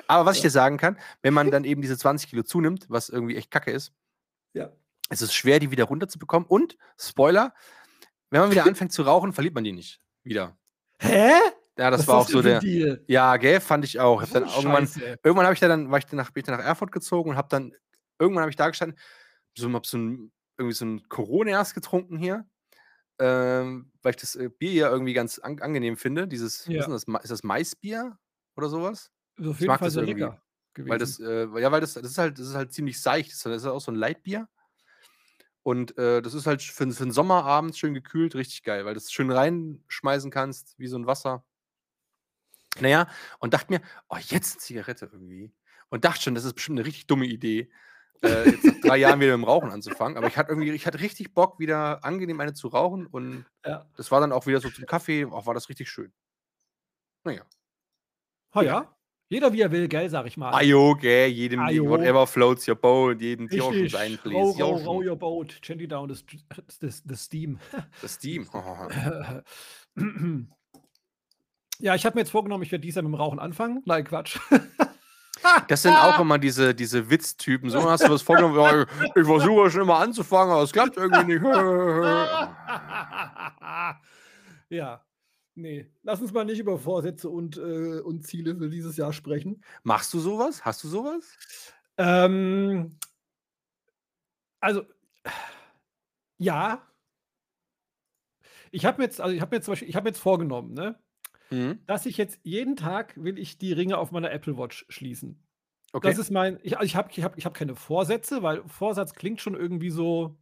Aber 0.08 0.26
was 0.26 0.38
ich 0.38 0.44
dir 0.44 0.50
sagen 0.50 0.78
kann, 0.78 0.98
wenn 1.22 1.34
man 1.34 1.52
dann 1.52 1.64
eben 1.66 1.82
diese 1.82 1.98
20 1.98 2.30
Kilo 2.30 2.44
zunimmt, 2.44 2.86
was 2.90 3.10
irgendwie 3.10 3.36
echt 3.36 3.52
kacke 3.52 3.72
ist, 3.72 3.94
Ja. 4.54 4.72
es 5.10 5.22
ist 5.22 5.34
schwer, 5.34 5.60
die 5.60 5.72
wieder 5.72 5.84
runterzubekommen. 5.84 6.48
Und, 6.48 6.78
Spoiler, 6.98 7.54
wenn 8.30 8.40
man 8.42 8.52
wieder 8.52 8.66
anfängt 8.66 8.94
zu 8.94 9.02
rauchen, 9.04 9.34
verliert 9.34 9.56
man 9.56 9.66
die 9.66 9.74
nicht 9.74 10.02
wieder. 10.24 10.58
Hä? 11.00 11.34
Ja, 11.78 11.92
das 11.92 12.02
Was 12.02 12.08
war 12.08 12.18
auch 12.20 12.28
so 12.28 12.42
der. 12.42 12.60
Deal? 12.60 13.04
Ja, 13.08 13.38
gell, 13.38 13.60
fand 13.62 13.86
ich 13.86 14.00
auch. 14.00 14.24
So 14.24 14.34
dann 14.34 14.44
irgendwann, 14.44 14.88
Scheiße. 14.88 15.20
irgendwann 15.24 15.46
habe 15.46 15.54
ich 15.54 15.60
da 15.60 15.68
dann, 15.68 15.92
war 15.92 16.00
ich 16.00 16.06
dann 16.06 16.18
nach, 16.18 16.32
bin 16.32 16.42
ich 16.42 16.46
dann 16.46 16.58
nach 16.58 16.66
Erfurt 16.66 16.92
gezogen 16.92 17.32
und 17.32 17.36
habe 17.38 17.48
dann, 17.50 17.74
irgendwann 18.20 18.42
habe 18.42 18.50
ich 18.50 18.56
da 18.56 18.68
gestanden, 18.70 18.98
so, 19.58 19.72
hab 19.74 19.86
so 19.86 19.98
ein, 19.98 20.32
irgendwie 20.58 20.76
so 20.76 20.86
ein 20.86 21.08
Corona 21.08 21.52
erst 21.52 21.76
getrunken 21.76 22.18
hier, 22.18 22.46
ähm, 23.20 23.92
weil 24.02 24.12
ich 24.12 24.18
das 24.18 24.36
äh, 24.36 24.50
Bier 24.50 24.74
ja 24.74 24.90
irgendwie 24.92 25.14
ganz 25.14 25.40
an, 25.40 25.60
angenehm 25.60 25.98
finde. 25.98 26.28
Dieses, 26.28 26.68
was 26.68 26.74
Ja. 26.74 26.96
ist, 26.96 27.08
das, 27.08 27.24
ist 27.24 27.32
das 27.32 27.44
Maisbier 27.44 28.18
oder 28.56 28.70
sowas? 28.70 29.12
Ist 29.38 29.48
auf 29.48 29.56
Ich 29.56 29.62
jeden 29.62 29.68
mag 29.68 29.80
Fall 29.80 29.88
das 29.90 29.96
irgendwie, 29.98 30.22
lecker 30.22 30.42
gewesen. 30.74 30.92
Weil 30.92 31.00
das, 31.00 31.20
äh, 31.20 31.48
ja, 31.62 31.72
weil 31.72 31.82
das, 31.82 31.94
das 31.94 32.04
ist 32.04 32.18
halt, 32.18 32.40
das 32.40 32.48
ist 32.48 32.56
halt 32.56 32.74
ziemlich 32.74 33.02
seicht. 33.02 33.32
Das 33.32 33.46
ist, 33.46 33.46
ist 33.46 33.66
auch 33.66 33.82
so 33.82 33.92
ein 33.92 33.96
Leitbier. 33.96 34.48
Und 35.64 35.98
äh, 35.98 36.22
das 36.22 36.34
ist 36.34 36.48
halt 36.48 36.62
für, 36.62 36.90
für 36.92 37.04
einen 37.04 37.12
Sommerabend 37.12 37.78
schön 37.78 37.94
gekühlt, 37.94 38.36
richtig 38.36 38.64
geil, 38.64 38.86
weil 38.86 38.94
du 38.94 39.00
es 39.00 39.12
schön 39.12 39.30
reinschmeißen 39.30 40.32
kannst, 40.32 40.80
wie 40.80 40.88
so 40.88 40.98
ein 40.98 41.08
Wasser. 41.08 41.44
Naja, 42.82 43.08
und 43.40 43.54
dachte 43.54 43.74
mir, 43.74 43.82
oh, 44.10 44.18
jetzt 44.18 44.56
eine 44.56 44.62
Zigarette 44.62 45.10
irgendwie. 45.12 45.54
Und 45.90 46.06
dachte 46.06 46.22
schon, 46.22 46.36
das 46.36 46.44
ist 46.44 46.54
bestimmt 46.54 46.80
eine 46.80 46.88
richtig 46.88 47.08
dumme 47.08 47.26
Idee, 47.26 47.70
äh, 48.24 48.50
jetzt 48.50 48.66
nach 48.66 48.82
drei 48.82 48.98
Jahren 48.98 49.20
wieder 49.20 49.38
mit 49.38 49.46
dem 49.46 49.50
Rauchen 49.50 49.72
anzufangen. 49.72 50.18
Aber 50.18 50.28
ich 50.28 50.38
hatte 50.38 50.52
irgendwie, 50.52 50.72
ich 50.72 50.86
hatte 50.86 51.00
richtig 51.00 51.34
Bock, 51.34 51.60
wieder 51.60 52.04
angenehm 52.04 52.40
eine 52.40 52.54
zu 52.54 52.68
rauchen. 52.68 53.06
Und 53.06 53.46
ja. 53.66 53.86
das 53.96 54.12
war 54.12 54.20
dann 54.20 54.32
auch 54.32 54.48
wieder 54.48 54.60
so 54.60 54.70
zum 54.70 54.86
Kaffee, 54.86 55.26
auch 55.26 55.46
war 55.46 55.54
das 55.54 55.70
richtig 55.70 55.90
schön. 55.90 56.12
Naja. 57.24 57.44
Ha, 58.54 58.62
ja? 58.64 58.94
Jeder 59.30 59.52
wie 59.52 59.60
er 59.60 59.72
will, 59.72 59.90
gell, 59.90 60.10
sag 60.10 60.26
ich 60.26 60.38
mal. 60.38 60.54
Ajo, 60.54 60.96
gell, 60.96 61.28
jedem, 61.28 61.60
Ajo. 61.60 61.90
whatever 61.90 62.26
floats 62.26 62.66
your 62.66 62.76
boat, 62.76 63.22
jeden 63.22 63.50
Tierchen 63.50 63.90
sein, 63.90 64.14
Row, 64.14 64.22
please. 64.22 64.36
row, 64.38 64.58
Jochen. 64.58 64.86
row 64.86 65.04
your 65.06 65.18
boat. 65.18 65.62
Gently 65.62 65.86
down 65.86 66.08
the, 66.08 66.16
the, 66.80 66.90
the 67.06 67.16
steam. 67.16 67.60
Das 68.02 68.18
Team. 68.18 68.48
ja, 71.80 71.96
ich 71.96 72.06
habe 72.06 72.16
mir 72.16 72.22
jetzt 72.22 72.32
vorgenommen, 72.32 72.64
ich 72.64 72.72
werde 72.72 72.82
dieses 72.82 72.96
Jahr 72.96 73.04
mit 73.04 73.14
dem 73.14 73.16
Rauchen 73.16 73.40
anfangen. 73.40 73.82
Nein, 73.86 74.04
Quatsch. 74.04 74.40
Das 75.68 75.84
sind 75.84 75.94
auch 75.94 76.20
immer 76.20 76.40
diese, 76.40 76.74
diese 76.74 77.10
Witztypen. 77.10 77.70
So 77.70 77.90
hast 77.90 78.04
du 78.04 78.10
was 78.10 78.22
vorgenommen, 78.22 78.56
ja, 78.56 78.86
ich 79.16 79.26
versuche 79.26 79.70
schon 79.70 79.82
immer 79.82 80.00
anzufangen, 80.00 80.52
aber 80.52 80.64
es 80.64 80.74
klappt 80.74 80.98
irgendwie 80.98 81.36
nicht. 81.36 81.44
ja, 84.70 85.06
nee. 85.56 85.90
Lass 86.04 86.22
uns 86.22 86.34
mal 86.34 86.44
nicht 86.44 86.60
über 86.60 86.80
Vorsätze 86.80 87.30
und, 87.30 87.58
äh, 87.58 88.00
und 88.00 88.26
Ziele 88.26 88.56
für 88.56 88.70
dieses 88.70 88.98
Jahr 88.98 89.14
sprechen. 89.14 89.64
Machst 89.84 90.14
du 90.14 90.20
sowas? 90.20 90.66
Hast 90.66 90.84
du 90.84 90.88
sowas? 90.88 91.24
Ähm, 91.98 92.98
also, 94.60 94.84
ja. 96.38 96.82
Ich 98.72 98.86
habe 98.86 98.98
mir 98.98 99.06
jetzt, 99.06 99.22
also 99.22 99.34
ich 99.34 99.42
habe 99.42 99.52
mir 99.52 99.58
jetzt 99.58 99.66
zum 99.66 99.74
Beispiel, 99.74 99.90
ich 99.90 99.96
habe 99.96 100.04
mir 100.04 100.10
jetzt 100.10 100.20
vorgenommen, 100.20 100.74
ne, 100.74 101.00
Mhm. 101.50 101.80
dass 101.86 102.06
ich 102.06 102.18
jetzt 102.18 102.40
jeden 102.44 102.76
Tag 102.76 103.14
will 103.16 103.40
ich 103.40 103.58
die 103.58 103.74
Ringe 103.74 103.98
auf 103.98 104.12
meiner 104.12 104.32
Apple 104.32 104.58
Watch 104.58 104.86
schließen. 104.90 105.42
Okay. 105.94 106.10
Das 106.10 106.18
ist 106.18 106.32
mein, 106.32 106.60
ich, 106.64 106.78
also 106.78 106.86
ich 106.86 106.96
habe 106.96 107.10
ich 107.12 107.24
hab, 107.24 107.38
ich 107.38 107.46
hab 107.46 107.54
keine 107.54 107.76
Vorsätze, 107.76 108.44
weil 108.44 108.62
Vorsatz 108.68 109.14
klingt 109.14 109.42
schon 109.42 109.56
irgendwie 109.56 109.90
so 109.90 110.38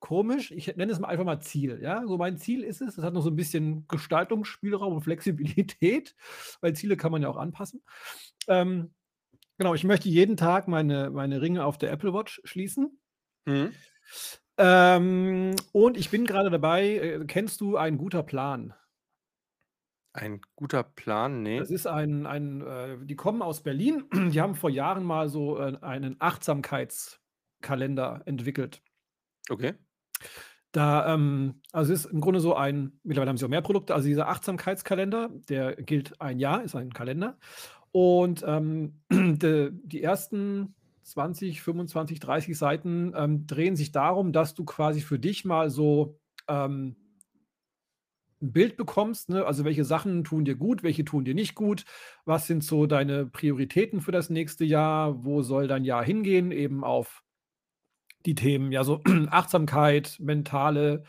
komisch. 0.00 0.50
Ich 0.50 0.74
nenne 0.76 0.92
es 0.92 0.98
mal 0.98 1.08
einfach 1.08 1.24
mal 1.24 1.40
Ziel. 1.40 1.80
Ja, 1.82 2.04
so 2.06 2.16
mein 2.18 2.38
Ziel 2.38 2.62
ist 2.62 2.80
es. 2.80 2.98
Es 2.98 3.04
hat 3.04 3.14
noch 3.14 3.22
so 3.22 3.30
ein 3.30 3.36
bisschen 3.36 3.86
Gestaltungsspielraum 3.88 4.94
und 4.94 5.02
Flexibilität, 5.02 6.14
weil 6.60 6.74
Ziele 6.74 6.96
kann 6.96 7.12
man 7.12 7.22
ja 7.22 7.28
auch 7.28 7.36
anpassen. 7.36 7.82
Ähm, 8.48 8.92
genau, 9.58 9.74
ich 9.74 9.84
möchte 9.84 10.08
jeden 10.08 10.36
Tag 10.36 10.68
meine, 10.68 11.10
meine 11.10 11.40
Ringe 11.40 11.64
auf 11.64 11.78
der 11.78 11.92
Apple 11.92 12.12
Watch 12.12 12.40
schließen. 12.44 13.00
Mhm. 13.46 13.72
Ähm, 14.56 15.54
und 15.72 15.96
ich 15.96 16.10
bin 16.10 16.24
gerade 16.24 16.50
dabei, 16.50 16.96
äh, 16.96 17.24
kennst 17.26 17.60
du 17.60 17.76
ein 17.76 17.96
guter 17.96 18.24
Plan? 18.24 18.74
Ein 20.20 20.40
guter 20.56 20.82
Plan, 20.82 21.42
nee. 21.42 21.58
Das 21.58 21.70
ist 21.70 21.86
ein, 21.86 22.26
ein 22.26 22.60
äh, 22.62 22.96
die 23.04 23.14
kommen 23.14 23.40
aus 23.40 23.62
Berlin. 23.62 24.04
Die 24.32 24.40
haben 24.40 24.56
vor 24.56 24.70
Jahren 24.70 25.04
mal 25.04 25.28
so 25.28 25.58
äh, 25.58 25.78
einen 25.80 26.16
Achtsamkeitskalender 26.18 28.22
entwickelt. 28.24 28.82
Okay. 29.48 29.74
Da, 30.72 31.14
ähm, 31.14 31.62
also 31.72 31.92
es 31.92 32.04
ist 32.04 32.12
im 32.12 32.20
Grunde 32.20 32.40
so 32.40 32.56
ein, 32.56 32.98
mittlerweile 33.04 33.30
haben 33.30 33.36
sie 33.36 33.44
auch 33.44 33.50
mehr 33.50 33.62
Produkte, 33.62 33.94
also 33.94 34.08
dieser 34.08 34.28
Achtsamkeitskalender, 34.28 35.30
der 35.48 35.76
gilt 35.76 36.20
ein 36.20 36.40
Jahr, 36.40 36.64
ist 36.64 36.74
ein 36.74 36.92
Kalender. 36.92 37.38
Und 37.92 38.44
ähm, 38.44 39.00
de, 39.10 39.70
die 39.72 40.02
ersten 40.02 40.74
20, 41.04 41.62
25, 41.62 42.18
30 42.18 42.58
Seiten 42.58 43.12
ähm, 43.16 43.46
drehen 43.46 43.76
sich 43.76 43.92
darum, 43.92 44.32
dass 44.32 44.54
du 44.54 44.64
quasi 44.64 45.00
für 45.00 45.20
dich 45.20 45.44
mal 45.44 45.70
so 45.70 46.18
ähm, 46.48 46.96
ein 48.40 48.52
Bild 48.52 48.76
bekommst, 48.76 49.28
ne? 49.28 49.44
also 49.44 49.64
welche 49.64 49.84
Sachen 49.84 50.24
tun 50.24 50.44
dir 50.44 50.54
gut, 50.54 50.82
welche 50.82 51.04
tun 51.04 51.24
dir 51.24 51.34
nicht 51.34 51.54
gut, 51.54 51.84
was 52.24 52.46
sind 52.46 52.62
so 52.62 52.86
deine 52.86 53.26
Prioritäten 53.26 54.00
für 54.00 54.12
das 54.12 54.30
nächste 54.30 54.64
Jahr, 54.64 55.24
wo 55.24 55.42
soll 55.42 55.68
dein 55.68 55.84
Jahr 55.84 56.04
hingehen, 56.04 56.52
eben 56.52 56.84
auf 56.84 57.22
die 58.26 58.34
Themen, 58.34 58.72
ja, 58.72 58.84
so 58.84 59.00
Achtsamkeit, 59.30 60.16
mentale 60.20 61.04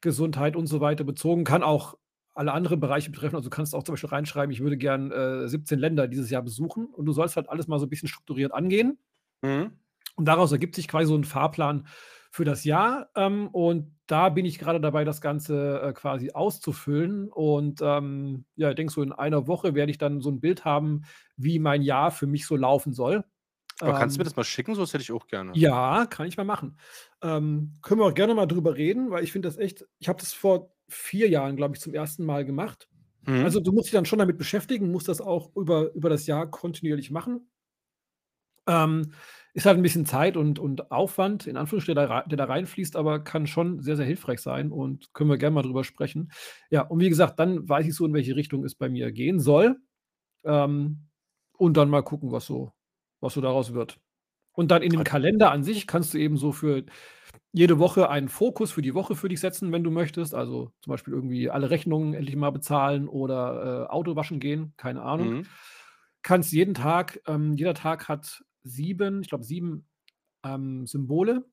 Gesundheit 0.00 0.56
und 0.56 0.66
so 0.66 0.80
weiter 0.80 1.04
bezogen, 1.04 1.44
kann 1.44 1.62
auch 1.62 1.96
alle 2.34 2.52
anderen 2.52 2.80
Bereiche 2.80 3.10
betreffen. 3.10 3.36
Also 3.36 3.50
du 3.50 3.54
kannst 3.54 3.74
auch 3.74 3.82
zum 3.82 3.94
Beispiel 3.94 4.10
reinschreiben, 4.10 4.52
ich 4.52 4.60
würde 4.60 4.76
gern 4.76 5.10
äh, 5.10 5.48
17 5.48 5.78
Länder 5.78 6.08
dieses 6.08 6.30
Jahr 6.30 6.42
besuchen 6.42 6.86
und 6.86 7.06
du 7.06 7.12
sollst 7.12 7.36
halt 7.36 7.48
alles 7.48 7.68
mal 7.68 7.78
so 7.78 7.86
ein 7.86 7.90
bisschen 7.90 8.08
strukturiert 8.08 8.52
angehen. 8.52 8.98
Mhm. 9.42 9.72
Und 10.16 10.24
daraus 10.26 10.52
ergibt 10.52 10.74
sich 10.74 10.88
quasi 10.88 11.06
so 11.06 11.16
ein 11.16 11.24
Fahrplan 11.24 11.86
für 12.30 12.44
das 12.44 12.64
Jahr. 12.64 13.10
Ähm, 13.14 13.48
und 13.48 13.94
da 14.12 14.28
bin 14.30 14.44
ich 14.46 14.58
gerade 14.58 14.80
dabei, 14.80 15.04
das 15.04 15.20
Ganze 15.20 15.80
äh, 15.82 15.92
quasi 15.94 16.32
auszufüllen. 16.32 17.28
Und 17.30 17.80
ähm, 17.82 18.44
ja, 18.56 18.70
ich 18.70 18.76
denke, 18.76 18.92
so 18.92 19.02
in 19.02 19.12
einer 19.12 19.46
Woche 19.48 19.74
werde 19.74 19.90
ich 19.90 19.98
dann 19.98 20.20
so 20.20 20.30
ein 20.30 20.40
Bild 20.40 20.64
haben, 20.64 21.02
wie 21.36 21.58
mein 21.58 21.82
Jahr 21.82 22.10
für 22.12 22.26
mich 22.26 22.46
so 22.46 22.56
laufen 22.56 22.92
soll. 22.92 23.24
Aber 23.84 23.94
kannst 23.94 24.16
du 24.16 24.20
mir 24.20 24.24
Ähm, 24.24 24.26
das 24.26 24.36
mal 24.36 24.44
schicken? 24.44 24.74
So 24.74 24.80
das 24.82 24.92
hätte 24.94 25.02
ich 25.02 25.12
auch 25.12 25.26
gerne. 25.26 25.58
ja, 25.58 26.06
kann 26.06 26.26
ich 26.26 26.36
mal 26.36 26.44
machen. 26.44 26.78
Ähm, 27.22 27.74
können 27.82 28.00
wir 28.00 28.06
auch 28.06 28.14
gerne 28.14 28.34
mal 28.34 28.46
drüber 28.46 28.76
reden, 28.76 29.10
weil 29.10 29.24
ich 29.24 29.32
finde 29.32 29.48
das 29.48 29.58
echt, 29.58 29.86
ich 29.98 30.08
habe 30.08 30.18
das 30.20 30.32
vor 30.32 30.74
vier 30.88 31.28
Jahren, 31.28 31.56
glaube 31.56 31.74
ich, 31.76 31.80
zum 31.82 31.94
ersten 31.94 32.24
Mal 32.24 32.44
gemacht. 32.44 32.88
Mhm. 33.26 33.46
Also 33.46 33.60
du 33.60 33.72
musst 33.72 33.86
dich 33.86 33.92
dann 33.92 34.06
schon 34.06 34.18
damit 34.20 34.38
beschäftigen, 34.38 34.90
musst 34.92 35.08
das 35.08 35.20
auch 35.20 35.54
über, 35.56 35.92
über 35.94 36.10
das 36.10 36.26
Jahr 36.26 36.50
kontinuierlich 36.50 37.10
machen. 37.10 37.48
Ähm, 38.66 39.12
ist 39.54 39.66
halt 39.66 39.76
ein 39.76 39.82
bisschen 39.82 40.06
Zeit 40.06 40.36
und, 40.36 40.58
und 40.58 40.90
Aufwand, 40.90 41.46
in 41.46 41.56
Anführungsstrichen, 41.56 41.96
der, 41.96 42.06
da 42.08 42.14
rei- 42.20 42.28
der 42.28 42.38
da 42.38 42.44
reinfließt, 42.44 42.96
aber 42.96 43.20
kann 43.20 43.46
schon 43.46 43.80
sehr, 43.82 43.96
sehr 43.96 44.06
hilfreich 44.06 44.40
sein 44.40 44.72
und 44.72 45.12
können 45.12 45.28
wir 45.30 45.36
gerne 45.38 45.54
mal 45.54 45.62
drüber 45.62 45.84
sprechen. 45.84 46.32
Ja, 46.70 46.82
und 46.82 47.00
wie 47.00 47.08
gesagt, 47.08 47.38
dann 47.38 47.68
weiß 47.68 47.86
ich 47.86 47.94
so, 47.94 48.06
in 48.06 48.14
welche 48.14 48.34
Richtung 48.36 48.64
es 48.64 48.74
bei 48.74 48.88
mir 48.88 49.12
gehen 49.12 49.40
soll. 49.40 49.76
Ähm, 50.44 51.08
und 51.58 51.76
dann 51.76 51.90
mal 51.90 52.02
gucken, 52.02 52.32
was 52.32 52.46
so, 52.46 52.72
was 53.20 53.34
so 53.34 53.40
daraus 53.40 53.74
wird. 53.74 54.00
Und 54.52 54.70
dann 54.70 54.82
in 54.82 54.90
dem 54.90 55.04
Kalender 55.04 55.50
an 55.50 55.62
sich 55.64 55.86
kannst 55.86 56.14
du 56.14 56.18
eben 56.18 56.36
so 56.36 56.52
für 56.52 56.84
jede 57.52 57.78
Woche 57.78 58.10
einen 58.10 58.28
Fokus 58.28 58.72
für 58.72 58.82
die 58.82 58.94
Woche 58.94 59.14
für 59.14 59.28
dich 59.28 59.40
setzen, 59.40 59.72
wenn 59.72 59.84
du 59.84 59.90
möchtest. 59.90 60.34
Also 60.34 60.72
zum 60.80 60.90
Beispiel 60.90 61.14
irgendwie 61.14 61.50
alle 61.50 61.70
Rechnungen 61.70 62.14
endlich 62.14 62.36
mal 62.36 62.50
bezahlen 62.50 63.06
oder 63.08 63.86
äh, 63.86 63.92
Auto 63.92 64.16
waschen 64.16 64.40
gehen, 64.40 64.72
keine 64.76 65.02
Ahnung. 65.02 65.28
Mhm. 65.28 65.46
Kannst 66.22 66.52
jeden 66.52 66.74
Tag, 66.74 67.20
ähm, 67.26 67.54
jeder 67.54 67.74
Tag 67.74 68.08
hat 68.08 68.42
sieben, 68.62 69.22
ich 69.22 69.28
glaube 69.28 69.44
sieben 69.44 69.88
ähm, 70.44 70.86
Symbole 70.86 71.44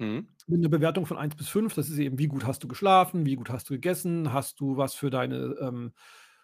Mhm. 0.00 0.28
mit 0.46 0.60
einer 0.60 0.68
Bewertung 0.68 1.06
von 1.06 1.18
1 1.18 1.34
bis 1.34 1.48
5. 1.48 1.74
Das 1.74 1.90
ist 1.90 1.98
eben, 1.98 2.18
wie 2.18 2.28
gut 2.28 2.46
hast 2.46 2.62
du 2.62 2.68
geschlafen, 2.68 3.26
wie 3.26 3.34
gut 3.34 3.50
hast 3.50 3.68
du 3.68 3.74
gegessen, 3.74 4.32
hast 4.32 4.60
du 4.60 4.76
was 4.76 4.94
für 4.94 5.10
deine 5.10 5.56
ähm, 5.60 5.92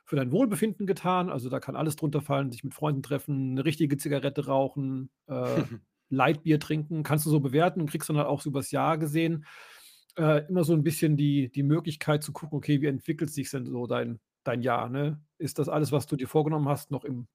für 0.05 0.17
dein 0.17 0.33
Wohlbefinden 0.33 0.87
getan. 0.87 1.31
Also 1.31 1.49
da 1.49 1.61
kann 1.61 1.77
alles 1.77 1.97
drunter 1.97 2.21
fallen, 2.21 2.51
sich 2.51 2.65
mit 2.65 2.75
Freunden 2.75 3.03
treffen, 3.03 3.53
eine 3.53 3.65
richtige 3.65 3.97
Zigarette 3.97 4.47
rauchen, 4.47 5.11
äh, 5.29 5.62
Lightbier 6.11 6.61
trinken, 6.61 7.05
kannst 7.05 7.27
du 7.27 7.31
so 7.31 7.41
bewerten 7.41 7.81
und 7.81 7.91
kriegst 7.91 8.09
dann 8.09 8.19
halt 8.19 8.27
auch 8.27 8.41
so 8.41 8.51
übers 8.51 8.71
Jahr 8.71 8.99
gesehen 8.99 9.47
äh, 10.17 10.47
immer 10.49 10.65
so 10.65 10.73
ein 10.75 10.83
bisschen 10.83 11.17
die, 11.17 11.51
die 11.51 11.62
Möglichkeit 11.62 12.23
zu 12.23 12.33
gucken, 12.33 12.59
okay, 12.59 12.81
wie 12.81 12.87
entwickelt 12.87 13.31
sich 13.31 13.51
denn 13.51 13.67
so 13.67 13.87
dein, 13.87 14.21
dein 14.45 14.62
Jahr? 14.62 14.89
Ne? 14.89 15.21
Ist 15.39 15.59
das 15.59 15.69
alles, 15.69 15.93
was 15.93 16.07
du 16.07 16.17
dir 16.17 16.29
vorgenommen 16.29 16.69
hast, 16.69 16.91
noch 16.91 17.05
im 17.05 17.27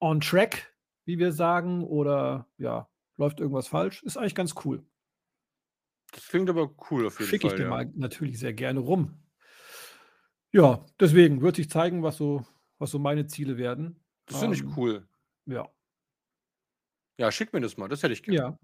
on 0.00 0.20
track, 0.20 0.73
wie 1.04 1.18
wir 1.18 1.32
sagen, 1.32 1.84
oder 1.84 2.48
ja, 2.58 2.88
läuft 3.16 3.40
irgendwas 3.40 3.68
falsch? 3.68 4.02
Ist 4.02 4.16
eigentlich 4.16 4.34
ganz 4.34 4.54
cool. 4.64 4.84
Das 6.12 6.28
klingt 6.28 6.48
aber 6.48 6.74
cool 6.90 7.06
auf 7.06 7.18
jeden 7.20 7.28
Schicke 7.28 7.46
ich 7.48 7.52
Fall. 7.52 7.58
dir 7.58 7.64
ja. 7.64 7.70
mal 7.70 7.92
natürlich 7.94 8.38
sehr 8.38 8.52
gerne 8.54 8.80
rum. 8.80 9.22
Ja, 10.52 10.86
deswegen 11.00 11.40
wird 11.42 11.56
sich 11.56 11.68
zeigen, 11.68 12.02
was 12.02 12.16
so, 12.16 12.46
was 12.78 12.90
so 12.90 12.98
meine 12.98 13.26
Ziele 13.26 13.56
werden. 13.58 14.04
Das 14.26 14.38
finde 14.38 14.56
ich 14.56 14.62
Ähm, 14.62 14.72
cool. 14.76 15.08
Ja, 15.46 15.68
Ja, 17.18 17.30
schick 17.32 17.52
mir 17.52 17.60
das 17.60 17.76
mal. 17.76 17.88
Das 17.88 18.02
hätte 18.02 18.12
ich 18.12 18.22
gerne. 18.22 18.38
ja, 18.38 18.58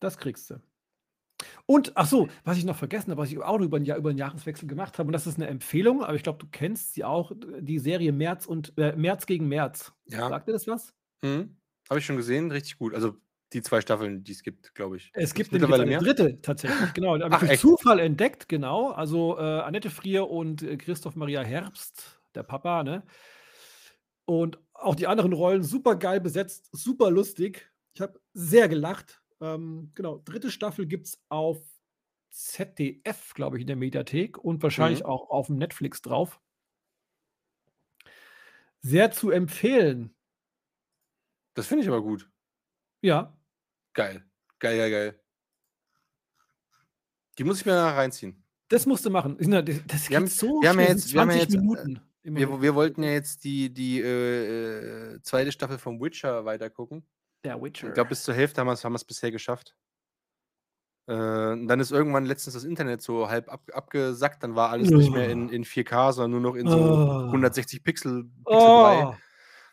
das 0.00 0.18
kriegst 0.18 0.50
du. 0.50 0.62
Und, 1.66 1.92
ach 1.96 2.06
so, 2.06 2.28
was 2.44 2.56
ich 2.58 2.64
noch 2.64 2.76
vergessen 2.76 3.10
habe, 3.10 3.20
was 3.20 3.30
ich 3.30 3.38
auch 3.38 3.60
über, 3.60 3.76
ein 3.78 3.84
Jahr, 3.84 3.98
über 3.98 4.12
den 4.12 4.18
Jahreswechsel 4.18 4.68
gemacht 4.68 4.98
habe, 4.98 5.08
und 5.08 5.12
das 5.12 5.26
ist 5.26 5.36
eine 5.36 5.48
Empfehlung, 5.48 6.02
aber 6.02 6.14
ich 6.14 6.22
glaube, 6.22 6.38
du 6.38 6.46
kennst 6.50 6.94
sie 6.94 7.04
auch, 7.04 7.32
die 7.60 7.78
Serie 7.78 8.12
März 8.12 8.46
und 8.46 8.72
äh, 8.78 8.96
März 8.96 9.26
gegen 9.26 9.48
März. 9.48 9.92
Ja. 10.06 10.28
Sagt 10.28 10.48
dir 10.48 10.52
das 10.52 10.66
was? 10.66 10.94
Mhm. 11.22 11.56
Habe 11.88 12.00
ich 12.00 12.06
schon 12.06 12.16
gesehen. 12.16 12.50
Richtig 12.50 12.78
gut. 12.78 12.94
Also 12.94 13.16
die 13.52 13.62
zwei 13.62 13.80
Staffeln, 13.80 14.24
die 14.24 14.32
es 14.32 14.42
gibt, 14.42 14.74
glaube 14.74 14.96
ich. 14.96 15.10
Es 15.14 15.32
gibt 15.32 15.52
mittlerweile 15.52 15.82
eine 15.82 15.92
mehr? 15.92 16.00
dritte 16.00 16.40
tatsächlich, 16.42 16.92
genau. 16.94 17.16
Die 17.16 17.22
habe 17.24 17.52
ich? 17.54 17.60
Zufall 17.60 18.00
entdeckt, 18.00 18.48
genau. 18.48 18.90
Also 18.90 19.38
äh, 19.38 19.60
Annette 19.60 19.90
Frier 19.90 20.28
und 20.28 20.62
äh, 20.62 20.76
Christoph 20.76 21.14
Maria 21.14 21.42
Herbst, 21.42 22.20
der 22.34 22.42
Papa, 22.42 22.82
ne? 22.82 23.04
Und 24.24 24.58
auch 24.74 24.96
die 24.96 25.06
anderen 25.06 25.32
Rollen 25.32 25.62
super 25.62 25.94
geil 25.94 26.20
besetzt, 26.20 26.68
super 26.72 27.10
lustig. 27.10 27.70
Ich 27.94 28.00
habe 28.00 28.20
sehr 28.34 28.68
gelacht. 28.68 29.22
Ähm, 29.40 29.92
genau, 29.94 30.18
dritte 30.24 30.50
Staffel 30.50 30.86
gibt 30.86 31.06
es 31.06 31.22
auf 31.28 31.58
ZDF, 32.30 33.32
glaube 33.34 33.56
ich, 33.58 33.60
in 33.62 33.68
der 33.68 33.76
Mediathek 33.76 34.36
und 34.38 34.60
wahrscheinlich 34.62 35.00
Mhm. 35.00 35.06
auch 35.06 35.30
auf 35.30 35.46
dem 35.46 35.56
Netflix 35.56 36.02
drauf. 36.02 36.40
Sehr 38.80 39.12
zu 39.12 39.30
empfehlen. 39.30 40.15
Das 41.56 41.66
finde 41.66 41.82
ich 41.82 41.88
aber 41.88 42.02
gut. 42.02 42.30
Ja, 43.00 43.32
Geil. 43.94 44.24
Geil, 44.58 44.76
geil, 44.76 44.90
geil. 44.90 45.20
Die 47.38 47.44
muss 47.44 47.60
ich 47.60 47.66
mir 47.66 47.72
nachher 47.74 47.96
reinziehen. 47.98 48.42
das 48.68 48.86
musst 48.86 49.04
du 49.06 49.10
machen. 49.10 49.36
Das 49.86 50.08
geht 50.08 50.28
so 50.30 50.60
wir 50.62 50.68
haben 50.70 50.80
ja 50.80 50.86
jetzt- 50.88 51.08
sind 51.08 51.14
wir 51.14 51.20
haben 51.22 51.30
ja 51.30 51.36
20 51.36 51.42
jetzt, 51.42 51.54
äh, 51.54 51.58
Minuten. 51.58 52.00
Wir, 52.22 52.60
wir 52.62 52.74
wollten 52.74 53.02
ja 53.04 53.10
jetzt 53.10 53.44
die, 53.44 53.72
die 53.72 54.00
äh, 54.00 55.14
äh, 55.14 55.22
zweite 55.22 55.52
Staffel 55.52 55.78
vom 55.78 56.00
Witcher 56.00 56.44
weitergucken. 56.44 57.06
Der 57.44 57.60
Witcher. 57.62 57.88
Ich 57.88 57.94
glaube, 57.94 58.08
bis 58.10 58.22
zur 58.24 58.34
Hälfte 58.34 58.60
haben 58.60 58.66
wir 58.66 58.94
es 58.94 59.04
bisher 59.04 59.30
geschafft. 59.30 59.76
Äh, 61.06 61.12
dann 61.14 61.78
ist 61.78 61.92
irgendwann 61.92 62.24
letztens 62.24 62.54
das 62.54 62.64
Internet 62.64 63.00
so 63.00 63.28
halb 63.28 63.48
ab, 63.48 63.62
abgesackt. 63.72 64.42
Dann 64.42 64.56
war 64.56 64.70
alles 64.70 64.90
nicht 64.90 65.12
mehr 65.12 65.28
in, 65.30 65.48
in 65.50 65.64
4K, 65.64 66.12
sondern 66.12 66.42
nur 66.42 66.50
noch 66.52 66.56
in 66.58 66.66
so 66.68 66.76
Oh. 66.76 67.26
160 67.26 67.84
Pixel, 67.84 68.24
Pixel 68.24 68.58
3. 68.58 69.16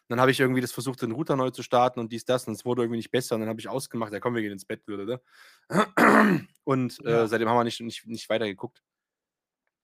Dann 0.10 0.20
habe 0.20 0.32
ich 0.32 0.40
irgendwie 0.40 0.62
das 0.62 0.72
versucht, 0.72 1.02
den 1.02 1.12
Router 1.12 1.36
neu 1.36 1.50
zu 1.50 1.64
starten 1.64 2.00
und 2.00 2.12
dies, 2.12 2.26
das 2.26 2.48
und 2.48 2.54
es 2.54 2.66
wurde 2.66 2.82
irgendwie 2.84 2.98
nicht 2.98 3.12
besser 3.12 3.36
und 3.36 3.42
dann 3.42 3.50
habe 3.50 3.60
ich 3.60 3.70
ausgemacht, 3.70 4.12
ja 4.14 4.20
komm, 4.20 4.36
wir 4.36 4.42
gehen 4.42 4.52
ins 4.52 4.66
Bett, 4.66 4.86
würde. 4.88 5.22
Und 6.66 7.00
äh, 7.06 7.12
Ja. 7.12 7.28
seitdem 7.28 7.50
haben 7.50 7.58
wir 7.58 7.64
nicht, 7.64 7.82
nicht, 7.82 8.06
nicht 8.08 8.30
weiter 8.30 8.46
geguckt. 8.46 8.82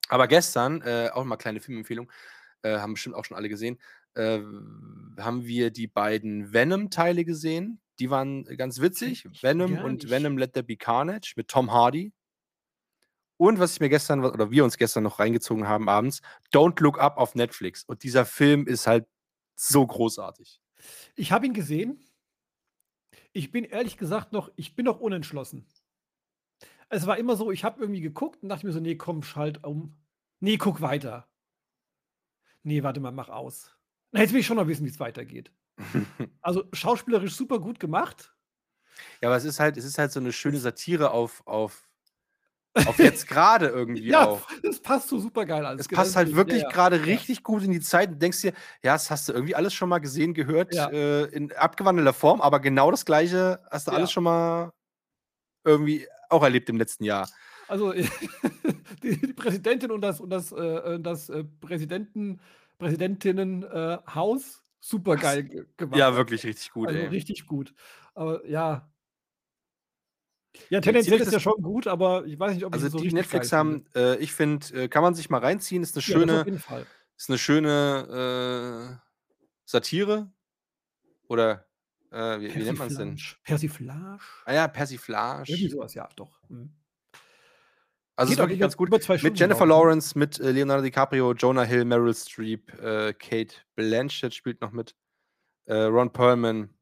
Aber 0.07 0.28
gestern, 0.28 0.82
äh, 0.82 1.09
auch 1.13 1.24
mal 1.24 1.38
kleine 1.38 1.59
Filmempfehlung, 1.59 2.11
äh, 2.63 2.78
haben 2.78 2.93
bestimmt 2.93 3.15
auch 3.15 3.26
schon 3.26 3.38
alle 3.38 3.49
gesehen, 3.49 3.80
äh, 4.15 4.39
haben 5.20 5.45
wir 5.45 5.72
die 5.72 5.88
beiden 5.88 6.51
Venom-Teile 6.53 7.26
gesehen. 7.26 7.80
Die 7.99 8.09
waren 8.09 8.45
ganz 8.57 8.80
witzig. 8.82 9.26
ich 9.26 9.43
Venom 9.43 9.78
und. 9.80 10.09
Venom 10.09 10.38
Let 10.38 10.53
There 10.53 10.63
Be 10.65 10.78
Carnage 10.78 11.34
mit 11.36 11.47
Tom 11.49 11.72
Hardy. 11.72 12.13
Und 13.38 13.59
was 13.59 13.74
ich 13.74 13.80
mir 13.80 13.89
gestern, 13.89 14.24
oder 14.26 14.51
wir 14.51 14.63
uns 14.65 14.78
gestern 14.78 15.03
noch 15.03 15.20
reingezogen 15.20 15.67
haben 15.67 15.88
abends, 15.88 16.22
Don't 16.53 16.82
Look 16.82 16.99
Up 16.99 17.17
auf 17.17 17.36
Netflix. 17.36 17.84
Und 17.84 18.03
dieser 18.03 18.26
Film 18.26 18.67
ist 18.67 18.86
halt 18.88 19.05
so 19.60 19.86
großartig. 19.86 20.62
Ich 21.16 21.34
habe 21.34 21.45
ihn 21.45 21.53
gesehen. 21.53 22.01
Ich 23.34 23.51
bin 23.51 23.66
ehrlich 23.66 23.97
gesagt 23.97 24.32
noch, 24.32 24.49
ich 24.55 24.74
bin 24.76 24.86
noch 24.86 25.01
unentschlossen. 25.01 25.68
Es 26.88 27.05
war 27.05 27.18
immer 27.18 27.36
so, 27.36 27.51
ich 27.51 27.66
habe 27.66 27.82
irgendwie 27.82 28.01
geguckt 28.01 28.41
und 28.41 28.49
dachte 28.49 28.66
mir 28.66 28.72
so, 28.72 28.80
nee, 28.80 28.95
komm, 28.95 29.22
schalt 29.22 29.64
um. 29.66 29.97
Nee, 30.39 30.57
guck 30.57 30.80
weiter. 30.82 31.28
Nee, 32.64 32.84
warte 32.84 33.01
mal, 33.01 33.12
mach 33.12 33.28
aus. 33.28 33.76
Na, 34.12 34.22
jetzt 34.22 34.32
will 34.32 34.39
ich 34.39 34.45
schon 34.45 34.57
noch 34.57 34.68
wissen, 34.68 34.86
wie 34.86 34.89
es 34.89 34.99
weitergeht. 34.99 35.51
Also 36.41 36.64
schauspielerisch 36.72 37.36
super 37.36 37.60
gut 37.60 37.80
gemacht. 37.80 38.34
Ja, 39.22 39.28
aber 39.28 39.36
es 39.36 39.43
ist 39.43 39.60
halt, 39.60 39.76
es 39.76 39.84
ist 39.84 39.97
halt 39.97 40.12
so 40.12 40.22
eine 40.22 40.32
schöne 40.32 40.57
Satire 40.57 41.12
auf, 41.12 41.45
auf, 41.45 41.88
auf 42.74 42.99
jetzt 42.99 43.28
gerade 43.28 43.67
irgendwie 43.67 44.03
Ja, 44.09 44.28
auch. 44.28 44.41
das 44.63 44.80
passt 44.80 45.09
so 45.09 45.20
super 45.20 45.45
geil 45.45 45.65
alles. 45.65 45.82
Es 45.82 45.88
passt 45.88 46.15
halt 46.15 46.36
wirklich 46.36 46.61
ja, 46.63 46.70
gerade 46.70 46.97
ja. 46.97 47.03
richtig 47.03 47.43
gut 47.43 47.63
in 47.63 47.72
die 47.72 47.80
Zeit. 47.80 48.11
Du 48.11 48.15
denkst 48.15 48.41
dir, 48.41 48.53
ja, 48.84 48.93
das 48.93 49.09
hast 49.09 49.30
du 49.30 49.34
irgendwie 49.34 49.55
alles 49.55 49.74
schon 49.74 49.89
mal 49.89 49.99
gesehen, 49.99 50.34
gehört, 50.34 50.74
äh, 50.74 51.26
in 51.26 51.51
abgewandelter 51.53 52.13
Form, 52.13 52.41
aber 52.41 52.59
genau 52.59 52.91
das 52.91 53.05
Gleiche 53.05 53.59
hast 53.72 53.88
du 53.88 53.91
alles 53.91 54.11
schon 54.11 54.24
mal 54.24 54.72
irgendwie 55.63 56.07
auch 56.30 56.43
erlebt 56.43 56.70
im 56.70 56.78
letzten 56.78 57.03
Jahr. 57.03 57.30
Also 57.67 57.93
die, 59.03 59.20
die 59.20 59.34
Präsidentin 59.34 59.91
und 59.91 60.01
das 60.01 60.20
und 60.20 60.30
das, 60.30 60.51
äh, 60.51 60.99
das 60.99 61.30
äh, 61.30 61.43
Präsidenten, 61.61 62.39
Präsidentinnenhaus, 62.78 64.63
super 64.80 65.15
geil 65.17 65.43
ge 65.43 65.65
gemacht. 65.78 65.97
Ja, 65.97 66.15
wirklich 66.15 66.45
richtig 66.45 66.72
gut, 66.72 66.88
Also 66.88 66.99
ey. 66.99 67.07
richtig 67.07 67.45
gut. 67.45 67.74
Aber 68.15 68.45
ja. 68.47 68.89
Ja, 70.70 70.82
tendenziell 70.82 71.20
ist 71.20 71.32
ja 71.32 71.39
schon 71.39 71.62
gut, 71.62 71.88
aber 71.88 72.26
ich 72.26 72.39
weiß 72.39 72.53
nicht, 72.53 72.66
ob 72.66 72.76
ich 72.76 72.84
Also 72.84 72.97
so 72.97 73.03
die 73.03 73.14
Netflix 73.14 73.51
haben, 73.51 73.86
äh, 73.95 74.18
ich 74.18 74.34
finde, 74.34 74.84
äh, 74.84 74.88
kann 74.88 75.03
man 75.03 75.16
sich 75.16 75.30
mal 75.30 75.39
reinziehen, 75.39 75.84
ist 75.84 75.95
eine. 75.95 76.03
Ja, 76.05 76.14
schöne, 76.14 76.62
ist 77.18 77.30
eine 77.30 77.38
schöne 77.38 78.99
äh, 78.99 79.10
Satire. 79.66 80.32
Oder 81.28 81.66
äh, 82.12 82.39
wie, 82.39 82.55
wie 82.55 82.64
nennt 82.64 82.80
man 82.80 82.88
es 82.88 82.97
denn? 82.97 83.20
Persiflage. 83.43 84.24
Ah 84.45 84.53
ja, 84.53 84.68
Persiflage. 84.68 85.51
Irgendwie 85.51 85.70
sowas, 85.70 85.93
ja, 85.93 86.10
doch. 86.16 86.41
Mhm. 86.49 86.74
Also 88.16 88.32
es 88.32 88.32
ist 88.32 88.36
Geht 88.36 88.39
auch 88.39 88.49
wirklich 88.49 88.60
ganz 88.60 88.76
gut. 88.76 88.89
über 88.89 88.99
zwei 88.99 89.18
Stunden, 89.18 89.34
Mit 89.34 89.39
Jennifer 89.39 89.66
ne? 89.66 89.70
Lawrence, 89.70 90.18
mit 90.18 90.39
äh, 90.39 90.51
Leonardo 90.51 90.84
DiCaprio, 90.84 91.34
Jonah 91.34 91.64
Hill, 91.64 91.86
Meryl 91.86 92.14
Streep, 92.14 92.74
äh, 92.82 93.14
Kate 93.14 93.55
Blanchett 93.76 94.34
spielt 94.34 94.60
noch 94.62 94.72
mit, 94.72 94.95
Ron 95.68 96.12
Perlman. 96.12 96.74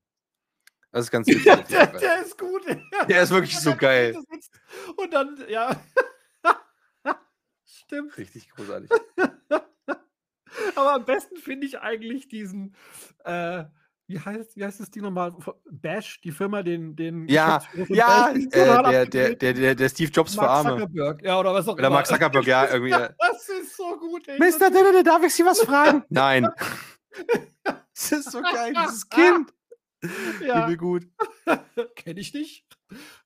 Das 0.97 1.05
ist 1.05 1.11
ganz 1.11 1.27
witzig. 1.27 1.45
Ja, 1.45 1.55
der, 1.57 1.87
der 1.87 2.21
ist 2.23 2.37
gut. 2.39 2.63
Der 3.07 3.21
ist 3.21 3.29
wirklich 3.29 3.59
so 3.59 3.75
geil. 3.75 4.17
Und 4.95 5.13
dann, 5.13 5.37
ja. 5.47 5.69
Stimmt. 7.65 8.17
Richtig 8.17 8.49
großartig. 8.49 8.89
Aber 10.75 10.93
am 10.93 11.05
besten 11.05 11.37
finde 11.37 11.67
ich 11.67 11.79
eigentlich 11.79 12.27
diesen, 12.27 12.75
äh, 13.25 13.65
wie 14.07 14.19
heißt, 14.19 14.57
wie 14.57 14.65
heißt 14.65 14.79
das 14.79 14.89
Ding 14.89 15.03
nochmal? 15.03 15.35
Bash, 15.69 16.19
die 16.21 16.31
Firma, 16.31 16.63
den, 16.63 16.95
den 16.95 17.27
Ja, 17.27 17.61
ja, 17.89 18.29
Bash, 18.29 18.33
die 18.33 18.45
äh, 18.45 18.49
der, 18.65 19.05
der, 19.05 19.35
der, 19.35 19.53
der, 19.53 19.75
der 19.75 19.89
Steve 19.89 20.11
Jobs 20.11 20.33
für 20.33 20.41
Mark 20.41 20.49
Arme. 20.49 20.69
Zuckerberg, 20.71 21.21
ja, 21.21 21.39
oder 21.39 21.53
was 21.53 21.67
auch 21.67 21.73
Oder 21.73 21.87
immer. 21.87 21.97
Mark 21.97 22.07
Zuckerberg, 22.07 22.47
ja, 22.47 22.67
irgendwie. 22.71 22.91
Das 22.91 23.49
ist 23.49 23.77
so 23.77 23.97
gut, 23.99 24.27
ey. 24.27 24.39
Mr. 24.39 24.71
Didde, 24.71 25.03
darf 25.03 25.23
ich 25.23 25.33
Sie 25.35 25.45
was 25.45 25.61
fragen? 25.61 26.03
Nein. 26.09 26.49
Das 27.93 28.11
ist 28.11 28.31
so 28.31 28.41
geil, 28.41 28.73
dieses 28.73 29.07
Kind. 29.09 29.53
Ja, 30.45 30.65
Übel 30.65 30.77
gut. 30.77 31.07
kenne 31.95 32.19
ich 32.19 32.33
nicht. 32.33 32.65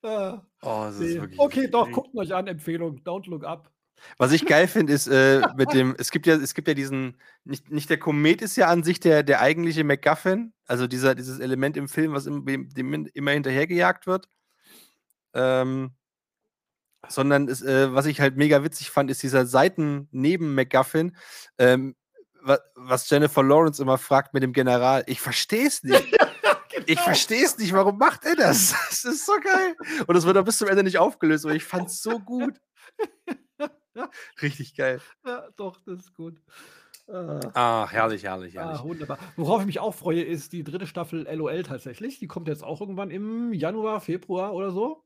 Äh, 0.03 0.33
Oh, 0.63 0.83
das 0.85 0.99
nee. 0.99 1.05
ist 1.07 1.21
wirklich. 1.21 1.39
Okay, 1.39 1.67
doch, 1.67 1.87
richtig- 1.87 1.95
guckt 2.03 2.15
euch 2.15 2.33
an, 2.33 2.47
Empfehlung, 2.47 2.99
Don't 3.03 3.29
Look 3.29 3.43
Up. 3.43 3.71
Was 4.17 4.31
ich 4.31 4.45
geil 4.45 4.67
finde, 4.67 4.93
ist 4.93 5.07
äh, 5.07 5.41
mit 5.55 5.73
dem, 5.73 5.95
es 5.97 6.11
gibt 6.11 6.25
ja, 6.27 6.35
es 6.35 6.53
gibt 6.53 6.67
ja 6.67 6.73
diesen, 6.73 7.17
nicht, 7.43 7.69
nicht 7.71 7.89
der 7.89 7.99
Komet 7.99 8.41
ist 8.41 8.55
ja 8.55 8.67
an 8.67 8.83
sich 8.83 8.99
der, 8.99 9.23
der 9.23 9.41
eigentliche 9.41 9.83
MacGuffin, 9.83 10.53
also 10.65 10.87
dieser, 10.87 11.13
dieses 11.15 11.39
Element 11.39 11.77
im 11.77 11.87
Film, 11.87 12.13
was 12.13 12.25
im, 12.25 12.45
dem 12.45 13.05
immer 13.13 13.31
hinterhergejagt 13.31 14.07
wird. 14.07 14.27
Ähm, 15.33 15.91
sondern 17.07 17.47
es, 17.47 17.61
äh, 17.61 17.93
was 17.93 18.05
ich 18.05 18.21
halt 18.21 18.37
mega 18.37 18.63
witzig 18.63 18.91
fand, 18.91 19.09
ist 19.11 19.23
dieser 19.23 19.45
Seiten 19.45 20.07
neben 20.11 20.53
MacGuffin, 20.55 21.15
ähm, 21.57 21.95
wa, 22.41 22.59
was 22.75 23.09
Jennifer 23.09 23.43
Lawrence 23.43 23.81
immer 23.81 23.97
fragt 23.97 24.33
mit 24.33 24.43
dem 24.43 24.53
General. 24.53 25.03
Ich 25.07 25.19
verstehe 25.21 25.67
es 25.67 25.83
nicht. 25.83 26.03
Ich 26.85 26.95
Genau. 26.95 27.01
verstehe 27.03 27.43
es 27.45 27.57
nicht. 27.57 27.73
Warum 27.73 27.97
macht 27.97 28.25
er 28.25 28.35
das? 28.35 28.73
Das 28.89 29.05
ist 29.05 29.25
so 29.25 29.33
geil. 29.43 29.75
Und 30.07 30.15
es 30.15 30.25
wird 30.25 30.37
auch 30.37 30.43
bis 30.45 30.57
zum 30.57 30.67
Ende 30.67 30.83
nicht 30.83 30.97
aufgelöst, 30.97 31.45
aber 31.45 31.55
ich 31.55 31.63
fand 31.63 31.87
es 31.89 32.01
so 32.01 32.19
gut. 32.19 32.59
Richtig 34.41 34.75
geil. 34.75 35.01
Ja, 35.25 35.47
doch, 35.57 35.79
das 35.85 35.99
ist 35.99 36.13
gut. 36.13 36.39
Ah. 37.07 37.39
Ah, 37.53 37.89
herrlich, 37.89 38.23
herrlich, 38.23 38.55
herrlich. 38.55 38.79
Ah, 38.79 38.83
wunderbar. 38.83 39.17
Worauf 39.35 39.61
ich 39.61 39.65
mich 39.65 39.79
auch 39.79 39.93
freue, 39.93 40.21
ist 40.23 40.53
die 40.53 40.63
dritte 40.63 40.87
Staffel 40.87 41.27
LOL 41.29 41.63
tatsächlich. 41.63 42.19
Die 42.19 42.27
kommt 42.27 42.47
jetzt 42.47 42.63
auch 42.63 42.79
irgendwann 42.79 43.11
im 43.11 43.51
Januar, 43.53 43.99
Februar 44.01 44.53
oder 44.53 44.71
so. 44.71 45.03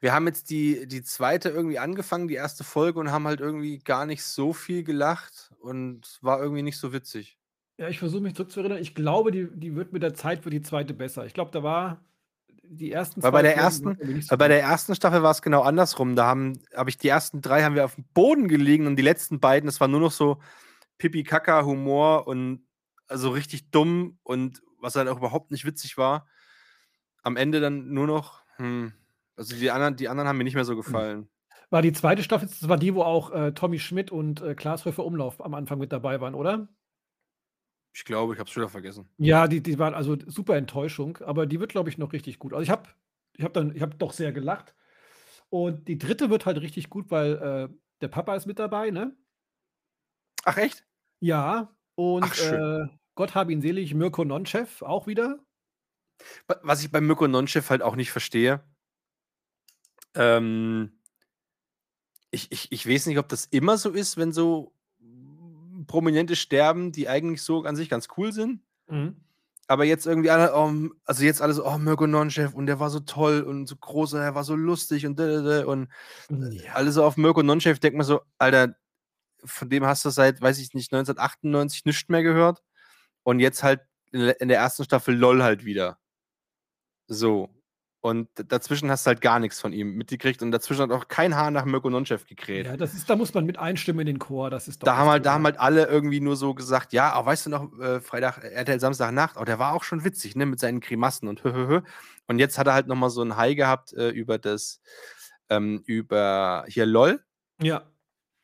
Wir 0.00 0.12
haben 0.12 0.26
jetzt 0.26 0.50
die, 0.50 0.86
die 0.86 1.02
zweite 1.02 1.48
irgendwie 1.48 1.78
angefangen, 1.80 2.28
die 2.28 2.34
erste 2.34 2.62
Folge, 2.64 3.00
und 3.00 3.10
haben 3.10 3.26
halt 3.26 3.40
irgendwie 3.40 3.78
gar 3.78 4.06
nicht 4.06 4.22
so 4.22 4.52
viel 4.52 4.84
gelacht 4.84 5.50
und 5.58 6.18
war 6.22 6.40
irgendwie 6.40 6.62
nicht 6.62 6.78
so 6.78 6.92
witzig. 6.92 7.38
Ja, 7.78 7.88
ich 7.88 7.98
versuche 7.98 8.22
mich 8.22 8.34
zurückzuerinnern. 8.34 8.78
Ich 8.78 8.94
glaube, 8.94 9.30
die, 9.30 9.48
die 9.52 9.74
wird 9.74 9.92
mit 9.92 10.02
der 10.02 10.14
Zeit 10.14 10.44
wird 10.44 10.54
die 10.54 10.62
zweite 10.62 10.94
besser. 10.94 11.26
Ich 11.26 11.34
glaube, 11.34 11.50
da 11.50 11.62
war 11.62 12.00
die 12.62 12.90
ersten 12.90 13.22
Weil 13.22 13.32
bei 13.32 13.42
der 13.42 13.56
ersten- 13.56 13.96
so 14.22 14.36
bei 14.36 14.48
der 14.48 14.60
ersten 14.60 14.94
Staffel 14.94 15.22
war 15.22 15.30
es 15.30 15.42
genau 15.42 15.62
andersrum. 15.62 16.16
Da 16.16 16.26
haben, 16.26 16.58
habe 16.74 16.90
ich 16.90 16.98
die 16.98 17.08
ersten 17.08 17.42
drei 17.42 17.62
haben 17.62 17.74
wir 17.74 17.84
auf 17.84 17.94
dem 17.94 18.04
Boden 18.14 18.48
gelegen 18.48 18.86
und 18.86 18.96
die 18.96 19.02
letzten 19.02 19.40
beiden, 19.40 19.66
das 19.66 19.80
war 19.80 19.88
nur 19.88 20.00
noch 20.00 20.10
so 20.10 20.40
Pipi-Kaka-Humor 20.98 22.26
und 22.26 22.62
also 23.08 23.30
richtig 23.30 23.70
dumm 23.70 24.18
und 24.22 24.62
was 24.80 24.96
halt 24.96 25.08
auch 25.08 25.18
überhaupt 25.18 25.50
nicht 25.50 25.64
witzig 25.64 25.96
war. 25.96 26.26
Am 27.22 27.36
Ende 27.36 27.60
dann 27.60 27.92
nur 27.92 28.06
noch, 28.06 28.42
hm, 28.56 28.92
also 29.36 29.54
die 29.54 29.70
anderen, 29.70 29.96
die 29.96 30.08
anderen 30.08 30.28
haben 30.28 30.38
mir 30.38 30.44
nicht 30.44 30.54
mehr 30.54 30.64
so 30.64 30.76
gefallen. 30.76 31.28
war 31.70 31.82
die 31.82 31.92
zweite 31.92 32.22
Staffel, 32.22 32.48
das 32.48 32.68
war 32.68 32.78
die, 32.78 32.94
wo 32.94 33.02
auch 33.02 33.32
äh, 33.32 33.52
Tommy 33.52 33.78
Schmidt 33.78 34.10
und 34.10 34.40
äh, 34.40 34.54
Klaas 34.54 34.84
Häufer 34.84 35.04
Umlauf 35.04 35.44
am 35.44 35.54
Anfang 35.54 35.78
mit 35.78 35.92
dabei 35.92 36.20
waren, 36.20 36.34
oder? 36.34 36.68
Ich 37.96 38.04
glaube, 38.04 38.34
ich 38.34 38.38
habe 38.38 38.46
es 38.46 38.52
schon 38.52 38.60
wieder 38.60 38.68
vergessen. 38.68 39.08
Ja, 39.16 39.48
die, 39.48 39.62
die 39.62 39.78
waren 39.78 39.94
also 39.94 40.18
super 40.26 40.54
Enttäuschung, 40.54 41.16
aber 41.22 41.46
die 41.46 41.58
wird, 41.60 41.70
glaube 41.72 41.88
ich, 41.88 41.96
noch 41.96 42.12
richtig 42.12 42.38
gut. 42.38 42.52
Also 42.52 42.62
ich 42.62 42.68
habe 42.68 42.90
ich 43.38 43.42
hab 43.42 43.54
dann, 43.54 43.74
ich 43.74 43.80
habe 43.80 43.94
doch 43.96 44.12
sehr 44.12 44.32
gelacht. 44.32 44.74
Und 45.48 45.88
die 45.88 45.96
dritte 45.96 46.28
wird 46.28 46.44
halt 46.44 46.60
richtig 46.60 46.90
gut, 46.90 47.10
weil 47.10 47.32
äh, 47.70 47.74
der 48.02 48.08
Papa 48.08 48.36
ist 48.36 48.44
mit 48.44 48.58
dabei, 48.58 48.90
ne? 48.90 49.16
Ach, 50.44 50.58
echt? 50.58 50.86
Ja, 51.20 51.74
und 51.94 52.24
Ach, 52.24 52.34
schön. 52.34 52.60
äh, 52.60 52.86
Gott 53.14 53.34
hab 53.34 53.48
ihn 53.48 53.62
selig, 53.62 53.94
Mirko 53.94 54.26
Nonchev 54.26 54.82
auch 54.84 55.06
wieder. 55.06 55.38
Wa- 56.48 56.60
Was 56.62 56.84
ich 56.84 56.90
beim 56.90 57.06
Mirko 57.06 57.26
Nonchef 57.26 57.70
halt 57.70 57.80
auch 57.80 57.96
nicht 57.96 58.10
verstehe, 58.10 58.62
ähm, 60.14 61.00
ich, 62.30 62.52
ich, 62.52 62.70
ich 62.72 62.86
weiß 62.86 63.06
nicht, 63.06 63.18
ob 63.18 63.30
das 63.30 63.46
immer 63.46 63.78
so 63.78 63.90
ist, 63.90 64.18
wenn 64.18 64.32
so 64.32 64.75
Prominente 65.86 66.36
sterben, 66.36 66.92
die 66.92 67.08
eigentlich 67.08 67.42
so 67.42 67.64
an 67.64 67.76
sich 67.76 67.88
ganz 67.88 68.08
cool 68.16 68.32
sind. 68.32 68.60
Aber 69.68 69.84
jetzt 69.84 70.06
irgendwie 70.06 70.30
alle, 70.30 70.54
oh, 70.54 70.72
also 71.04 71.24
jetzt 71.24 71.42
alles, 71.42 71.58
oh, 71.60 71.78
Mirko 71.78 72.06
Nonchef 72.06 72.54
und 72.54 72.66
der 72.66 72.78
war 72.78 72.88
so 72.90 73.00
toll 73.00 73.40
und 73.42 73.66
so 73.66 73.74
groß 73.76 74.14
und 74.14 74.20
er 74.20 74.34
war 74.36 74.44
so 74.44 74.54
lustig 74.54 75.06
und 75.06 75.18
und 75.18 75.88
Ja. 76.30 76.72
alle 76.74 76.92
so 76.92 77.02
auf 77.04 77.16
Mirko 77.16 77.42
Nonchef 77.42 77.80
denkt 77.80 77.96
man 77.96 78.06
so, 78.06 78.20
Alter, 78.38 78.76
von 79.44 79.68
dem 79.68 79.84
hast 79.84 80.04
du 80.04 80.10
seit, 80.10 80.40
weiß 80.40 80.58
ich 80.60 80.72
nicht, 80.74 80.92
1998 80.92 81.84
nichts 81.84 82.08
mehr 82.08 82.22
gehört. 82.22 82.62
Und 83.24 83.40
jetzt 83.40 83.62
halt 83.64 83.80
in 84.12 84.48
der 84.48 84.58
ersten 84.58 84.84
Staffel 84.84 85.16
LOL 85.16 85.42
halt 85.42 85.64
wieder. 85.64 85.98
So. 87.08 87.50
Und 88.06 88.28
dazwischen 88.36 88.88
hast 88.88 89.04
du 89.04 89.08
halt 89.08 89.20
gar 89.20 89.40
nichts 89.40 89.60
von 89.60 89.72
ihm 89.72 89.96
mitgekriegt 89.96 90.40
und 90.40 90.52
dazwischen 90.52 90.82
hat 90.82 90.92
auch 90.92 91.08
kein 91.08 91.34
Haar 91.34 91.50
nach 91.50 91.64
Mirko 91.64 91.90
Nonchef 91.90 92.24
gekräht. 92.24 92.66
Ja, 92.66 92.76
das 92.76 92.94
ist, 92.94 93.10
da 93.10 93.16
muss 93.16 93.34
man 93.34 93.44
mit 93.46 93.58
einstimmen 93.58 93.98
in 94.02 94.06
den 94.06 94.18
Chor. 94.20 94.48
Das 94.48 94.68
ist 94.68 94.86
da, 94.86 94.96
haben 94.96 95.08
halt, 95.10 95.26
da 95.26 95.32
haben 95.32 95.44
halt 95.44 95.58
alle 95.58 95.86
irgendwie 95.86 96.20
nur 96.20 96.36
so 96.36 96.54
gesagt, 96.54 96.92
ja, 96.92 97.10
aber 97.10 97.26
weißt 97.26 97.46
du 97.46 97.50
noch, 97.50 97.76
äh, 97.80 98.00
Freitag, 98.00 98.44
äh, 98.44 98.50
RTL 98.50 98.78
Samstagnacht, 98.78 99.36
oh, 99.36 99.44
der 99.44 99.58
war 99.58 99.72
auch 99.72 99.82
schon 99.82 100.04
witzig, 100.04 100.36
ne, 100.36 100.46
mit 100.46 100.60
seinen 100.60 100.78
Grimassen 100.78 101.26
und 101.26 101.42
höhöhö. 101.42 101.80
Und 102.28 102.38
jetzt 102.38 102.58
hat 102.58 102.68
er 102.68 102.74
halt 102.74 102.86
nochmal 102.86 103.10
so 103.10 103.22
ein 103.22 103.36
High 103.36 103.56
gehabt 103.56 103.92
äh, 103.94 104.10
über 104.10 104.38
das, 104.38 104.80
ähm, 105.48 105.82
über 105.84 106.64
hier 106.68 106.86
LOL, 106.86 107.24
Ja. 107.60 107.90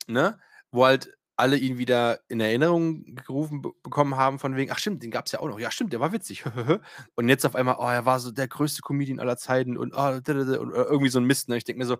ne? 0.09 0.41
Wo 0.73 0.87
halt 0.87 1.17
alle 1.43 1.57
ihn 1.57 1.77
wieder 1.77 2.21
in 2.29 2.41
Erinnerung 2.41 3.17
gerufen 3.17 3.63
be 3.63 3.73
bekommen 3.83 4.17
haben, 4.17 4.39
von 4.39 4.55
wegen, 4.55 4.71
ach 4.71 4.79
stimmt, 4.79 5.03
den 5.03 5.11
gab 5.11 5.27
es 5.27 5.33
ja 5.33 5.41
auch 5.41 5.49
noch. 5.49 5.59
Ja, 5.59 5.73
stimmt, 5.73 5.93
der 5.93 5.99
war 5.99 6.13
witzig. 6.13 6.45
und 7.17 7.29
jetzt 7.29 7.45
auf 7.45 7.57
einmal, 7.57 7.77
oh, 7.79 7.89
er 7.89 8.07
war 8.07 8.21
so 8.21 8.31
der 8.31 8.47
größte 8.47 8.81
Comedian 8.81 9.19
aller 9.19 9.37
Zeiten 9.37 9.77
und, 9.77 9.93
oh, 9.93 10.07
und 10.07 10.29
irgendwie 10.29 11.09
so 11.09 11.19
ein 11.19 11.25
Mist. 11.25 11.49
Ne? 11.49 11.57
Ich 11.57 11.65
denke 11.65 11.81
mir 11.81 11.87
so, 11.87 11.99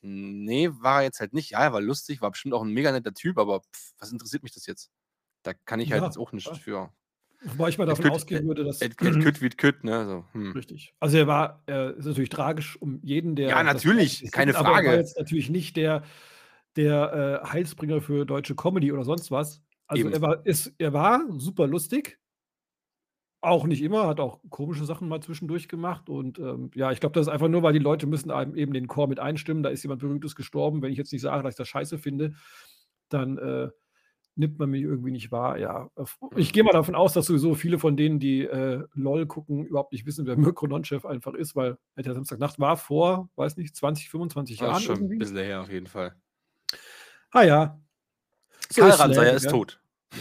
nee, 0.00 0.70
war 0.72 1.00
er 1.00 1.06
jetzt 1.06 1.18
halt 1.18 1.34
nicht. 1.34 1.50
Ja, 1.50 1.64
er 1.64 1.72
war 1.72 1.80
lustig, 1.80 2.22
war 2.22 2.30
bestimmt 2.30 2.54
auch 2.54 2.62
ein 2.62 2.72
mega 2.72 2.92
netter 2.92 3.12
Typ, 3.12 3.36
aber 3.36 3.60
pff, 3.60 3.92
was 3.98 4.12
interessiert 4.12 4.44
mich 4.44 4.52
das 4.52 4.66
jetzt? 4.66 4.90
Da 5.42 5.54
kann 5.64 5.80
ich 5.80 5.90
halt 5.90 6.02
Ja, 6.02 6.06
jetzt 6.06 6.18
auch 6.18 6.30
nicht 6.30 6.46
ja. 6.46 6.54
für. 6.54 6.92
Wobei 7.42 7.68
ich 7.68 7.78
mal 7.78 7.84
Et 7.84 7.90
davon 7.90 8.10
ausgehen 8.10 8.46
würde, 8.46 8.64
dass. 8.64 8.80
kütt 8.96 9.40
wie 9.40 9.48
kütt, 9.50 9.84
ne? 9.84 10.06
So, 10.06 10.24
hm. 10.32 10.52
Richtig. 10.52 10.94
Also 11.00 11.18
er 11.18 11.26
war, 11.26 11.62
er 11.66 11.96
ist 11.96 12.06
natürlich 12.06 12.30
tragisch 12.30 12.80
um 12.80 13.00
jeden, 13.02 13.36
der. 13.36 13.48
Ja, 13.48 13.62
natürlich, 13.62 14.30
keine 14.32 14.52
sieht, 14.52 14.58
aber 14.58 14.68
er 14.68 14.74
war 14.74 14.82
Frage. 14.82 14.96
jetzt 14.96 15.18
natürlich 15.18 15.48
nicht 15.48 15.76
der, 15.76 16.02
der 16.78 17.42
äh, 17.44 17.48
Heilsbringer 17.48 18.00
für 18.00 18.24
deutsche 18.24 18.54
Comedy 18.54 18.92
oder 18.92 19.02
sonst 19.04 19.30
was. 19.32 19.60
Also 19.88 20.04
Eben. 20.04 20.12
er 20.12 20.22
war, 20.22 20.46
ist, 20.46 20.72
er 20.78 20.92
war 20.92 21.24
super 21.38 21.66
lustig. 21.66 22.18
Auch 23.40 23.66
nicht 23.66 23.82
immer, 23.82 24.06
hat 24.06 24.20
auch 24.20 24.40
komische 24.48 24.84
Sachen 24.84 25.08
mal 25.08 25.20
zwischendurch 25.20 25.68
gemacht. 25.68 26.08
Und 26.08 26.38
ähm, 26.38 26.70
ja, 26.74 26.92
ich 26.92 27.00
glaube, 27.00 27.14
das 27.14 27.26
ist 27.26 27.32
einfach 27.32 27.48
nur, 27.48 27.62
weil 27.62 27.72
die 27.72 27.78
Leute 27.80 28.06
müssen 28.06 28.30
einem 28.30 28.54
eben 28.54 28.72
den 28.72 28.86
Chor 28.86 29.08
mit 29.08 29.18
einstimmen. 29.18 29.62
Da 29.62 29.70
ist 29.70 29.82
jemand 29.82 30.00
Berühmtes 30.00 30.36
gestorben. 30.36 30.80
Wenn 30.82 30.92
ich 30.92 30.98
jetzt 30.98 31.12
nicht 31.12 31.22
sage, 31.22 31.42
dass 31.42 31.54
ich 31.54 31.58
das 31.58 31.68
scheiße 31.68 31.98
finde, 31.98 32.34
dann 33.08 33.38
äh, 33.38 33.70
nimmt 34.36 34.58
man 34.58 34.70
mich 34.70 34.82
irgendwie 34.82 35.10
nicht 35.10 35.32
wahr. 35.32 35.58
Ja, 35.58 35.90
ich 36.36 36.52
gehe 36.52 36.62
mal 36.62 36.72
davon 36.72 36.94
aus, 36.94 37.12
dass 37.12 37.26
sowieso 37.26 37.54
viele 37.54 37.78
von 37.78 37.96
denen, 37.96 38.20
die 38.20 38.42
äh, 38.42 38.84
LOL 38.94 39.26
gucken, 39.26 39.66
überhaupt 39.66 39.92
nicht 39.92 40.06
wissen, 40.06 40.26
wer 40.26 40.36
Mirko 40.36 40.66
Nonchef 40.68 41.04
einfach 41.04 41.34
ist, 41.34 41.56
weil 41.56 41.76
der 41.96 42.14
Samstagnacht 42.14 42.60
war 42.60 42.76
vor, 42.76 43.30
weiß 43.34 43.56
nicht, 43.56 43.74
20, 43.74 44.10
25 44.10 44.60
Ja, 44.60 44.66
Jahren 44.68 44.80
schon 44.80 44.94
ein 44.94 45.00
irgendwie. 45.02 45.18
bisschen 45.18 45.38
her 45.38 45.60
auf 45.60 45.70
jeden 45.70 45.86
Fall. 45.88 46.14
Ah 47.32 47.42
ja. 47.42 47.80
So 48.70 48.82
Karl 48.82 49.10
Leben, 49.10 49.36
ist 49.36 49.48
tot. 49.50 49.80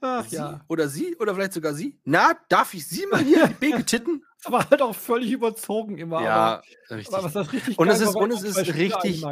Ach 0.00 0.26
Sie 0.28 0.36
ja. 0.36 0.60
oder 0.68 0.88
sie 0.88 1.16
oder 1.16 1.34
vielleicht 1.34 1.52
sogar 1.54 1.74
sie? 1.74 1.98
Na, 2.04 2.34
darf 2.48 2.74
ich 2.74 2.86
sie 2.86 3.06
mal 3.06 3.22
hier 3.22 3.44
in 3.44 3.48
die 3.48 3.54
Beke 3.60 3.84
titten? 3.84 4.22
Das 4.42 4.52
war 4.52 4.70
halt 4.70 4.82
auch 4.82 4.94
völlig 4.94 5.32
überzogen 5.32 5.98
immer. 5.98 6.22
ja, 6.22 6.62
aber, 6.88 6.96
richtig. 6.96 7.14
aber 7.16 7.28
das 7.30 7.52
richtig 7.52 7.78
Und 7.78 7.88
es 7.88 8.00
war, 8.00 8.08
ist- 8.08 8.14
war 8.14 8.22
und 8.22 8.30
es 8.32 8.42
ist 8.42 8.74
richtig-. 8.74 9.24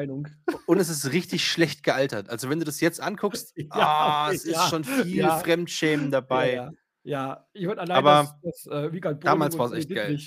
Und 0.66 0.78
es 0.80 0.88
ist 0.88 1.12
richtig 1.12 1.46
schlecht 1.46 1.82
gealtert. 1.82 2.30
Also 2.30 2.48
wenn 2.48 2.59
du 2.59 2.64
das 2.64 2.80
jetzt 2.80 3.00
anguckst, 3.00 3.52
Ja, 3.57 3.68
ah, 3.72 4.30
es 4.32 4.44
ja, 4.44 4.64
ist 4.64 4.70
schon 4.70 4.84
viel 4.84 5.16
ja. 5.16 5.38
Fremdschämen 5.38 6.11
dabei. 6.11 6.55
Ja, 6.55 6.70
ja. 7.05 7.46
ich 7.52 7.66
würde 7.66 7.82
allein, 7.82 7.96
Aber 7.98 8.34
dass, 8.42 8.64
dass 8.66 8.84
äh, 8.94 9.14
damals 9.20 9.57
war's 9.59 9.70
Willy 9.72 9.80
echt 9.82 9.94
geil. 9.94 10.18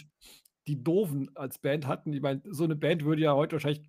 Die 0.67 0.83
Doofen 0.83 1.35
als 1.35 1.59
Band 1.59 1.87
hatten. 1.87 2.13
Ich 2.13 2.21
meine, 2.21 2.41
so 2.45 2.63
eine 2.63 2.75
Band 2.75 3.05
würde 3.05 3.21
ja 3.21 3.33
heute 3.33 3.53
wahrscheinlich 3.53 3.83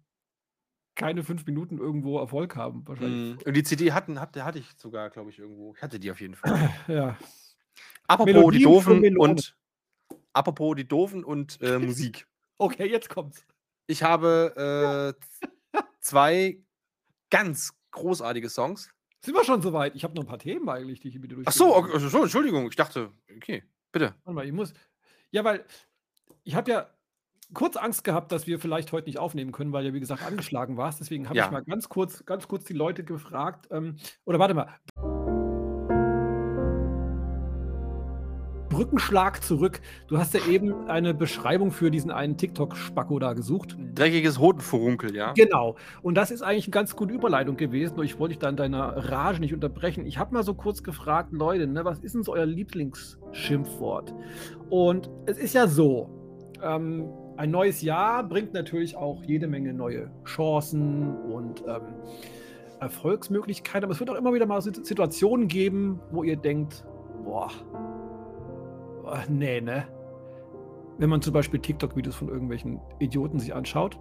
keine 0.94 1.22
fünf 1.22 1.46
Minuten 1.46 1.78
irgendwo 1.78 2.18
Erfolg 2.18 2.56
haben. 2.56 2.86
Wahrscheinlich. 2.86 3.36
Mhm. 3.36 3.38
Und 3.46 3.54
die 3.54 3.62
CD 3.62 3.92
hatten, 3.92 4.20
hatte, 4.20 4.44
hatte 4.44 4.58
ich 4.58 4.66
sogar, 4.76 5.10
glaube 5.10 5.30
ich, 5.30 5.38
irgendwo. 5.38 5.74
Ich 5.76 5.82
hatte 5.82 5.98
die 5.98 6.10
auf 6.10 6.20
jeden 6.20 6.34
Fall. 6.34 6.70
Ja. 6.88 7.16
Apropos 8.08 8.32
Melodien 8.32 8.58
die 8.60 8.64
Doofen 8.64 9.18
und 9.18 9.56
apropos 10.32 10.74
die 10.76 10.88
Doofen 10.88 11.24
und 11.24 11.60
äh, 11.60 11.78
Musik. 11.78 12.26
Okay, 12.56 12.90
jetzt 12.90 13.10
kommt's. 13.10 13.46
Ich 13.86 14.02
habe 14.02 15.14
äh, 15.74 15.78
zwei 16.00 16.58
ganz 17.30 17.74
großartige 17.90 18.48
Songs. 18.48 18.90
Sind 19.20 19.34
wir 19.34 19.44
schon 19.44 19.62
soweit? 19.62 19.94
Ich 19.94 20.04
habe 20.04 20.14
noch 20.14 20.22
ein 20.22 20.28
paar 20.28 20.38
Themen 20.38 20.68
eigentlich, 20.68 21.00
die 21.00 21.08
ich 21.08 21.20
bitte 21.20 21.34
durch. 21.34 21.46
Ach 21.46 21.52
so, 21.52 21.76
okay, 21.76 21.98
so, 21.98 22.22
Entschuldigung. 22.22 22.68
Ich 22.68 22.76
dachte, 22.76 23.12
okay, 23.36 23.64
bitte. 23.92 24.14
Warte 24.24 24.34
mal, 24.34 24.46
ich 24.46 24.52
muss. 24.52 24.72
Ja, 25.30 25.44
weil 25.44 25.64
ich 26.44 26.54
habe 26.54 26.70
ja 26.70 26.86
kurz 27.54 27.76
Angst 27.76 28.04
gehabt, 28.04 28.30
dass 28.32 28.46
wir 28.46 28.58
vielleicht 28.58 28.92
heute 28.92 29.06
nicht 29.08 29.18
aufnehmen 29.18 29.52
können, 29.52 29.72
weil 29.72 29.86
ja, 29.86 29.94
wie 29.94 30.00
gesagt, 30.00 30.22
angeschlagen 30.24 30.76
warst. 30.76 31.00
Deswegen 31.00 31.28
habe 31.28 31.38
Ja. 31.38 31.46
ich 31.46 31.50
mal 31.50 31.64
ganz 31.64 31.88
kurz, 31.88 32.24
ganz 32.26 32.46
kurz 32.48 32.64
die 32.64 32.74
Leute 32.74 33.04
gefragt. 33.04 33.68
Ähm, 33.70 33.96
oder 34.24 34.38
warte 34.38 34.54
mal. 34.54 34.68
Brückenschlag 38.68 39.42
zurück. 39.42 39.80
Du 40.08 40.18
hast 40.18 40.34
ja 40.34 40.40
eben 40.46 40.88
eine 40.88 41.14
Beschreibung 41.14 41.70
für 41.72 41.90
diesen 41.90 42.10
einen 42.10 42.36
TikTok-Spacko 42.36 43.18
da 43.18 43.32
gesucht. 43.32 43.76
Dreckiges 43.94 44.38
Hodenfurunkel, 44.38 45.16
ja. 45.16 45.32
Genau. 45.32 45.76
Und 46.02 46.14
das 46.16 46.30
ist 46.30 46.42
eigentlich 46.42 46.66
eine 46.66 46.72
ganz 46.72 46.94
gute 46.94 47.14
Überleitung 47.14 47.56
gewesen. 47.56 47.96
Nur 47.96 48.04
ich 48.04 48.18
wollte 48.18 48.34
dich 48.34 48.38
da 48.40 48.48
in 48.50 48.56
deiner 48.56 49.10
Rage 49.10 49.40
nicht 49.40 49.54
unterbrechen. 49.54 50.04
Ich 50.06 50.18
habe 50.18 50.34
mal 50.34 50.42
so 50.42 50.54
kurz 50.54 50.82
gefragt, 50.82 51.32
Leute, 51.32 51.66
ne, 51.66 51.84
was 51.86 52.00
ist 52.00 52.14
denn 52.14 52.22
so 52.22 52.34
euer 52.34 52.44
Lieblingsschimpfwort? 52.46 54.14
Und 54.68 55.10
es 55.26 55.38
ist 55.38 55.54
ja 55.54 55.66
so, 55.66 56.17
ähm, 56.62 57.08
ein 57.36 57.50
neues 57.50 57.82
Jahr 57.82 58.22
bringt 58.24 58.52
natürlich 58.52 58.96
auch 58.96 59.22
jede 59.22 59.46
Menge 59.46 59.72
neue 59.72 60.10
Chancen 60.24 61.16
und 61.32 61.62
ähm, 61.66 61.82
Erfolgsmöglichkeiten. 62.80 63.84
Aber 63.84 63.92
es 63.92 64.00
wird 64.00 64.10
auch 64.10 64.16
immer 64.16 64.32
wieder 64.34 64.46
mal 64.46 64.60
Sit- 64.60 64.84
Situationen 64.86 65.48
geben, 65.48 66.00
wo 66.10 66.22
ihr 66.22 66.36
denkt, 66.36 66.84
boah, 67.24 67.50
boah, 69.02 69.22
nee, 69.28 69.60
ne? 69.60 69.86
Wenn 70.98 71.10
man 71.10 71.22
zum 71.22 71.32
Beispiel 71.32 71.60
TikTok-Videos 71.60 72.16
von 72.16 72.28
irgendwelchen 72.28 72.80
Idioten 72.98 73.38
sich 73.38 73.54
anschaut. 73.54 73.98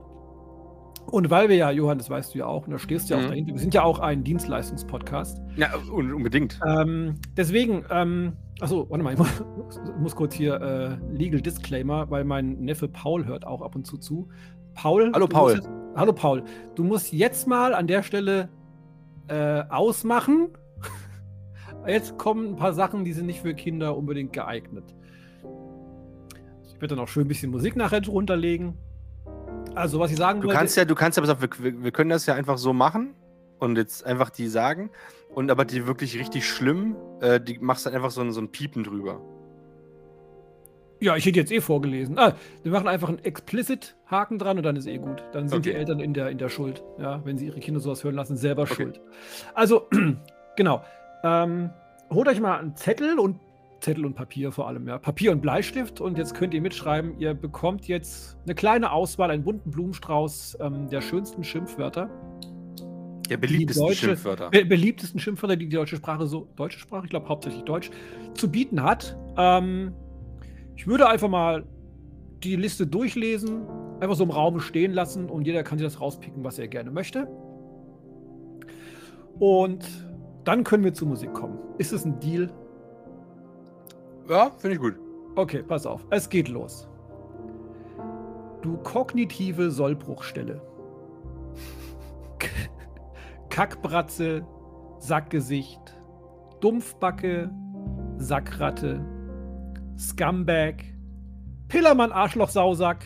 Und 1.12 1.30
weil 1.30 1.47
wir 1.49 1.55
ja, 1.55 1.72
Johann, 1.72 1.97
das 1.97 2.10
weißt 2.10 2.34
du 2.34 2.39
ja 2.39 2.45
auch, 2.47 2.66
und 2.68 2.74
da 2.74 2.80
stehst 2.80 3.10
du 3.10 3.14
ja 3.14 3.20
auch 3.20 3.24
Mhm. 3.26 3.30
dahinter, 3.30 3.53
wir 3.53 3.60
sind 3.60 3.74
ja 3.74 3.84
auch 3.84 3.99
ein 3.99 4.24
Dienstleistungspodcast. 4.24 5.41
Ja, 5.55 5.70
un 5.91 6.14
unbedingt. 6.14 6.60
Ähm, 6.68 7.16
deswegen, 7.36 7.86
ähm, 7.89 8.34
achso, 8.60 8.89
warte 8.89 9.03
mal, 9.03 9.14
ich 9.14 9.20
muss, 9.20 9.30
muss 9.99 10.16
kurz 10.16 10.34
hier 10.34 10.55
äh, 10.62 11.16
Legal 11.16 11.41
Disclaimer, 11.41 12.10
weil 12.12 12.26
mein 12.26 12.60
Neffe 12.60 12.88
Paul 12.89 13.26
hört 13.26 13.47
auch 13.47 13.62
ab 13.62 13.76
und 13.76 13.88
zu 13.88 13.97
zu. 13.97 14.28
Paul. 14.74 15.12
Hallo, 15.14 15.28
Paul. 15.28 15.53
Jetzt, 15.53 15.70
hallo 15.95 16.14
Paul. 16.14 16.43
Du 16.76 16.84
musst 16.84 17.12
jetzt 17.14 17.47
mal 17.47 17.74
an 17.74 17.88
der 17.88 18.03
Stelle 18.03 18.49
äh, 19.28 19.64
ausmachen. 19.70 20.49
Jetzt 21.88 22.18
kommen 22.18 22.49
ein 22.49 22.55
paar 22.58 22.74
Sachen, 22.74 23.05
die 23.05 23.14
sind 23.14 23.28
nicht 23.28 23.41
für 23.41 23.53
Kinder 23.53 23.95
unbedingt 23.97 24.34
geeignet. 24.34 24.93
Ich 26.66 26.74
werde 26.82 26.95
dann 26.95 26.99
auch 27.03 27.08
schön 27.08 27.26
ein 27.26 27.28
bisschen 27.28 27.49
Musik 27.49 27.76
nachher 27.78 28.05
runterlegen. 28.05 28.74
Also, 29.78 29.99
was 29.99 30.11
ich 30.11 30.17
sagen 30.17 30.41
Du 30.41 30.47
wollte. 30.47 30.57
kannst 30.59 30.75
ja, 30.78 30.86
du 30.86 30.95
kannst 30.95 31.17
ja, 31.17 31.23
pass 31.23 31.30
auf, 31.32 31.41
wir, 31.59 31.84
wir 31.84 31.91
können 31.91 32.09
das 32.09 32.25
ja 32.25 32.34
einfach 32.36 32.57
so 32.57 32.73
machen 32.73 33.13
und 33.59 33.78
jetzt 33.78 34.05
einfach 34.05 34.30
die 34.30 34.47
sagen. 34.47 34.89
Und 35.34 35.51
aber 35.51 35.65
die 35.65 35.86
wirklich 35.88 36.17
richtig 36.19 36.47
schlimm, 36.49 36.95
äh, 37.21 37.39
die 37.39 37.59
machst 37.59 37.86
dann 37.86 37.93
einfach 37.93 38.11
so 38.11 38.21
ein, 38.21 38.32
so 38.32 38.41
ein 38.41 38.49
Piepen 38.51 38.84
drüber. 38.84 39.21
Ja, 40.99 41.15
ich 41.15 41.25
hätte 41.28 41.38
jetzt 41.39 41.51
eh 41.51 41.61
vorgelesen. 41.61 42.17
Ah, 42.17 42.34
wir 42.63 42.71
machen 42.71 42.88
einfach 42.88 43.07
einen 43.09 43.19
Explicit-Haken 43.23 44.39
dran 44.39 44.57
und 44.57 44.63
dann 44.63 44.75
ist 44.75 44.88
eh 44.88 44.97
gut. 44.97 45.23
Dann 45.32 45.47
sind 45.47 45.63
die 45.65 45.69
Okay. 45.69 45.78
Eltern 45.80 45.99
in 45.99 46.15
der, 46.15 46.30
in 46.30 46.39
der 46.39 46.49
Schuld. 46.49 46.84
Ja, 46.97 47.21
wenn 47.23 47.38
sie 47.38 47.45
ihre 47.45 47.59
Kinder 47.59 47.80
sowas 47.80 48.03
hören 48.03 48.15
lassen, 48.15 48.36
selber 48.36 48.63
Okay. 48.63 48.73
schuld. 48.73 49.01
Also, 49.53 49.88
genau. 50.55 50.84
Ähm, 51.23 51.69
holt 52.09 52.28
euch 52.28 52.39
mal 52.39 52.57
einen 52.59 52.75
Zettel 52.75 53.19
und 53.19 53.39
Zettel 53.80 54.05
und 54.05 54.15
Papier 54.15 54.51
vor 54.51 54.67
allem, 54.67 54.88
ja. 54.88 54.97
Papier 54.97 55.32
und 55.32 55.41
Bleistift 55.41 56.01
und 56.01 56.17
jetzt 56.17 56.34
könnt 56.34 56.53
ihr 56.53 56.61
mitschreiben, 56.61 57.19
ihr 57.19 57.34
bekommt 57.34 57.88
jetzt 57.88 58.38
eine 58.45 58.55
kleine 58.55 58.91
Auswahl, 58.91 59.32
einen 59.32 59.43
bunten 59.43 59.71
Blumenstrauß 59.71 60.57
ähm, 60.61 60.89
der 60.89 61.01
schönsten 61.01 61.43
Schimpfwörter. 61.43 62.09
Der 63.30 63.38
beliebtesten 63.38 63.86
deutsche- 63.86 64.05
Schimpfwörter. 64.07 64.49
Be 64.49 64.65
beliebtesten 64.65 65.19
Schimpfwörter, 65.19 65.55
die 65.57 65.67
die 65.67 65.75
deutsche 65.75 65.97
Sprache 65.97 66.25
so, 66.28 66.47
deutsche 66.55 66.80
Sprache, 66.80 67.05
ich 67.05 67.09
glaube 67.09 67.28
hauptsächlich 67.28 67.63
Deutsch, 67.63 67.91
zu 68.34 68.49
bieten 68.49 68.82
hat. 68.82 69.17
Ähm, 69.38 69.93
ich 70.75 70.88
würde 70.88 71.07
einfach 71.07 71.30
mal 71.30 71.65
die 72.43 72.55
Liste 72.55 72.88
durchlesen, 72.88 73.67
einfach 73.99 74.15
so 74.15 74.23
im 74.23 74.32
Raum 74.32 74.59
stehen 74.59 74.93
lassen 74.93 75.30
und 75.30 75.45
jeder 75.45 75.63
kann 75.63 75.78
sich 75.78 75.86
das 75.86 75.99
rauspicken, 75.99 76.43
was 76.43 76.57
er 76.59 76.67
gerne 76.67 76.91
möchte. 76.91 77.28
Und 79.39 79.86
dann 80.45 80.63
können 80.63 80.84
wir 80.84 80.93
zur 80.93 81.07
Musik 81.07 81.34
kommen. 81.34 81.57
Ist 81.78 81.91
es 81.91 82.05
ein 82.05 82.19
Deal? 82.19 82.49
Ja, 84.30 84.51
finde 84.57 84.75
ich 84.75 84.82
gut. 84.82 84.95
Okay, 85.36 85.63
pass 85.63 85.86
auf. 85.86 86.05
Es 86.09 86.30
geht 86.30 86.49
los. 86.49 86.88
Du 88.61 88.78
kognitive 88.78 89.71
Sollbruchstelle. 89.71 90.61
Kackbratze, 93.49 94.45
Sackgesicht, 94.99 95.80
Dumpfbacke, 96.59 97.49
Sackratte, 98.17 98.99
Scumbag, 99.97 100.84
Pillermann 101.67 102.11
Arschloch 102.11 102.49
Sausack, 102.49 103.05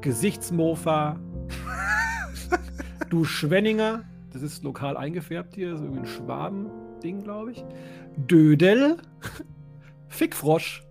Gesichtsmofa, 0.00 1.20
du 3.10 3.24
Schwenninger, 3.24 4.02
das 4.32 4.42
ist 4.42 4.64
lokal 4.64 4.96
eingefärbt 4.96 5.54
hier, 5.54 5.76
so 5.76 5.92
wie 5.94 5.98
ein 5.98 6.06
Schwaben-Ding, 6.06 7.22
glaube 7.22 7.52
ich. 7.52 7.64
Dödel, 8.16 8.96
Fickfrosch, 10.14 10.82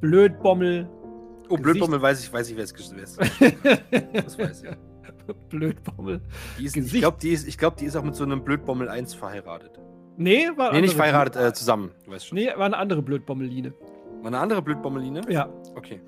Blödbommel, 0.00 0.88
Oh, 1.48 1.56
Gesicht- 1.56 1.62
Blödbommel 1.64 2.00
weiß 2.02 2.24
ich, 2.24 2.32
weiß 2.32 2.48
ich, 2.50 2.56
wer 2.56 2.64
es 2.64 2.72
ist. 2.72 3.18
Das 4.14 4.38
weiß 4.38 4.62
ich. 4.64 4.70
Blödbommel. 5.50 6.20
Die 6.58 6.64
ist, 6.64 6.76
ich 6.76 6.92
glaube, 6.92 7.18
die, 7.20 7.30
ist, 7.30 7.46
ich 7.46 7.58
glaub, 7.58 7.76
die 7.76 7.84
ist 7.84 7.94
auch 7.96 8.02
mit 8.02 8.14
so 8.14 8.24
einem 8.24 8.42
Blödbommel 8.42 8.88
1 8.88 9.14
verheiratet. 9.14 9.78
Nee, 10.16 10.48
war 10.56 10.72
Nee, 10.72 10.80
nicht 10.80 10.94
verheiratet, 10.94 11.36
äh, 11.42 11.52
zusammen. 11.52 11.90
Du 12.04 12.10
weißt 12.12 12.26
schon. 12.28 12.36
Nee, 12.38 12.48
war 12.56 12.64
eine 12.66 12.76
andere 12.78 13.02
Blödbommeline. 13.02 13.74
War 14.20 14.26
eine 14.28 14.38
andere 14.38 14.62
Blödbommeline? 14.62 15.20
Ja. 15.28 15.48
Okay. 15.74 16.00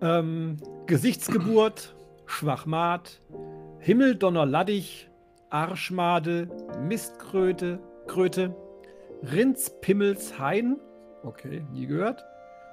Ähm, 0.00 0.56
Gesichtsgeburt, 0.86 1.94
Schwachmat, 2.26 3.20
Himmeldonnerladdich, 3.80 5.10
Arschmade, 5.50 6.48
Mistkröte, 6.88 7.80
Kröte, 8.06 8.54
Rindspimmelshain, 9.22 10.76
okay, 11.24 11.64
nie 11.72 11.86
gehört, 11.86 12.24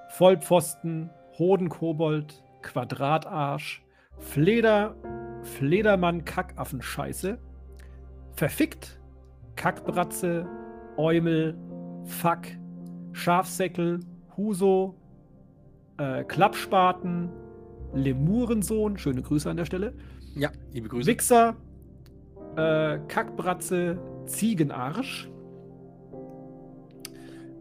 Vollpfosten, 0.09 1.09
Hodenkobold, 1.37 2.43
Quadratarsch, 2.61 3.83
Fleder, 4.19 4.95
Fledermann, 5.41 6.25
Kackaffenscheiße, 6.25 7.37
Verfickt, 8.33 8.99
Kackbratze, 9.55 10.47
Eumel, 10.97 11.57
Fuck, 12.05 12.41
Schafsäckel, 13.13 13.99
Huso, 14.37 14.95
äh, 15.97 16.23
Klappspaten, 16.23 17.29
Lemurensohn, 17.93 18.97
schöne 18.97 19.21
Grüße 19.21 19.49
an 19.49 19.57
der 19.57 19.65
Stelle, 19.65 19.93
Ja, 20.35 20.49
liebe 20.71 20.87
Grüße. 20.87 21.07
Wichser, 21.07 21.55
äh, 22.55 22.99
Kackbratze, 23.07 23.99
Ziegenarsch. 24.25 25.29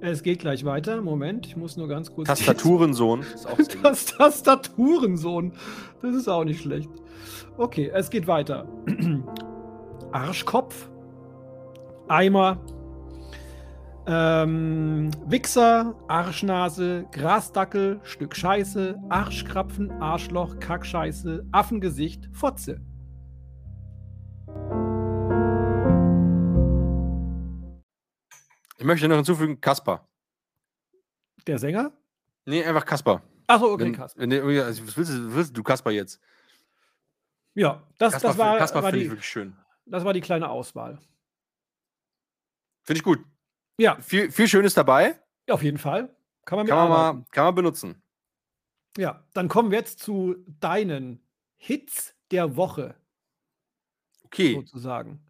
Es 0.03 0.23
geht 0.23 0.39
gleich 0.41 0.65
weiter. 0.65 1.03
Moment, 1.03 1.47
ich 1.47 1.57
muss 1.57 1.77
nur 1.77 1.87
ganz 1.87 2.13
kurz. 2.13 2.29
Tastaturensohn. 2.29 3.25
Das 3.83 4.07
Tastaturensohn. 4.17 5.53
Das 6.01 6.15
ist 6.15 6.29
auch 6.29 6.45
nicht 6.45 6.63
schlecht. 6.63 6.91
Okay, 7.59 7.91
es 7.93 8.09
geht 8.09 8.27
weiter. 8.27 8.67
Arschkopf, 10.13 10.91
Eimer, 12.09 12.59
ähm, 14.07 15.11
Wichser, 15.27 15.95
Arschnase, 16.09 17.05
Grasdackel, 17.13 18.01
Stück 18.03 18.35
Scheiße, 18.35 18.99
Arschkrapfen, 19.11 19.91
Arschloch, 20.01 20.59
Kackscheiße, 20.59 21.45
Affengesicht, 21.53 22.29
Fotze. 22.33 22.81
Ich 28.81 28.87
möchte 28.87 29.07
noch 29.09 29.17
hinzufügen, 29.17 29.61
Kasper. 29.61 30.09
Der 31.47 31.59
Sänger? 31.59 31.93
Nee, 32.47 32.65
einfach 32.65 32.87
Kasper. 32.87 33.23
Achso, 33.47 33.75
okay, 33.75 33.93
Kasper. 33.93 34.23
also, 34.23 34.87
was 34.87 34.97
willst, 34.97 35.13
du, 35.13 35.35
willst 35.35 35.55
du 35.55 35.63
Kasper 35.63 35.91
jetzt? 35.91 36.19
Ja, 37.53 37.87
das, 37.99 38.15
Kasper, 38.15 38.29
das, 38.29 38.39
war, 38.39 38.57
Kasper 38.57 38.83
war 38.83 38.91
finde 38.91 38.99
ich 39.01 39.05
die, 39.05 39.11
wirklich 39.11 39.29
schön. 39.29 39.55
das 39.85 40.03
war 40.03 40.15
die 40.15 40.23
kleine 40.23 40.49
Auswahl. 40.49 40.99
Finde 42.85 43.01
ich 43.01 43.03
gut. 43.05 43.23
Ja, 43.79 44.01
Viel, 44.01 44.31
viel 44.31 44.49
Schönes 44.49 44.73
dabei. 44.73 45.21
auf 45.51 45.63
jeden 45.63 45.77
Fall. 45.77 46.17
Kann 46.47 46.57
man 46.57 46.67
Kann 46.67 46.89
man, 46.89 47.17
mal, 47.17 47.25
kann 47.33 47.45
man 47.45 47.55
benutzen. 47.55 48.03
Ja, 48.97 49.27
dann 49.35 49.49
kommen 49.49 49.71
wir 49.71 49.79
jetzt 49.81 49.99
zu 49.99 50.37
deinen 50.59 51.23
Hits 51.59 52.15
der 52.31 52.57
Woche, 52.57 52.95
Okay, 54.25 54.55
sozusagen. 54.55 55.23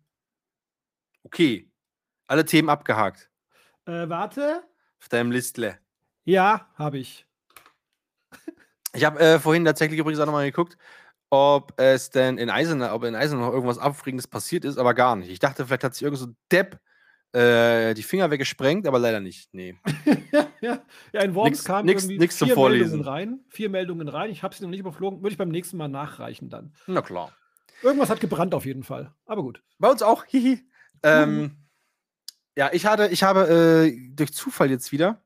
okay. 1.25 1.67
Alle 2.29 2.45
Themen 2.45 2.69
abgehakt. 2.69 3.30
Äh, 3.87 4.09
warte. 4.09 4.63
Auf 5.01 5.09
deinem 5.09 5.31
Listle. 5.31 5.79
Ja, 6.25 6.69
habe 6.77 6.99
ich. 6.99 7.27
Ich 8.93 9.05
habe 9.05 9.21
äh, 9.21 9.39
vorhin 9.39 9.65
tatsächlich 9.65 10.01
übrigens 10.01 10.19
auch 10.21 10.27
nochmal 10.27 10.47
geguckt, 10.47 10.77
ob 11.31 11.73
es 11.81 12.11
denn 12.11 12.39
in 12.39 12.51
Eisenach, 12.51 12.93
ob 12.93 13.05
in 13.05 13.15
Eisenach 13.15 13.47
noch 13.47 13.53
irgendwas 13.53 13.79
Aufregendes 13.79 14.27
passiert 14.27 14.65
ist, 14.65 14.79
aber 14.79 14.95
gar 14.95 15.15
nicht. 15.15 15.31
Ich 15.31 15.39
dachte, 15.39 15.65
vielleicht 15.65 15.85
hat 15.85 15.95
sich 15.95 16.03
irgend 16.03 16.19
so 16.19 16.27
ein 16.27 16.37
Depp 16.51 16.81
äh, 17.33 17.95
die 17.95 18.03
Finger 18.03 18.33
weggesprengt, 18.33 18.89
aber 18.89 18.99
leider 18.99 19.21
nicht. 19.21 19.49
Nee. 19.55 19.77
ja, 20.61 20.83
ja, 21.13 21.21
in 21.23 21.37
Worms 21.37 21.51
Nix- 21.59 21.65
kamen 21.65 21.87
nix- 21.87 22.03
irgendwie 22.03 22.19
nix 22.19 22.37
zum 22.37 22.49
vier 22.49 22.55
Vorlesen. 22.57 22.85
Meldungen 22.99 23.09
rein. 23.09 23.41
Vier 23.49 23.71
Meldungen 23.71 24.09
rein. 24.09 24.29
Ich 24.31 24.43
habe 24.43 24.57
sie 24.57 24.65
noch 24.65 24.71
nicht 24.71 24.81
überflogen. 24.81 25.21
Würde 25.23 25.31
ich 25.31 25.39
beim 25.39 25.51
nächsten 25.51 25.77
Mal 25.77 25.87
nachreichen 25.87 26.49
dann. 26.51 26.75
Na 26.89 27.01
klar. 27.01 27.33
Irgendwas 27.83 28.11
hat 28.11 28.19
gebrannt 28.19 28.55
auf 28.57 28.67
jeden 28.67 28.83
Fall. 28.83 29.15
Aber 29.27 29.43
gut. 29.45 29.63
Bei 29.79 29.89
uns 29.89 30.03
auch. 30.03 30.25
Hihi. 30.25 30.69
Ähm, 31.05 31.57
ja, 32.57 32.71
ich 32.73 32.87
hatte, 32.87 33.09
ich 33.09 33.23
habe 33.23 33.87
äh, 33.87 34.11
durch 34.15 34.33
Zufall 34.33 34.71
jetzt 34.71 34.93
wieder 34.93 35.23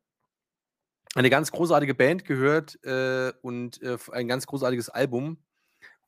eine 1.15 1.31
ganz 1.31 1.53
großartige 1.53 1.95
Band 1.95 2.25
gehört 2.25 2.79
äh, 2.85 3.33
und 3.43 3.81
äh, 3.83 3.97
ein 4.13 4.29
ganz 4.29 4.47
großartiges 4.47 4.89
Album. 4.91 5.39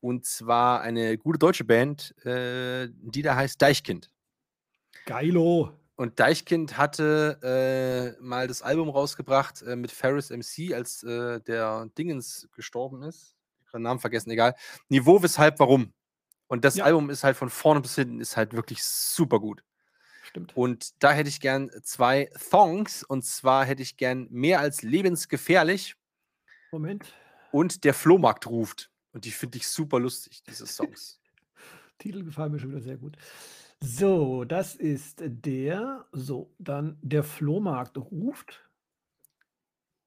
Und 0.01 0.27
zwar 0.27 0.83
eine 0.83 1.17
gute 1.17 1.39
deutsche 1.39 1.64
Band, 1.64 2.14
äh, 2.25 2.89
die 2.91 3.23
da 3.23 3.35
heißt 3.37 3.61
Deichkind. 3.61 4.11
Geilo. 5.07 5.73
Und 5.97 6.21
Deichkind 6.21 6.77
hatte 6.77 8.17
äh, 8.19 8.23
mal 8.23 8.47
das 8.47 8.61
Album 8.62 8.91
rausgebracht 8.91 9.62
äh, 9.62 9.77
mit 9.77 9.91
Ferris 9.91 10.31
MC, 10.31 10.75
als 10.75 11.01
der 11.01 11.87
Dingens 11.97 12.49
gestorben 12.55 13.03
ist. 13.03 13.35
Ich 13.62 13.69
habe 13.69 13.79
den 13.79 13.85
Namen 13.85 14.01
vergessen, 14.01 14.31
egal. 14.31 14.55
Niveau, 14.89 15.23
weshalb, 15.23 15.59
warum. 15.59 15.93
Und 16.49 16.64
das 16.64 16.77
Ja. 16.77 16.85
Album 16.85 17.09
ist 17.11 17.25
halt 17.25 17.37
von 17.37 17.49
vorne 17.51 17.81
bis 17.81 17.95
hinten 17.95 18.21
ist 18.21 18.37
halt 18.37 18.53
wirklich 18.53 18.85
super 18.85 19.41
gut. 19.41 19.62
Stimmt. 20.37 20.55
Und 20.55 21.03
da 21.03 21.12
hätte 21.12 21.30
ich 21.30 21.41
gern 21.41 21.70
zwei 21.82 22.30
Songs. 22.39 23.03
Und 23.03 23.24
zwar 23.24 23.64
hätte 23.64 23.80
ich 23.82 23.97
gern 23.97 24.26
mehr 24.30 24.61
als 24.61 24.82
lebensgefährlich 24.82 25.97
Moment. 26.72 27.14
und 27.53 27.84
der 27.84 27.95
Flohmarkt 27.95 28.47
ruft. 28.47 28.91
Und 29.12 29.24
die 29.24 29.30
finde 29.30 29.57
ich 29.57 29.66
super 29.66 29.99
lustig, 29.99 30.43
diese 30.43 30.66
Songs. 30.66 31.18
Titel 31.99 32.22
gefallen 32.22 32.53
mir 32.53 32.59
schon 32.59 32.68
wieder 32.70 32.82
sehr 32.82 32.99
gut. 32.99 33.16
So, 33.80 34.45
das 34.45 34.74
ist 34.74 35.22
der. 35.24 36.05
So, 36.12 36.53
dann 36.59 36.99
der 37.01 37.24
Flohmarkt 37.24 37.97
ruft. 37.97 38.62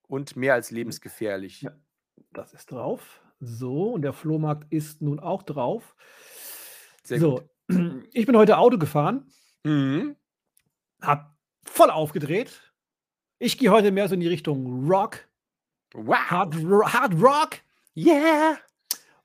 und 0.07 0.36
mehr 0.36 0.53
als 0.53 0.69
lebensgefährlich. 0.69 1.63
Ja. 1.63 1.75
Das 2.34 2.53
ist 2.53 2.71
drauf. 2.71 3.21
So, 3.39 3.93
und 3.93 4.03
der 4.03 4.13
Flohmarkt 4.13 4.71
ist 4.71 5.01
nun 5.01 5.19
auch 5.19 5.41
drauf. 5.41 5.95
Sehr 7.03 7.19
so, 7.19 7.49
ich 8.13 8.27
bin 8.27 8.38
heute 8.38 8.59
Auto 8.59 8.77
gefahren, 8.77 9.25
Mhm. 9.63 10.15
Hab 11.02 11.36
voll 11.66 11.89
aufgedreht. 11.89 12.74
Ich 13.39 13.58
gehe 13.58 13.72
heute 13.72 13.91
mehr 13.91 14.08
so 14.08 14.16
in 14.16 14.20
die 14.20 14.28
Richtung 14.28 14.88
Rock, 14.89 15.30
Wow. 15.93 16.18
Hard, 16.30 16.56
Hard 16.93 17.14
Rock. 17.22 17.58
Yeah. 17.95 18.58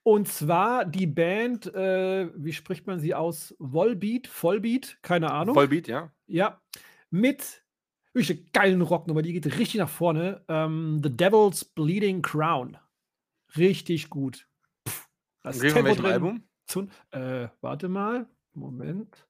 Und 0.02 0.28
zwar 0.28 0.84
die 0.84 1.06
Band, 1.06 1.74
äh, 1.74 2.28
wie 2.34 2.52
spricht 2.52 2.86
man 2.86 3.00
sie 3.00 3.14
aus? 3.14 3.54
Volbeat, 3.58 4.26
Vollbeat, 4.26 4.98
keine 5.02 5.30
Ahnung. 5.30 5.54
Vollbeat, 5.54 5.88
ja. 5.88 6.12
Ja, 6.26 6.60
mit 7.10 7.62
wirklich 8.12 8.52
geilen 8.52 8.82
Rocknummer, 8.82 9.22
die 9.22 9.32
geht 9.32 9.46
richtig 9.46 9.76
nach 9.76 9.88
vorne. 9.88 10.42
Ähm, 10.48 11.00
The 11.02 11.14
Devil's 11.14 11.64
Bleeding 11.64 12.22
Crown. 12.22 12.76
Richtig 13.56 14.10
gut. 14.10 14.46
Pff, 14.86 15.08
das 15.42 15.58
Tempo 15.58 15.94
drin. 15.94 16.06
Album? 16.06 16.42
Zun 16.66 16.90
äh, 17.10 17.48
warte 17.60 17.88
mal. 17.88 18.26
Moment. 18.52 19.26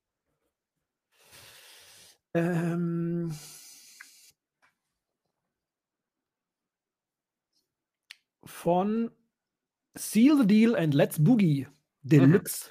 Ähm. 2.35 3.32
Von 8.45 9.11
Seal 9.97 10.39
the 10.39 10.47
Deal 10.47 10.76
and 10.76 10.93
Let's 10.95 11.22
Boogie 11.22 11.66
Deluxe. 12.03 12.70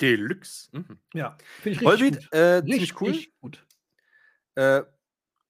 Deluxe. 0.00 0.68
Mhm. 0.72 0.98
Ja, 1.14 1.36
finde 1.60 1.70
ich 1.70 1.80
richtig 1.80 1.82
Vollbeat, 1.82 2.30
gut. 2.30 2.34
äh, 2.34 2.62
ziemlich 2.64 3.00
cool. 3.00 3.08
Richtig 3.08 3.40
gut. 3.40 3.66
Äh, 4.56 4.82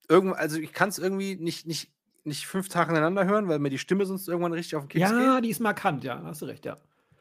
irgend, 0.09 0.37
also 0.37 0.59
ich 0.59 0.73
kann 0.73 0.91
es 0.91 0.99
irgendwie 0.99 1.37
nicht, 1.37 1.67
nicht, 1.67 1.91
nicht 2.25 2.47
fünf 2.47 2.69
Tage 2.69 2.91
ineinander 2.93 3.25
hören, 3.25 3.49
weil 3.49 3.59
mir 3.59 3.71
die 3.71 3.79
Stimme 3.79 4.07
sonst 4.07 4.29
irgendwann 4.29 4.53
richtig 4.53 4.77
auf 4.77 4.85
den 4.85 4.89
Keks 4.91 5.11
Ja, 5.11 5.37
geht. 5.37 5.45
die 5.47 5.51
ist 5.51 5.61
markant, 5.61 6.05
ja, 6.05 6.23
hast 6.23 6.43
du 6.43 6.47
recht, 6.47 6.65
ja. 6.65 6.77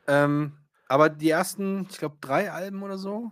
Ähm, 0.08 0.58
aber 0.88 1.10
die 1.10 1.30
ersten, 1.30 1.88
ich 1.90 1.98
glaube, 1.98 2.18
drei 2.22 2.52
Alben 2.52 2.84
oder 2.84 2.98
so, 3.00 3.32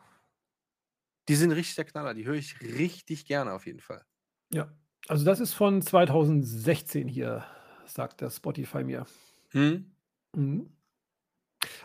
die 1.29 1.35
sind 1.35 1.51
richtig 1.51 1.75
der 1.75 1.85
Knaller. 1.85 2.13
Die 2.13 2.25
höre 2.25 2.35
ich 2.35 2.59
richtig 2.61 3.25
gerne 3.25 3.53
auf 3.53 3.65
jeden 3.65 3.79
Fall. 3.79 4.03
Ja. 4.51 4.69
Also 5.07 5.23
das 5.23 5.39
ist 5.39 5.53
von 5.53 5.81
2016 5.81 7.07
hier, 7.07 7.45
sagt 7.85 8.19
der 8.21 8.29
Spotify 8.29 8.83
mir. 8.83 9.05
Hm? 9.51 9.91
Mhm. 10.35 10.69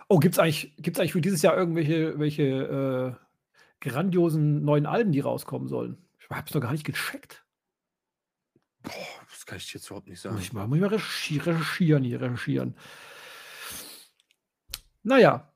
Oh, 0.09 0.19
gibt 0.19 0.35
es 0.35 0.39
eigentlich, 0.39 0.75
gibt's 0.79 0.99
eigentlich 0.99 1.13
für 1.13 1.21
dieses 1.21 1.43
Jahr 1.43 1.57
irgendwelche 1.57 2.19
welche, 2.19 2.43
äh, 3.21 3.25
grandiosen 3.81 4.65
neuen 4.65 4.87
Alben, 4.87 5.13
die 5.13 5.21
rauskommen 5.21 5.69
sollen? 5.69 5.99
Ich 6.19 6.29
habe 6.31 6.47
es 6.49 6.55
noch 6.55 6.61
gar 6.61 6.73
nicht 6.73 6.85
gecheckt. 6.85 7.45
Boah, 8.83 8.93
das 9.31 9.47
kann 9.47 9.59
ich 9.59 9.67
dir 9.67 9.75
jetzt 9.79 9.87
überhaupt 9.87 10.09
nicht 10.09 10.17
Muss 10.17 10.23
sagen. 10.23 10.39
ich 10.43 10.53
mal, 10.53 10.67
muss 10.67 10.77
ich 10.77 10.83
mal 10.83 10.95
recherchi- 10.95 11.45
recherchieren 11.47 12.03
hier, 12.05 12.21
recherchieren. 12.21 12.77
Naja, 15.03 15.53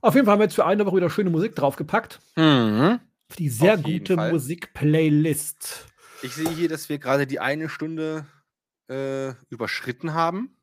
auf 0.00 0.14
jeden 0.14 0.26
Fall 0.26 0.32
haben 0.34 0.40
wir 0.40 0.44
jetzt 0.46 0.54
für 0.54 0.66
eine 0.66 0.86
Woche 0.86 0.96
wieder 0.96 1.10
schöne 1.10 1.30
Musik 1.30 1.54
draufgepackt. 1.54 2.20
Mhm. 2.36 3.00
Die 3.38 3.48
sehr 3.48 3.76
gute. 3.76 4.16
Musik-Playlist. 4.16 5.86
Ich 6.22 6.34
sehe 6.34 6.48
hier, 6.50 6.68
dass 6.68 6.88
wir 6.88 6.98
gerade 6.98 7.26
die 7.26 7.40
eine 7.40 7.68
Stunde 7.68 8.26
äh, 8.88 9.32
überschritten 9.50 10.14
haben. 10.14 10.56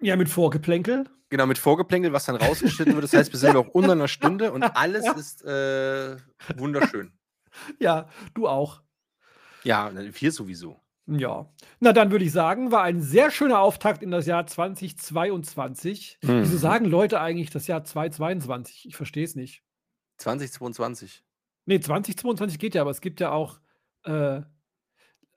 Ja, 0.00 0.16
mit 0.16 0.28
Vorgeplänkel. 0.28 1.04
Genau, 1.30 1.46
mit 1.46 1.58
Vorgeplänkel, 1.58 2.12
was 2.12 2.26
dann 2.26 2.36
rausgeschnitten 2.36 2.94
wird. 2.94 3.04
Das 3.04 3.12
heißt, 3.12 3.32
wir 3.32 3.38
sind 3.38 3.54
noch 3.54 3.68
unter 3.68 3.92
einer 3.92 4.08
Stunde 4.08 4.52
und 4.52 4.62
alles 4.62 5.06
ist 5.16 5.44
äh, 5.44 6.16
wunderschön. 6.56 7.12
Ja, 7.78 8.08
du 8.34 8.48
auch. 8.48 8.82
Ja, 9.62 9.90
wir 9.94 10.32
sowieso. 10.32 10.80
Ja. 11.06 11.50
Na, 11.80 11.92
dann 11.92 12.10
würde 12.10 12.24
ich 12.24 12.32
sagen, 12.32 12.70
war 12.70 12.82
ein 12.82 13.00
sehr 13.00 13.30
schöner 13.30 13.60
Auftakt 13.60 14.02
in 14.02 14.10
das 14.10 14.26
Jahr 14.26 14.46
2022. 14.46 16.18
Mhm. 16.22 16.42
Wieso 16.42 16.56
sagen 16.56 16.84
Leute 16.84 17.20
eigentlich 17.20 17.50
das 17.50 17.66
Jahr 17.66 17.84
2022? 17.84 18.86
Ich 18.86 18.96
verstehe 18.96 19.24
es 19.24 19.34
nicht. 19.34 19.62
2022. 20.18 21.24
Ne, 21.68 21.80
2022 21.80 22.58
geht 22.58 22.74
ja, 22.74 22.82
aber 22.82 22.90
es 22.90 23.00
gibt 23.00 23.20
ja 23.20 23.30
auch, 23.30 23.60
äh, 24.04 24.36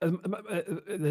ähm, 0.02 0.22
ähm, 0.24 0.36
äh, 0.48 0.58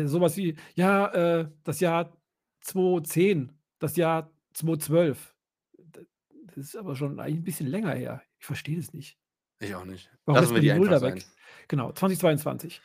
äh, 0.04 0.08
so 0.08 0.22
wie, 0.38 0.58
ja, 0.76 1.08
äh, 1.42 1.52
das 1.64 1.80
Jahr 1.82 2.18
2010, 2.62 3.60
das 3.80 3.98
Jahr 3.98 4.32
2012. 4.54 5.36
D 5.78 6.08
das 6.48 6.58
ist 6.68 6.78
aber 6.78 6.96
schon 6.96 7.20
eigentlich 7.20 7.38
'n 7.42 7.44
bisschen 7.46 7.68
länger 7.68 7.94
her. 7.94 8.24
Ich 8.40 8.46
verstehe 8.48 8.78
das 8.78 8.94
nicht. 8.94 9.16
Ich 9.62 9.74
auch 9.76 9.86
nicht. 9.86 10.10
Warum 10.26 10.42
Lassen 10.42 10.54
lässt 10.54 10.56
wir 10.56 10.62
die 10.62 10.62
die 10.62 10.72
Null 10.72 10.90
da 10.90 11.02
weg? 11.02 11.24
sein. 11.24 11.32
Genau, 11.68 11.92
2022. 11.92 12.82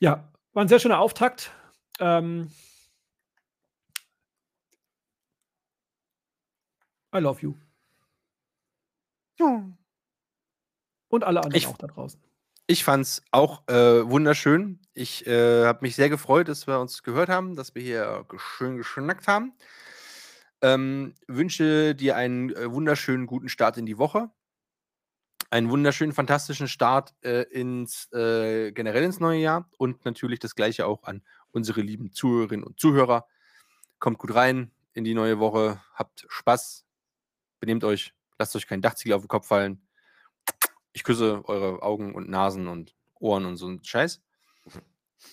Ja, 0.00 0.32
war 0.52 0.62
'n 0.64 0.68
sehr 0.68 0.78
schöner 0.80 0.98
Auftakt. 1.00 1.52
Ähm 2.00 2.50
I 7.12 7.18
love 7.20 7.42
you. 7.42 7.56
Ja. 9.38 9.76
Und 11.12 11.24
alle 11.24 11.42
anderen 11.44 11.56
Ich 11.56 11.66
auch 11.66 11.78
da 11.78 11.86
draußen. 11.86 12.20
ich 12.68 12.84
fand's 12.84 13.22
auch, 13.30 13.62
äh, 13.68 14.08
wunderschön. 14.08 14.80
Ich, 14.94 15.26
äh, 15.26 15.64
habe 15.66 15.80
mich 15.82 15.94
sehr 15.96 16.08
gefreut, 16.08 16.48
dass 16.48 16.66
wir 16.66 16.80
uns 16.80 17.02
gehört 17.02 17.28
haben, 17.28 17.54
dass 17.56 17.74
wir 17.74 17.82
hier 17.82 18.26
schön 18.38 18.76
geschnackt 18.76 19.28
haben. 19.28 19.52
Ähm, 20.62 21.14
wünsche 21.28 21.94
dir 21.94 22.16
einen, 22.16 22.50
äh, 22.54 22.70
wunderschönen 22.72 23.26
guten 23.26 23.48
Start 23.48 23.76
in 23.76 23.86
die 23.86 23.98
Woche. 23.98 24.30
Einen 25.50 25.70
wunderschönen, 25.70 26.12
fantastischen 26.12 26.66
Start, 26.66 27.14
äh, 27.22 27.42
ins 27.42 28.10
äh, 28.12 28.72
generell 28.72 29.04
ins 29.04 29.20
neue 29.20 29.38
Jahr 29.38 29.70
und 29.78 30.04
natürlich 30.04 30.40
das 30.40 30.56
Gleiche 30.56 30.86
auch 30.86 31.04
an 31.04 31.22
unsere 31.52 31.82
lieben 31.82 32.10
Zuhörerinnen 32.12 32.64
und 32.66 32.80
Zuhörer. 32.80 33.26
Kommt 34.00 34.18
gut 34.18 34.34
rein 34.34 34.72
in 34.94 35.04
die 35.04 35.14
neue 35.14 35.38
Woche, 35.38 35.80
habt 35.94 36.26
Spaß, 36.28 36.84
benehmt 37.60 37.84
euch, 37.84 38.14
lasst 38.38 38.56
euch 38.56 38.66
keinen 38.66 38.82
Dachziegel 38.82 39.14
auf 39.16 39.24
'n 39.24 39.28
Kopf 39.28 39.48
fallen. 39.48 39.85
Ich 40.96 41.04
küsse 41.04 41.42
eure 41.46 41.82
Augen 41.82 42.14
und 42.14 42.30
Nasen 42.30 42.68
und 42.68 42.94
Ohren 43.20 43.44
und 43.44 43.58
so 43.58 43.66
'n 43.68 43.84
Scheiß. 43.84 44.18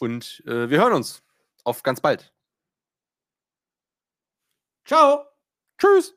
Und, 0.01 0.43
äh, 0.45 0.69
wir 0.69 0.79
hören 0.79 0.93
uns. 0.93 1.23
Auf 1.63 1.83
ganz 1.83 2.01
bald. 2.01 2.31
Tschau. 4.85 5.25
Tschüss. 5.77 6.13